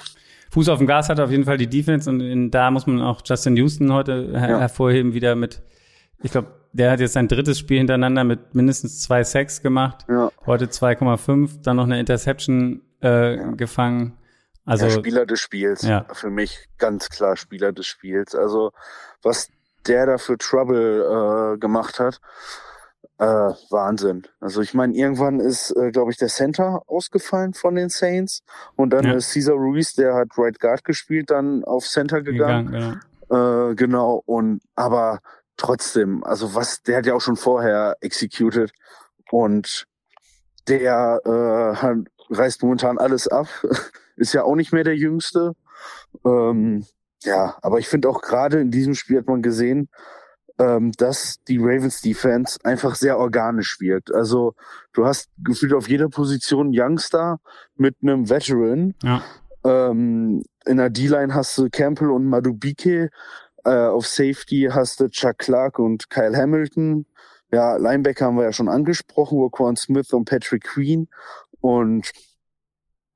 Fuß 0.50 0.68
auf 0.68 0.78
dem 0.78 0.86
Gas 0.86 1.08
hat 1.08 1.18
auf 1.18 1.30
jeden 1.30 1.44
Fall 1.44 1.56
die 1.56 1.68
Defense 1.68 2.10
und 2.10 2.20
in, 2.20 2.50
da 2.50 2.70
muss 2.70 2.86
man 2.86 3.00
auch 3.00 3.22
Justin 3.24 3.56
Houston 3.56 3.92
heute 3.92 4.38
her 4.38 4.50
ja. 4.50 4.58
hervorheben, 4.60 5.14
wieder 5.14 5.34
mit, 5.34 5.62
ich 6.22 6.32
glaube, 6.32 6.48
der 6.72 6.90
hat 6.90 7.00
jetzt 7.00 7.12
sein 7.12 7.28
drittes 7.28 7.58
Spiel 7.58 7.78
hintereinander 7.78 8.24
mit 8.24 8.54
mindestens 8.54 9.00
zwei 9.00 9.24
Sacks 9.24 9.62
gemacht. 9.62 10.06
Ja. 10.08 10.30
Heute 10.46 10.66
2,5, 10.66 11.62
dann 11.62 11.76
noch 11.76 11.84
eine 11.84 12.00
Interception 12.00 12.82
äh, 13.02 13.36
ja. 13.36 13.50
gefangen. 13.52 14.16
Also 14.64 14.86
ja, 14.86 14.92
Spieler 14.92 15.26
des 15.26 15.40
Spiels. 15.40 15.82
Ja. 15.82 16.06
Für 16.12 16.30
mich 16.30 16.68
ganz 16.78 17.08
klar 17.08 17.36
Spieler 17.36 17.72
des 17.72 17.86
Spiels. 17.86 18.34
Also 18.34 18.72
was 19.22 19.48
der 19.86 20.06
da 20.06 20.18
für 20.18 20.38
Trouble 20.38 21.54
äh, 21.54 21.58
gemacht 21.58 21.98
hat, 21.98 22.20
äh, 23.18 23.24
Wahnsinn. 23.70 24.22
Also 24.40 24.62
ich 24.62 24.74
meine, 24.74 24.94
irgendwann 24.94 25.40
ist, 25.40 25.76
äh, 25.76 25.90
glaube 25.90 26.12
ich, 26.12 26.16
der 26.16 26.28
Center 26.28 26.82
ausgefallen 26.86 27.54
von 27.54 27.74
den 27.74 27.88
Saints 27.88 28.42
und 28.76 28.90
dann 28.90 29.04
ist 29.06 29.30
Cesar 29.30 29.56
Ruiz, 29.56 29.94
der 29.94 30.14
hat 30.14 30.28
Right 30.38 30.58
Guard 30.58 30.84
gespielt, 30.84 31.30
dann 31.30 31.64
auf 31.64 31.84
Center 31.84 32.22
gegangen. 32.22 32.66
gegangen 32.66 33.00
genau. 33.28 33.70
Äh, 33.70 33.74
genau. 33.74 34.22
Und 34.26 34.60
aber 34.76 35.20
trotzdem, 35.62 36.24
also 36.24 36.54
was, 36.54 36.82
der 36.82 36.98
hat 36.98 37.06
ja 37.06 37.14
auch 37.14 37.20
schon 37.20 37.36
vorher 37.36 37.96
executed 38.00 38.72
und 39.30 39.86
der 40.68 41.20
äh, 41.24 42.34
reißt 42.34 42.62
momentan 42.62 42.98
alles 42.98 43.28
ab. 43.28 43.46
ist 44.16 44.32
ja 44.32 44.42
auch 44.42 44.56
nicht 44.56 44.72
mehr 44.72 44.84
der 44.84 44.96
Jüngste. 44.96 45.54
Ähm, 46.24 46.84
ja, 47.22 47.56
aber 47.62 47.78
ich 47.78 47.88
finde 47.88 48.08
auch 48.08 48.22
gerade 48.22 48.60
in 48.60 48.70
diesem 48.70 48.94
Spiel 48.94 49.18
hat 49.18 49.26
man 49.26 49.42
gesehen, 49.42 49.88
ähm, 50.58 50.92
dass 50.98 51.42
die 51.48 51.58
Ravens 51.58 52.00
Defense 52.00 52.58
einfach 52.64 52.94
sehr 52.96 53.18
organisch 53.18 53.80
wirkt. 53.80 54.12
Also 54.12 54.54
du 54.92 55.06
hast 55.06 55.28
gefühlt 55.38 55.72
auf 55.72 55.88
jeder 55.88 56.08
Position 56.08 56.72
Youngster 56.74 57.38
mit 57.76 57.96
einem 58.02 58.28
Veteran. 58.28 58.94
Ja. 59.02 59.22
Ähm, 59.64 60.42
in 60.66 60.76
der 60.76 60.90
D-Line 60.90 61.34
hast 61.34 61.56
du 61.56 61.68
Campbell 61.70 62.10
und 62.10 62.26
Madubike. 62.26 63.10
Äh, 63.64 63.70
auf 63.70 64.06
Safety 64.06 64.68
hast 64.72 65.00
du 65.00 65.08
Chuck 65.08 65.38
Clark 65.38 65.78
und 65.78 66.10
Kyle 66.10 66.36
Hamilton. 66.36 67.06
Ja, 67.52 67.76
Linebacker 67.76 68.26
haben 68.26 68.36
wir 68.36 68.44
ja 68.44 68.52
schon 68.52 68.68
angesprochen, 68.68 69.38
Roquan 69.38 69.76
Smith 69.76 70.12
und 70.12 70.24
Patrick 70.24 70.64
Queen. 70.64 71.08
Und 71.60 72.10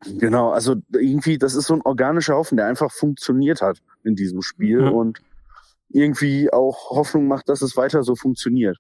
Genau, 0.05 0.51
also 0.51 0.77
irgendwie, 0.93 1.39
das 1.39 1.55
ist 1.55 1.67
so 1.67 1.75
ein 1.75 1.83
organischer 1.83 2.35
Haufen, 2.35 2.57
der 2.57 2.67
einfach 2.67 2.93
funktioniert 2.93 3.63
hat 3.63 3.79
in 4.05 4.15
diesem 4.15 4.43
Spiel 4.43 4.83
mhm. 4.83 4.93
und 4.93 5.19
irgendwie 5.89 6.53
auch 6.53 6.91
Hoffnung 6.91 7.29
macht, 7.29 7.49
dass 7.49 7.63
es 7.63 7.77
weiter 7.77 8.03
so 8.03 8.15
funktioniert. 8.15 8.77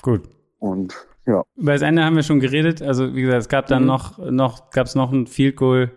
Gut. 0.00 0.28
Und 0.58 0.94
ja. 1.26 1.42
Über 1.56 1.72
das 1.72 1.82
Ende 1.82 2.04
haben 2.04 2.16
wir 2.16 2.22
schon 2.22 2.40
geredet. 2.40 2.82
Also 2.82 3.14
wie 3.14 3.22
gesagt, 3.22 3.42
es 3.42 3.48
gab 3.48 3.66
dann 3.66 3.82
mhm. 3.82 3.88
noch, 3.88 4.18
noch, 4.18 4.70
gab 4.70 4.86
es 4.86 4.94
noch 4.94 5.12
ein 5.12 5.26
Field 5.26 5.56
Goal 5.56 5.90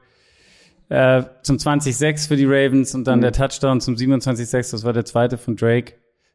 äh, 0.89 1.23
zum 1.41 1.57
20-6 1.57 2.27
für 2.27 2.35
die 2.35 2.45
Ravens 2.45 2.93
und 2.93 3.05
dann 3.05 3.19
mhm. 3.19 3.23
der 3.23 3.31
Touchdown 3.31 3.81
zum 3.81 3.95
27-6. 3.95 4.71
Das 4.71 4.83
war 4.83 4.93
der 4.93 5.05
zweite 5.05 5.37
von 5.37 5.55
Drake. 5.55 5.93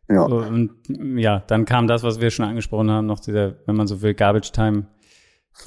Ja. 0.08 0.22
Und 0.22 0.72
ja, 1.16 1.44
dann 1.46 1.64
kam 1.64 1.86
das, 1.86 2.02
was 2.02 2.20
wir 2.20 2.30
schon 2.30 2.44
angesprochen 2.44 2.90
haben, 2.90 3.06
noch 3.06 3.20
dieser, 3.20 3.54
wenn 3.66 3.76
man 3.76 3.86
so 3.86 4.02
will, 4.02 4.14
Garbage 4.14 4.50
Time 4.50 4.86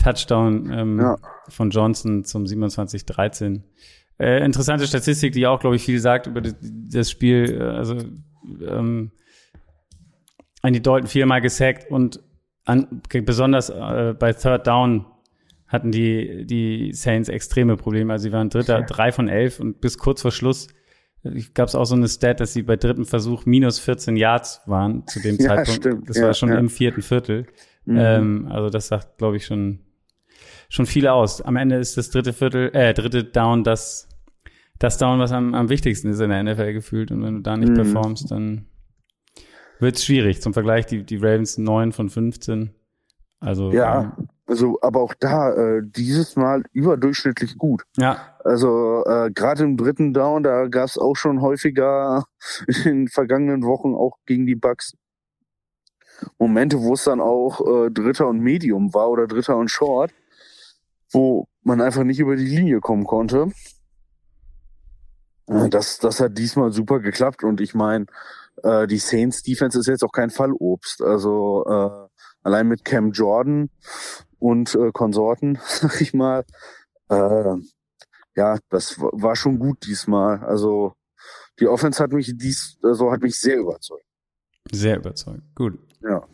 Touchdown 0.01 0.69
ähm, 0.71 0.99
ja. 0.99 1.17
von 1.49 1.69
Johnson 1.69 2.25
zum 2.25 2.43
27-13. 2.43 3.61
Äh, 4.19 4.43
interessante 4.45 4.85
Statistik, 4.85 5.33
die 5.33 5.47
auch, 5.47 5.59
glaube 5.59 5.75
ich, 5.75 5.83
viel 5.83 5.99
sagt 5.99 6.27
über 6.27 6.41
das 6.41 7.09
Spiel. 7.09 7.57
Äh, 7.59 7.63
also 7.63 7.97
ähm, 8.67 9.11
Andy 10.61 10.81
Dalton 10.81 11.07
viermal 11.07 11.41
gesackt 11.41 11.89
und 11.91 12.21
an, 12.65 13.01
besonders 13.25 13.69
äh, 13.69 14.15
bei 14.17 14.33
Third 14.33 14.67
Down 14.67 15.05
hatten 15.73 15.91
die, 15.91 16.45
die 16.45 16.93
Saints 16.93 17.27
extreme 17.27 17.75
Probleme. 17.75 18.13
Also 18.13 18.23
sie 18.23 18.31
waren 18.31 18.49
Dritter, 18.49 18.79
ja. 18.79 18.85
drei 18.85 19.11
von 19.11 19.27
elf 19.27 19.59
und 19.59 19.81
bis 19.81 19.97
kurz 19.97 20.21
vor 20.21 20.31
Schluss 20.31 20.67
gab 21.53 21.67
es 21.67 21.75
auch 21.75 21.85
so 21.85 21.95
eine 21.95 22.07
Stat, 22.07 22.39
dass 22.39 22.53
sie 22.53 22.63
bei 22.63 22.75
dritten 22.75 23.05
Versuch 23.05 23.45
minus 23.45 23.79
14 23.79 24.15
Yards 24.15 24.61
waren 24.65 25.07
zu 25.07 25.19
dem 25.21 25.37
ja, 25.39 25.47
Zeitpunkt. 25.47 25.81
Stimmt. 25.81 26.09
Das 26.09 26.17
ja, 26.17 26.27
war 26.27 26.33
schon 26.33 26.51
im 26.51 26.69
vierten 26.69 27.01
Viertel. 27.01 27.47
Mhm. 27.85 27.97
Ähm, 27.97 28.47
also 28.49 28.69
das 28.69 28.87
sagt, 28.87 29.17
glaube 29.17 29.37
ich, 29.37 29.45
schon, 29.45 29.79
schon 30.69 30.85
viel 30.85 31.07
aus. 31.07 31.41
Am 31.41 31.55
Ende 31.55 31.77
ist 31.77 31.97
das 31.97 32.09
dritte 32.09 32.33
Viertel, 32.33 32.71
äh, 32.73 32.93
dritte 32.93 33.23
Down 33.23 33.63
das, 33.63 34.09
das 34.79 34.97
Down, 34.97 35.19
was 35.19 35.31
am, 35.31 35.55
am 35.55 35.69
wichtigsten 35.69 36.09
ist 36.09 36.19
in 36.19 36.29
der 36.29 36.43
NFL 36.43 36.73
gefühlt. 36.73 37.11
Und 37.11 37.23
wenn 37.23 37.35
du 37.35 37.41
da 37.41 37.55
nicht 37.57 37.69
mhm. 37.69 37.75
performst, 37.75 38.29
dann 38.29 38.65
wird 39.79 39.95
es 39.95 40.05
schwierig. 40.05 40.41
Zum 40.41 40.53
Vergleich, 40.53 40.85
die, 40.85 41.03
die 41.03 41.17
Ravens 41.17 41.57
9 41.57 41.93
von 41.93 42.09
15. 42.09 42.71
Also, 43.39 43.71
ja, 43.71 44.13
ähm, 44.17 44.27
also, 44.45 44.77
aber 44.81 45.01
auch 45.01 45.13
da 45.19 45.53
äh, 45.53 45.81
dieses 45.83 46.35
Mal 46.35 46.63
überdurchschnittlich 46.73 47.57
gut. 47.57 47.83
Ja. 47.97 48.35
Also 48.43 49.03
äh, 49.05 49.31
gerade 49.31 49.63
im 49.63 49.77
dritten 49.77 50.13
Down, 50.13 50.43
da 50.43 50.67
gab 50.67 50.85
es 50.85 50.97
auch 50.97 51.15
schon 51.15 51.41
häufiger 51.41 52.25
in 52.67 52.83
den 52.83 53.07
vergangenen 53.07 53.63
Wochen 53.63 53.95
auch 53.95 54.17
gegen 54.25 54.45
die 54.45 54.55
Bucks 54.55 54.93
Momente, 56.37 56.81
wo 56.81 56.93
es 56.93 57.03
dann 57.03 57.21
auch 57.21 57.61
äh, 57.61 57.89
Dritter 57.89 58.27
und 58.27 58.39
Medium 58.39 58.93
war 58.93 59.09
oder 59.09 59.27
Dritter 59.27 59.57
und 59.57 59.69
Short, 59.69 60.11
wo 61.11 61.47
man 61.63 61.81
einfach 61.81 62.03
nicht 62.03 62.19
über 62.19 62.35
die 62.35 62.45
Linie 62.45 62.79
kommen 62.81 63.05
konnte. 63.05 63.51
Äh, 65.47 65.69
das, 65.69 65.99
das 65.99 66.19
hat 66.19 66.37
diesmal 66.37 66.71
super 66.71 66.99
geklappt 66.99 67.43
und 67.43 67.61
ich 67.61 67.73
meine, 67.73 68.05
äh, 68.63 68.87
die 68.87 68.99
Saints 68.99 69.43
Defense 69.43 69.79
ist 69.79 69.87
jetzt 69.87 70.03
auch 70.03 70.11
kein 70.11 70.29
Fallobst. 70.29 71.01
Also 71.01 71.63
äh, 71.65 72.09
allein 72.43 72.67
mit 72.67 72.85
Cam 72.85 73.11
Jordan 73.11 73.69
und 74.43 74.75
äh, 74.75 74.91
Konsorten, 74.91 75.57
sag 75.65 76.01
ich 76.01 76.13
mal, 76.13 76.43
äh, 77.09 77.55
ja, 78.35 78.59
das 78.69 78.99
war 78.99 79.35
schon 79.35 79.57
gut 79.57 79.85
diesmal. 79.85 80.43
Also 80.43 80.93
die 81.59 81.67
Offense 81.67 82.03
hat 82.03 82.11
mich 82.11 82.33
dies, 82.35 82.77
also 82.83 83.11
hat 83.11 83.21
mich 83.21 83.39
sehr 83.39 83.57
überzeugt. 83.57 84.05
Sehr 84.71 84.97
überzeugt. 84.97 85.43
Gut. 85.55 85.79
Ja. 86.01 86.27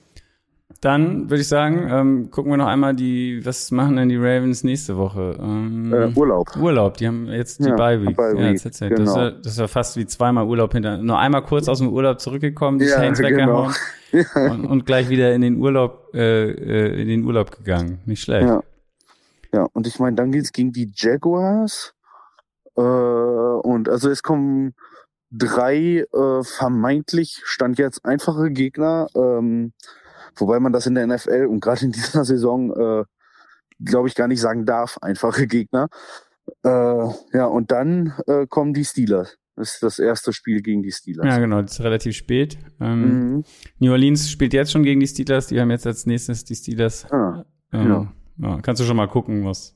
Dann 0.81 1.29
würde 1.29 1.41
ich 1.41 1.47
sagen, 1.49 1.87
ähm, 1.89 2.31
gucken 2.31 2.53
wir 2.53 2.57
noch 2.57 2.67
einmal 2.67 2.95
die, 2.95 3.45
was 3.45 3.69
machen 3.69 3.97
denn 3.97 4.07
die 4.07 4.15
Ravens 4.15 4.63
nächste 4.63 4.95
Woche? 4.95 5.37
Ähm, 5.37 5.91
äh, 5.91 6.17
Urlaub. 6.17 6.55
Urlaub, 6.55 6.95
die 6.95 7.07
haben 7.07 7.27
jetzt 7.27 7.59
die 7.59 7.67
ja, 7.67 7.75
Bye 7.75 8.01
Week. 8.01 8.15
Bye 8.15 8.39
ja, 8.39 8.51
jetzt 8.51 8.80
genau. 8.80 8.95
das, 8.95 9.15
war, 9.15 9.32
das 9.32 9.57
war 9.57 9.67
fast 9.67 9.97
wie 9.97 10.05
zweimal 10.05 10.47
Urlaub 10.47 10.71
hinter. 10.71 10.97
Nur 10.97 11.19
einmal 11.19 11.43
kurz 11.43 11.67
aus 11.67 11.80
dem 11.80 11.89
Urlaub 11.89 12.21
zurückgekommen, 12.21 12.80
die 12.80 12.86
ja, 12.86 12.95
Saints 12.95 13.19
genau. 13.19 13.69
weggehauen 14.13 14.51
und, 14.51 14.65
und, 14.67 14.86
gleich 14.86 15.09
wieder 15.09 15.34
in 15.34 15.41
den 15.41 15.57
Urlaub, 15.57 16.11
äh, 16.13 16.49
äh, 16.49 17.01
in 17.01 17.09
den 17.09 17.25
Urlaub 17.25 17.51
gegangen. 17.51 17.99
Nicht 18.05 18.21
schlecht. 18.23 18.47
Ja, 18.47 18.63
ja 19.51 19.67
und 19.73 19.86
ich 19.86 19.99
meine, 19.99 20.15
dann 20.15 20.32
geht's 20.32 20.53
gegen 20.53 20.71
die 20.71 20.89
Jaguars. 20.95 21.93
Äh, 22.77 22.82
und 22.82 23.89
also 23.89 24.09
es 24.09 24.23
kommen 24.23 24.75
drei 25.30 26.05
äh, 26.13 26.43
vermeintlich 26.43 27.41
stand 27.43 27.77
jetzt 27.77 28.05
einfache 28.05 28.49
Gegner, 28.49 29.07
ähm, 29.15 29.73
wobei 30.36 30.59
man 30.59 30.73
das 30.73 30.88
in 30.88 30.95
der 30.95 31.07
NFL 31.07 31.47
und 31.49 31.59
gerade 31.59 31.86
in 31.86 31.91
dieser 31.91 32.25
Saison, 32.25 32.71
äh, 32.71 33.03
glaube 33.84 34.07
ich, 34.07 34.15
gar 34.15 34.27
nicht 34.27 34.41
sagen 34.41 34.65
darf, 34.65 34.97
einfache 35.01 35.47
Gegner. 35.47 35.89
Äh, 36.63 36.69
ja, 36.69 37.45
und 37.45 37.71
dann 37.71 38.13
äh, 38.27 38.47
kommen 38.47 38.73
die 38.73 38.86
Steelers. 38.86 39.38
Das 39.55 39.73
ist 39.73 39.84
das 39.84 39.99
erste 39.99 40.32
Spiel 40.32 40.61
gegen 40.61 40.84
die 40.84 40.91
Steelers. 40.91 41.25
Ja, 41.25 41.38
genau, 41.38 41.61
das 41.61 41.73
ist 41.73 41.82
relativ 41.82 42.15
spät. 42.15 42.57
Ähm, 42.80 43.34
mhm. 43.34 43.43
New 43.80 43.91
Orleans 43.91 44.30
spielt 44.32 44.53
jetzt 44.53 44.71
schon 44.71 44.84
gegen 44.84 45.01
die 45.01 45.07
Steelers, 45.07 45.47
die 45.47 45.59
haben 45.59 45.69
jetzt 45.69 45.86
als 45.86 46.05
nächstes 46.05 46.45
die 46.45 46.55
Steelers. 46.55 47.11
Ah, 47.11 47.43
ähm, 47.73 47.89
ja. 47.89 48.13
ja. 48.38 48.61
Kannst 48.61 48.82
du 48.82 48.86
schon 48.86 48.95
mal 48.95 49.09
gucken, 49.09 49.45
was, 49.45 49.75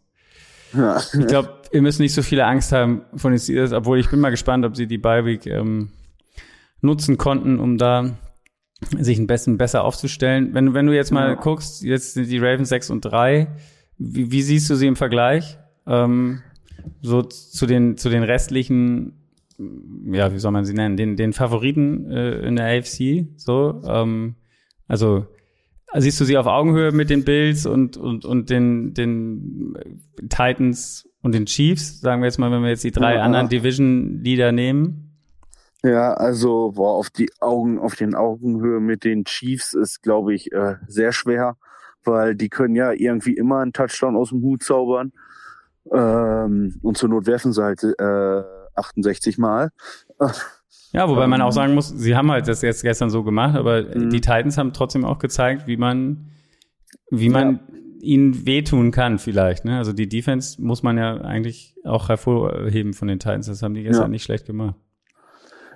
Ja. 0.73 0.97
Ich 1.19 1.27
glaube, 1.27 1.49
ihr 1.71 1.81
müsst 1.81 1.99
nicht 1.99 2.13
so 2.13 2.21
viele 2.21 2.45
Angst 2.45 2.71
haben 2.71 3.03
von 3.15 3.31
den 3.31 3.39
Steelers, 3.39 3.73
obwohl 3.73 3.99
ich 3.99 4.09
bin 4.09 4.21
mal 4.21 4.29
gespannt, 4.29 4.65
ob 4.65 4.75
sie 4.75 4.87
die 4.87 4.97
Bye 4.97 5.25
Week 5.25 5.45
ähm, 5.47 5.89
nutzen 6.81 7.17
konnten, 7.17 7.59
um 7.59 7.77
da 7.77 8.17
sich 8.99 9.19
ein 9.19 9.27
bisschen 9.27 9.57
besser 9.57 9.83
aufzustellen. 9.83 10.53
Wenn, 10.53 10.73
wenn 10.73 10.85
du 10.85 10.95
jetzt 10.95 11.11
mal 11.11 11.29
ja. 11.29 11.33
guckst, 11.35 11.83
jetzt 11.83 12.13
sind 12.13 12.29
die 12.29 12.39
Ravens 12.39 12.69
6 12.69 12.89
und 12.89 13.01
3. 13.05 13.47
Wie, 13.97 14.31
wie 14.31 14.41
siehst 14.41 14.69
du 14.69 14.75
sie 14.75 14.87
im 14.87 14.95
Vergleich? 14.95 15.57
Ähm, 15.85 16.41
so 17.01 17.21
zu 17.21 17.65
den, 17.65 17.97
zu 17.97 18.09
den 18.09 18.23
restlichen, 18.23 19.13
ja, 20.11 20.33
wie 20.33 20.39
soll 20.39 20.51
man 20.51 20.65
sie 20.65 20.73
nennen, 20.73 20.97
den, 20.97 21.15
den 21.15 21.33
Favoriten 21.33 22.09
äh, 22.11 22.47
in 22.47 22.55
der 22.55 22.77
AFC, 22.77 23.27
so, 23.37 23.81
ähm, 23.87 24.35
also, 24.87 25.25
siehst 25.95 26.19
du 26.19 26.25
sie 26.25 26.37
auf 26.37 26.45
Augenhöhe 26.45 26.91
mit 26.91 27.09
den 27.09 27.23
Bills 27.23 27.65
und, 27.65 27.97
und, 27.97 28.25
und 28.25 28.49
den, 28.49 28.93
den 28.93 29.77
Titans 30.29 31.09
und 31.21 31.33
den 31.33 31.45
Chiefs, 31.45 32.01
sagen 32.01 32.21
wir 32.21 32.25
jetzt 32.25 32.37
mal, 32.37 32.51
wenn 32.51 32.61
wir 32.61 32.69
jetzt 32.69 32.83
die 32.83 32.91
drei 32.91 33.15
ja. 33.15 33.21
anderen 33.21 33.49
Division-Leader 33.49 34.51
nehmen? 34.51 35.12
Ja, 35.83 36.13
also 36.13 36.71
boah, 36.75 36.95
auf 36.95 37.09
die 37.09 37.29
Augen, 37.41 37.77
auf 37.77 37.95
den 37.95 38.15
Augenhöhe 38.15 38.79
mit 38.79 39.03
den 39.03 39.25
Chiefs 39.25 39.73
ist, 39.73 40.01
glaube 40.01 40.33
ich, 40.33 40.51
äh, 40.53 40.77
sehr 40.87 41.11
schwer, 41.11 41.57
weil 42.05 42.35
die 42.35 42.47
können 42.47 42.75
ja 42.75 42.93
irgendwie 42.93 43.35
immer 43.35 43.59
einen 43.59 43.73
Touchdown 43.73 44.15
aus 44.15 44.29
dem 44.29 44.41
Hut 44.41 44.63
zaubern. 44.63 45.11
Ähm, 45.91 46.79
und 46.81 46.97
zur 46.97 47.09
Not 47.09 47.27
werfen 47.27 47.51
sie 47.51 47.61
halt 47.61 47.83
äh, 47.83 48.43
68 48.75 49.37
Mal. 49.37 49.71
Ja, 50.93 51.09
wobei 51.09 51.25
man 51.27 51.41
auch 51.41 51.47
ähm. 51.47 51.53
sagen 51.53 51.73
muss, 51.73 51.89
sie 51.89 52.15
haben 52.15 52.31
halt 52.31 52.47
das 52.47 52.61
jetzt 52.61 52.83
gestern 52.83 53.09
so 53.09 53.23
gemacht, 53.23 53.55
aber 53.57 53.81
mhm. 53.81 54.11
die 54.11 54.21
Titans 54.21 54.57
haben 54.57 54.73
trotzdem 54.73 55.05
auch 55.05 55.17
gezeigt, 55.17 55.65
wie 55.65 55.75
man, 55.75 56.29
wie 57.09 57.29
man 57.29 57.55
ja. 57.55 57.59
ihnen 57.99 58.45
wehtun 58.45 58.91
kann 58.91 59.17
vielleicht. 59.17 59.65
Ne? 59.65 59.77
Also 59.77 59.91
die 59.91 60.07
Defense 60.07 60.61
muss 60.61 60.83
man 60.83 60.97
ja 60.97 61.15
eigentlich 61.15 61.75
auch 61.83 62.09
hervorheben 62.09 62.93
von 62.93 63.07
den 63.07 63.19
Titans. 63.19 63.47
Das 63.47 63.63
haben 63.63 63.73
die 63.73 63.83
gestern 63.83 64.03
ja. 64.03 64.09
nicht 64.09 64.23
schlecht 64.23 64.45
gemacht. 64.45 64.75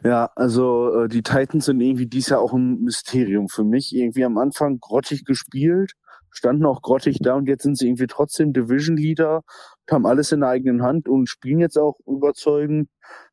Ja, 0.04 0.30
also 0.36 1.04
äh, 1.04 1.08
die 1.08 1.24
Titans 1.24 1.66
sind 1.66 1.82
irgendwie 1.82 2.08
dies 2.08 2.30
Jahr 2.30 2.42
auch 2.42 2.54
ein 2.54 2.82
Mysterium 2.82 3.48
für 3.50 3.64
mich. 3.64 3.96
Irgendwie 3.96 4.26
am 4.26 4.38
Anfang 4.38 4.80
grottig 4.80 5.26
gespielt, 5.26 5.94
standen 6.32 6.66
auch 6.66 6.82
grottig 6.82 7.20
da 7.22 7.36
und 7.36 7.48
jetzt 7.48 7.64
sind 7.64 7.78
sie 7.78 7.88
irgendwie 7.88 8.08
trotzdem 8.08 8.54
Division 8.54 8.98
Leader, 8.98 9.42
haben 9.90 10.06
alles 10.06 10.32
in 10.32 10.42
der 10.42 10.50
eigenen 10.50 10.84
Hand 10.84 11.08
und 11.08 11.28
spielen 11.28 11.60
jetzt 11.60 11.78
auch 11.78 11.98
überzeugend. 12.06 12.90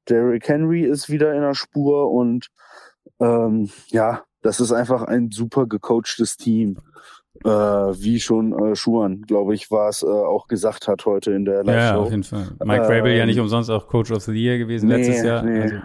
Derrick 0.08 0.48
Henry 0.48 0.82
ist 0.82 1.08
wieder 1.08 1.34
in 1.34 1.42
der 1.42 1.54
Spur 1.54 2.10
und 2.10 2.48
ähm, 3.20 3.70
ja, 3.88 4.22
das 4.42 4.60
ist 4.60 4.72
einfach 4.72 5.02
ein 5.02 5.30
super 5.30 5.66
gecoachtes 5.66 6.36
Team. 6.36 6.78
Äh, 7.44 7.48
wie 7.48 8.20
schon 8.20 8.52
äh, 8.52 8.76
Schuhan, 8.76 9.22
glaube 9.22 9.54
ich, 9.54 9.70
war 9.70 9.88
es 9.88 10.04
äh, 10.04 10.06
auch 10.06 10.46
gesagt 10.46 10.86
hat 10.86 11.04
heute 11.04 11.32
in 11.32 11.44
der 11.44 11.64
Live-Show. 11.64 11.94
Ja, 11.94 11.96
auf 11.96 12.10
jeden 12.10 12.22
Fall. 12.22 12.46
Mike 12.64 12.84
Rabel 12.84 13.16
ja 13.16 13.26
nicht 13.26 13.38
ähm, 13.38 13.42
umsonst 13.42 13.70
auch 13.70 13.88
Coach 13.88 14.12
of 14.12 14.22
the 14.22 14.32
Year 14.32 14.56
gewesen 14.56 14.88
nee, 14.88 14.96
letztes 14.98 15.24
Jahr. 15.24 15.42
Nee. 15.42 15.62
Also. 15.62 15.76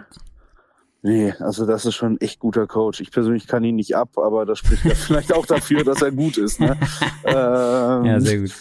Nee, 1.02 1.32
also 1.38 1.64
das 1.64 1.86
ist 1.86 1.94
schon 1.94 2.14
ein 2.14 2.20
echt 2.20 2.40
guter 2.40 2.66
Coach. 2.66 3.00
Ich 3.00 3.10
persönlich 3.10 3.46
kann 3.46 3.64
ihn 3.64 3.76
nicht 3.76 3.96
ab, 3.96 4.18
aber 4.18 4.44
das 4.44 4.58
spricht 4.58 4.84
ja 4.84 4.94
vielleicht 4.94 5.32
auch 5.32 5.46
dafür, 5.46 5.82
dass 5.84 6.02
er 6.02 6.12
gut 6.12 6.36
ist. 6.36 6.60
Ne? 6.60 6.76
ähm, 7.24 8.04
ja, 8.04 8.20
sehr 8.20 8.40
gut. 8.40 8.52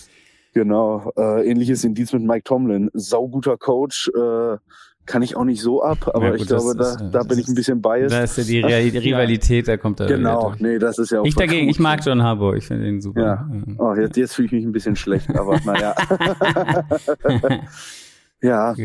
Genau. 0.53 1.11
Äh, 1.17 1.49
ähnliches 1.49 1.83
Indiz 1.83 2.13
mit 2.13 2.23
Mike 2.23 2.43
Tomlin. 2.43 2.89
Sauguter 2.93 3.57
Coach. 3.57 4.09
Äh, 4.15 4.57
kann 5.05 5.23
ich 5.23 5.35
auch 5.35 5.43
nicht 5.43 5.61
so 5.61 5.81
ab, 5.81 6.11
aber 6.13 6.25
ja, 6.25 6.31
gut, 6.33 6.41
ich 6.41 6.47
glaube, 6.47 6.75
da, 6.77 6.91
ist, 6.91 7.03
da 7.11 7.23
bin 7.23 7.39
ich 7.39 7.47
ein 7.47 7.55
bisschen 7.55 7.81
biased. 7.81 8.11
Da 8.11 8.23
ist 8.23 8.37
ja 8.37 8.43
die, 8.43 8.59
Re 8.59 8.83
die 8.91 8.97
Rivalität, 8.99 9.67
da 9.67 9.75
kommt 9.75 9.99
da. 9.99 10.05
Genau, 10.05 10.53
nee, 10.59 10.77
das 10.77 10.99
ist 10.99 11.09
ja 11.09 11.21
auch. 11.21 11.25
Ich 11.25 11.33
dagegen, 11.33 11.67
ich 11.67 11.79
mag 11.79 12.05
John 12.05 12.21
Harbour, 12.21 12.55
ich 12.55 12.67
finde 12.67 12.87
ihn 12.87 13.01
super. 13.01 13.21
Ja. 13.21 13.49
Oh, 13.79 13.95
jetzt, 13.95 14.17
jetzt 14.17 14.35
fühle 14.35 14.45
ich 14.45 14.51
mich 14.51 14.65
ein 14.65 14.71
bisschen 14.71 14.95
schlecht, 14.95 15.35
aber 15.35 15.59
naja. 15.65 15.95
ja, 18.41 18.75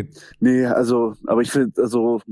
nee, 0.40 0.64
also, 0.64 1.12
aber 1.26 1.42
ich 1.42 1.50
finde, 1.50 1.82
also 1.82 2.22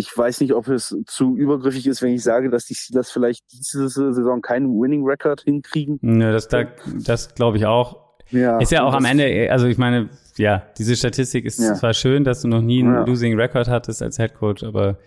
ich 0.00 0.16
weiß 0.16 0.40
nicht, 0.42 0.54
ob 0.54 0.68
es 0.68 0.96
zu 1.06 1.36
übergriffig 1.36 1.84
ist, 1.88 2.02
wenn 2.02 2.14
ich 2.14 2.22
sage, 2.22 2.50
dass 2.50 2.64
die 2.66 2.76
Steelers 2.76 3.10
vielleicht 3.10 3.44
diese 3.52 3.88
Saison 3.88 4.40
keinen 4.40 4.68
Winning 4.80 5.04
Record 5.04 5.40
hinkriegen. 5.40 5.98
Nö, 6.02 6.30
das, 6.30 6.46
da, 6.46 6.66
das 7.04 7.34
glaube 7.34 7.56
ich 7.56 7.66
auch. 7.66 8.14
Ja, 8.30 8.58
ist 8.58 8.70
ja 8.70 8.84
auch 8.84 8.94
am 8.94 9.04
Ende, 9.04 9.50
also 9.50 9.66
ich 9.66 9.76
meine, 9.76 10.08
ja, 10.36 10.62
diese 10.78 10.94
Statistik 10.94 11.44
ist 11.44 11.58
ja. 11.58 11.74
zwar 11.74 11.94
schön, 11.94 12.22
dass 12.22 12.42
du 12.42 12.48
noch 12.48 12.62
nie 12.62 12.84
einen 12.84 12.94
ja. 12.94 13.04
Losing 13.04 13.34
Record 13.34 13.66
hattest 13.66 14.00
als 14.00 14.18
Head 14.18 14.34
Coach, 14.34 14.62
aber 14.62 14.98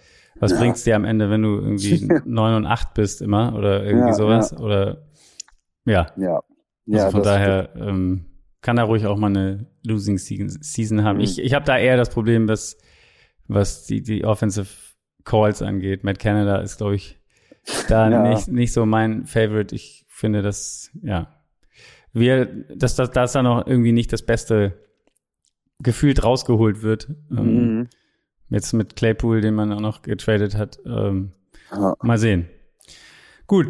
was 0.41 0.51
ja. 0.51 0.59
bringt's 0.59 0.83
dir 0.83 0.97
am 0.97 1.05
Ende, 1.05 1.29
wenn 1.29 1.41
du 1.41 1.59
irgendwie 1.59 2.09
neun 2.25 2.55
und 2.55 2.65
acht 2.65 2.93
bist 2.93 3.21
immer 3.21 3.55
oder 3.55 3.85
irgendwie 3.85 4.11
sowas? 4.11 4.51
Oder 4.59 5.07
ja. 5.85 6.07
Ja. 6.17 6.41
Also 6.91 7.11
von 7.11 7.23
daher 7.23 7.69
ähm, 7.77 8.25
kann 8.59 8.77
er 8.77 8.85
ruhig 8.85 9.05
auch 9.05 9.17
mal 9.17 9.27
eine 9.27 9.67
Losing 9.85 10.17
Season 10.17 11.03
haben. 11.05 11.17
Mhm. 11.17 11.23
Ich, 11.23 11.39
ich 11.39 11.53
habe 11.53 11.63
da 11.63 11.77
eher 11.77 11.95
das 11.95 12.09
Problem, 12.09 12.45
dass 12.45 12.77
was 13.53 13.85
die, 13.85 14.01
die 14.01 14.25
Offensive 14.25 14.69
Calls 15.23 15.61
angeht. 15.61 16.03
Matt 16.03 16.19
Canada 16.19 16.57
ist, 16.57 16.77
glaube 16.77 16.95
ich, 16.95 17.19
da 17.87 18.09
ja. 18.09 18.29
nicht, 18.29 18.47
nicht 18.47 18.73
so 18.73 18.85
mein 18.85 19.25
Favorite. 19.25 19.75
Ich 19.75 20.05
finde, 20.07 20.41
dass, 20.41 20.91
ja, 21.01 21.27
wir, 22.13 22.45
dass, 22.75 22.95
dass, 22.95 23.11
dass 23.11 23.33
da 23.33 23.43
noch 23.43 23.65
irgendwie 23.67 23.91
nicht 23.91 24.11
das 24.11 24.23
beste 24.23 24.73
gefühlt 25.79 26.23
rausgeholt 26.23 26.81
wird. 26.81 27.09
Ähm, 27.31 27.77
mhm. 27.77 27.89
jetzt 28.49 28.73
mit 28.73 28.95
Claypool, 28.95 29.41
den 29.41 29.55
man 29.55 29.71
auch 29.73 29.81
noch 29.81 30.01
getradet 30.01 30.55
hat. 30.55 30.79
Ähm, 30.85 31.31
ja. 31.71 31.95
Mal 32.01 32.17
sehen. 32.17 32.47
Gut. 33.47 33.67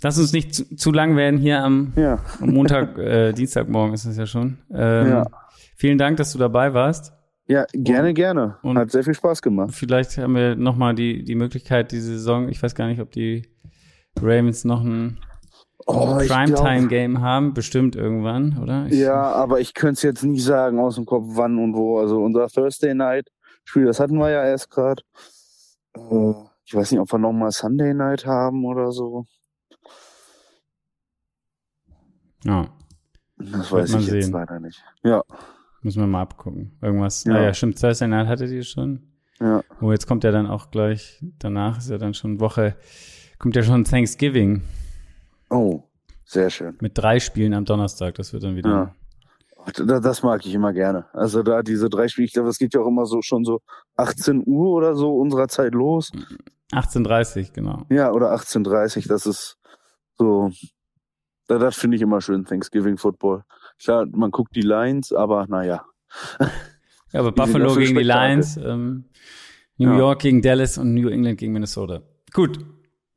Lass 0.00 0.18
uns 0.18 0.32
nicht 0.32 0.54
zu, 0.54 0.76
zu 0.76 0.92
lang 0.92 1.16
werden 1.16 1.40
hier 1.40 1.62
am, 1.64 1.92
ja. 1.96 2.20
am 2.40 2.50
Montag, 2.50 2.96
äh, 2.98 3.32
Dienstagmorgen 3.32 3.94
ist 3.94 4.04
es 4.04 4.16
ja 4.16 4.26
schon. 4.26 4.58
Ähm, 4.72 5.08
ja. 5.08 5.26
Vielen 5.74 5.98
Dank, 5.98 6.18
dass 6.18 6.32
du 6.32 6.38
dabei 6.38 6.72
warst. 6.72 7.12
Ja, 7.48 7.64
gerne, 7.72 8.10
und, 8.10 8.14
gerne. 8.14 8.58
Und 8.62 8.78
Hat 8.78 8.90
sehr 8.90 9.02
viel 9.02 9.14
Spaß 9.14 9.40
gemacht. 9.40 9.72
Vielleicht 9.72 10.18
haben 10.18 10.34
wir 10.34 10.54
nochmal 10.54 10.94
die, 10.94 11.24
die 11.24 11.34
Möglichkeit, 11.34 11.92
diese 11.92 12.12
Saison, 12.12 12.48
ich 12.48 12.62
weiß 12.62 12.74
gar 12.74 12.86
nicht, 12.86 13.00
ob 13.00 13.10
die 13.10 13.48
Ravens 14.20 14.64
noch 14.64 14.82
ein 14.82 15.18
oh, 15.86 16.18
Primetime-Game 16.18 17.20
haben, 17.22 17.54
bestimmt 17.54 17.96
irgendwann, 17.96 18.58
oder? 18.62 18.86
Ich, 18.86 18.98
ja, 18.98 19.32
aber 19.32 19.60
ich 19.60 19.72
könnte 19.72 19.94
es 19.94 20.02
jetzt 20.02 20.24
nicht 20.24 20.44
sagen 20.44 20.78
aus 20.78 20.96
dem 20.96 21.06
Kopf, 21.06 21.24
wann 21.28 21.58
und 21.58 21.74
wo. 21.74 21.98
Also 21.98 22.22
unser 22.22 22.48
Thursday 22.48 22.94
Night 22.94 23.30
Spiel, 23.68 23.84
das 23.84 24.00
hatten 24.00 24.16
wir 24.16 24.30
ja 24.30 24.44
erst 24.44 24.70
gerade. 24.70 25.02
Äh, 25.94 26.32
ich 26.64 26.74
weiß 26.74 26.90
nicht, 26.90 27.00
ob 27.00 27.12
wir 27.12 27.18
nochmal 27.18 27.50
Sunday 27.50 27.92
Night 27.92 28.24
haben 28.24 28.64
oder 28.64 28.92
so. 28.92 29.26
Ja. 32.44 32.68
Das 33.36 33.70
weiß 33.70 33.94
ich 33.94 34.06
jetzt 34.06 34.30
leider 34.30 34.58
nicht. 34.58 34.82
Ja. 35.02 35.22
Müssen 35.82 36.00
wir 36.00 36.06
mal 36.06 36.22
abgucken. 36.22 36.76
Irgendwas. 36.82 37.24
Ja, 37.24 37.34
ah, 37.34 37.42
ja 37.42 37.54
stimmt. 37.54 37.80
Thursday 37.80 38.08
Night 38.08 38.26
hattet 38.26 38.50
ihr 38.50 38.64
schon. 38.64 39.02
Ja. 39.40 39.62
Oh, 39.80 39.92
jetzt 39.92 40.06
kommt 40.06 40.24
ja 40.24 40.32
dann 40.32 40.46
auch 40.46 40.70
gleich, 40.70 41.22
danach 41.38 41.78
ist 41.78 41.90
ja 41.90 41.98
dann 41.98 42.14
schon 42.14 42.40
Woche, 42.40 42.76
kommt 43.38 43.54
ja 43.54 43.62
schon 43.62 43.84
Thanksgiving. 43.84 44.62
Oh, 45.48 45.84
sehr 46.24 46.50
schön. 46.50 46.76
Mit 46.80 46.98
drei 46.98 47.20
Spielen 47.20 47.54
am 47.54 47.64
Donnerstag, 47.64 48.16
das 48.16 48.32
wird 48.32 48.42
dann 48.42 48.56
wieder. 48.56 48.68
Ja. 48.68 48.94
Das 50.00 50.22
mag 50.22 50.44
ich 50.46 50.54
immer 50.54 50.72
gerne. 50.72 51.06
Also 51.12 51.42
da 51.42 51.62
diese 51.62 51.90
drei 51.90 52.08
Spiele, 52.08 52.26
ich 52.26 52.32
glaube, 52.32 52.48
das 52.48 52.58
geht 52.58 52.74
ja 52.74 52.80
auch 52.80 52.88
immer 52.88 53.06
so 53.06 53.20
schon 53.22 53.44
so 53.44 53.60
18 53.96 54.42
Uhr 54.46 54.70
oder 54.70 54.94
so 54.94 55.14
unserer 55.14 55.48
Zeit 55.48 55.74
los. 55.74 56.10
18.30 56.72 57.52
genau. 57.52 57.84
Ja, 57.90 58.12
oder 58.12 58.34
18.30 58.34 59.08
das 59.08 59.26
ist 59.26 59.58
so, 60.16 60.50
das 61.46 61.76
finde 61.76 61.96
ich 61.96 62.02
immer 62.02 62.20
schön, 62.20 62.44
Thanksgiving 62.44 62.96
Football. 62.96 63.44
Klar, 63.82 64.06
man 64.12 64.30
guckt 64.30 64.54
die 64.56 64.62
Lines, 64.62 65.12
aber 65.12 65.46
naja. 65.48 65.84
Ja, 67.12 67.20
aber 67.20 67.32
Buffalo 67.32 67.74
gegen 67.74 67.96
die 67.96 68.04
Lions, 68.04 68.56
ähm, 68.56 69.04
New 69.76 69.90
ja. 69.92 69.98
York 69.98 70.20
gegen 70.20 70.42
Dallas 70.42 70.78
und 70.78 70.94
New 70.94 71.08
England 71.08 71.38
gegen 71.38 71.52
Minnesota. 71.52 72.02
Gut, 72.32 72.58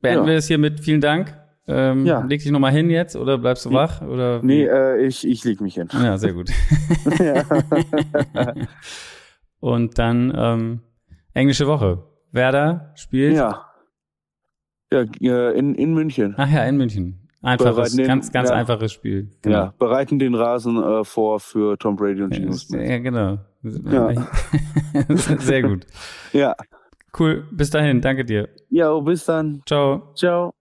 beenden 0.00 0.24
ja. 0.24 0.30
wir 0.30 0.36
es 0.36 0.46
hiermit. 0.46 0.80
Vielen 0.80 1.00
Dank. 1.00 1.36
Ähm, 1.66 2.06
ja. 2.06 2.24
Leg 2.24 2.42
dich 2.42 2.50
nochmal 2.50 2.72
hin 2.72 2.90
jetzt 2.90 3.16
oder 3.16 3.38
bleibst 3.38 3.64
du 3.64 3.70
nee. 3.70 3.76
wach? 3.76 4.02
Oder 4.02 4.42
nee, 4.42 4.64
äh, 4.64 5.04
ich, 5.06 5.26
ich 5.26 5.44
leg 5.44 5.60
mich 5.60 5.74
hin. 5.74 5.88
Ja, 5.92 6.18
sehr 6.18 6.32
gut. 6.32 6.50
und 9.60 9.98
dann 9.98 10.32
ähm, 10.34 10.80
englische 11.34 11.66
Woche. 11.66 12.04
Werder 12.32 12.92
spielt. 12.94 13.36
Ja. 13.36 13.66
Ja, 15.20 15.50
in, 15.50 15.74
in 15.74 15.94
München. 15.94 16.34
Ach 16.36 16.50
ja, 16.50 16.64
in 16.64 16.76
München. 16.76 17.21
Einfaches, 17.42 17.96
den, 17.96 18.06
ganz, 18.06 18.30
ganz 18.30 18.50
ja, 18.50 18.56
einfaches 18.56 18.92
Spiel. 18.92 19.28
Genau. 19.42 19.56
Ja, 19.56 19.74
bereiten 19.78 20.18
den 20.18 20.34
Rasen 20.34 20.82
äh, 20.82 21.04
vor 21.04 21.40
für 21.40 21.76
Tom 21.76 21.96
Brady 21.96 22.22
und 22.22 22.30
Geno 22.30 22.52
Smith. 22.52 22.88
Ja, 22.88 22.98
genau. 22.98 23.38
Ja. 23.62 24.28
Sehr 25.38 25.62
gut. 25.62 25.86
Ja. 26.32 26.56
Cool. 27.18 27.46
Bis 27.50 27.68
dahin. 27.68 28.00
Danke 28.00 28.24
dir. 28.24 28.48
Ja, 28.70 28.98
bis 29.00 29.26
dann. 29.26 29.60
Ciao. 29.66 30.14
Ciao. 30.14 30.54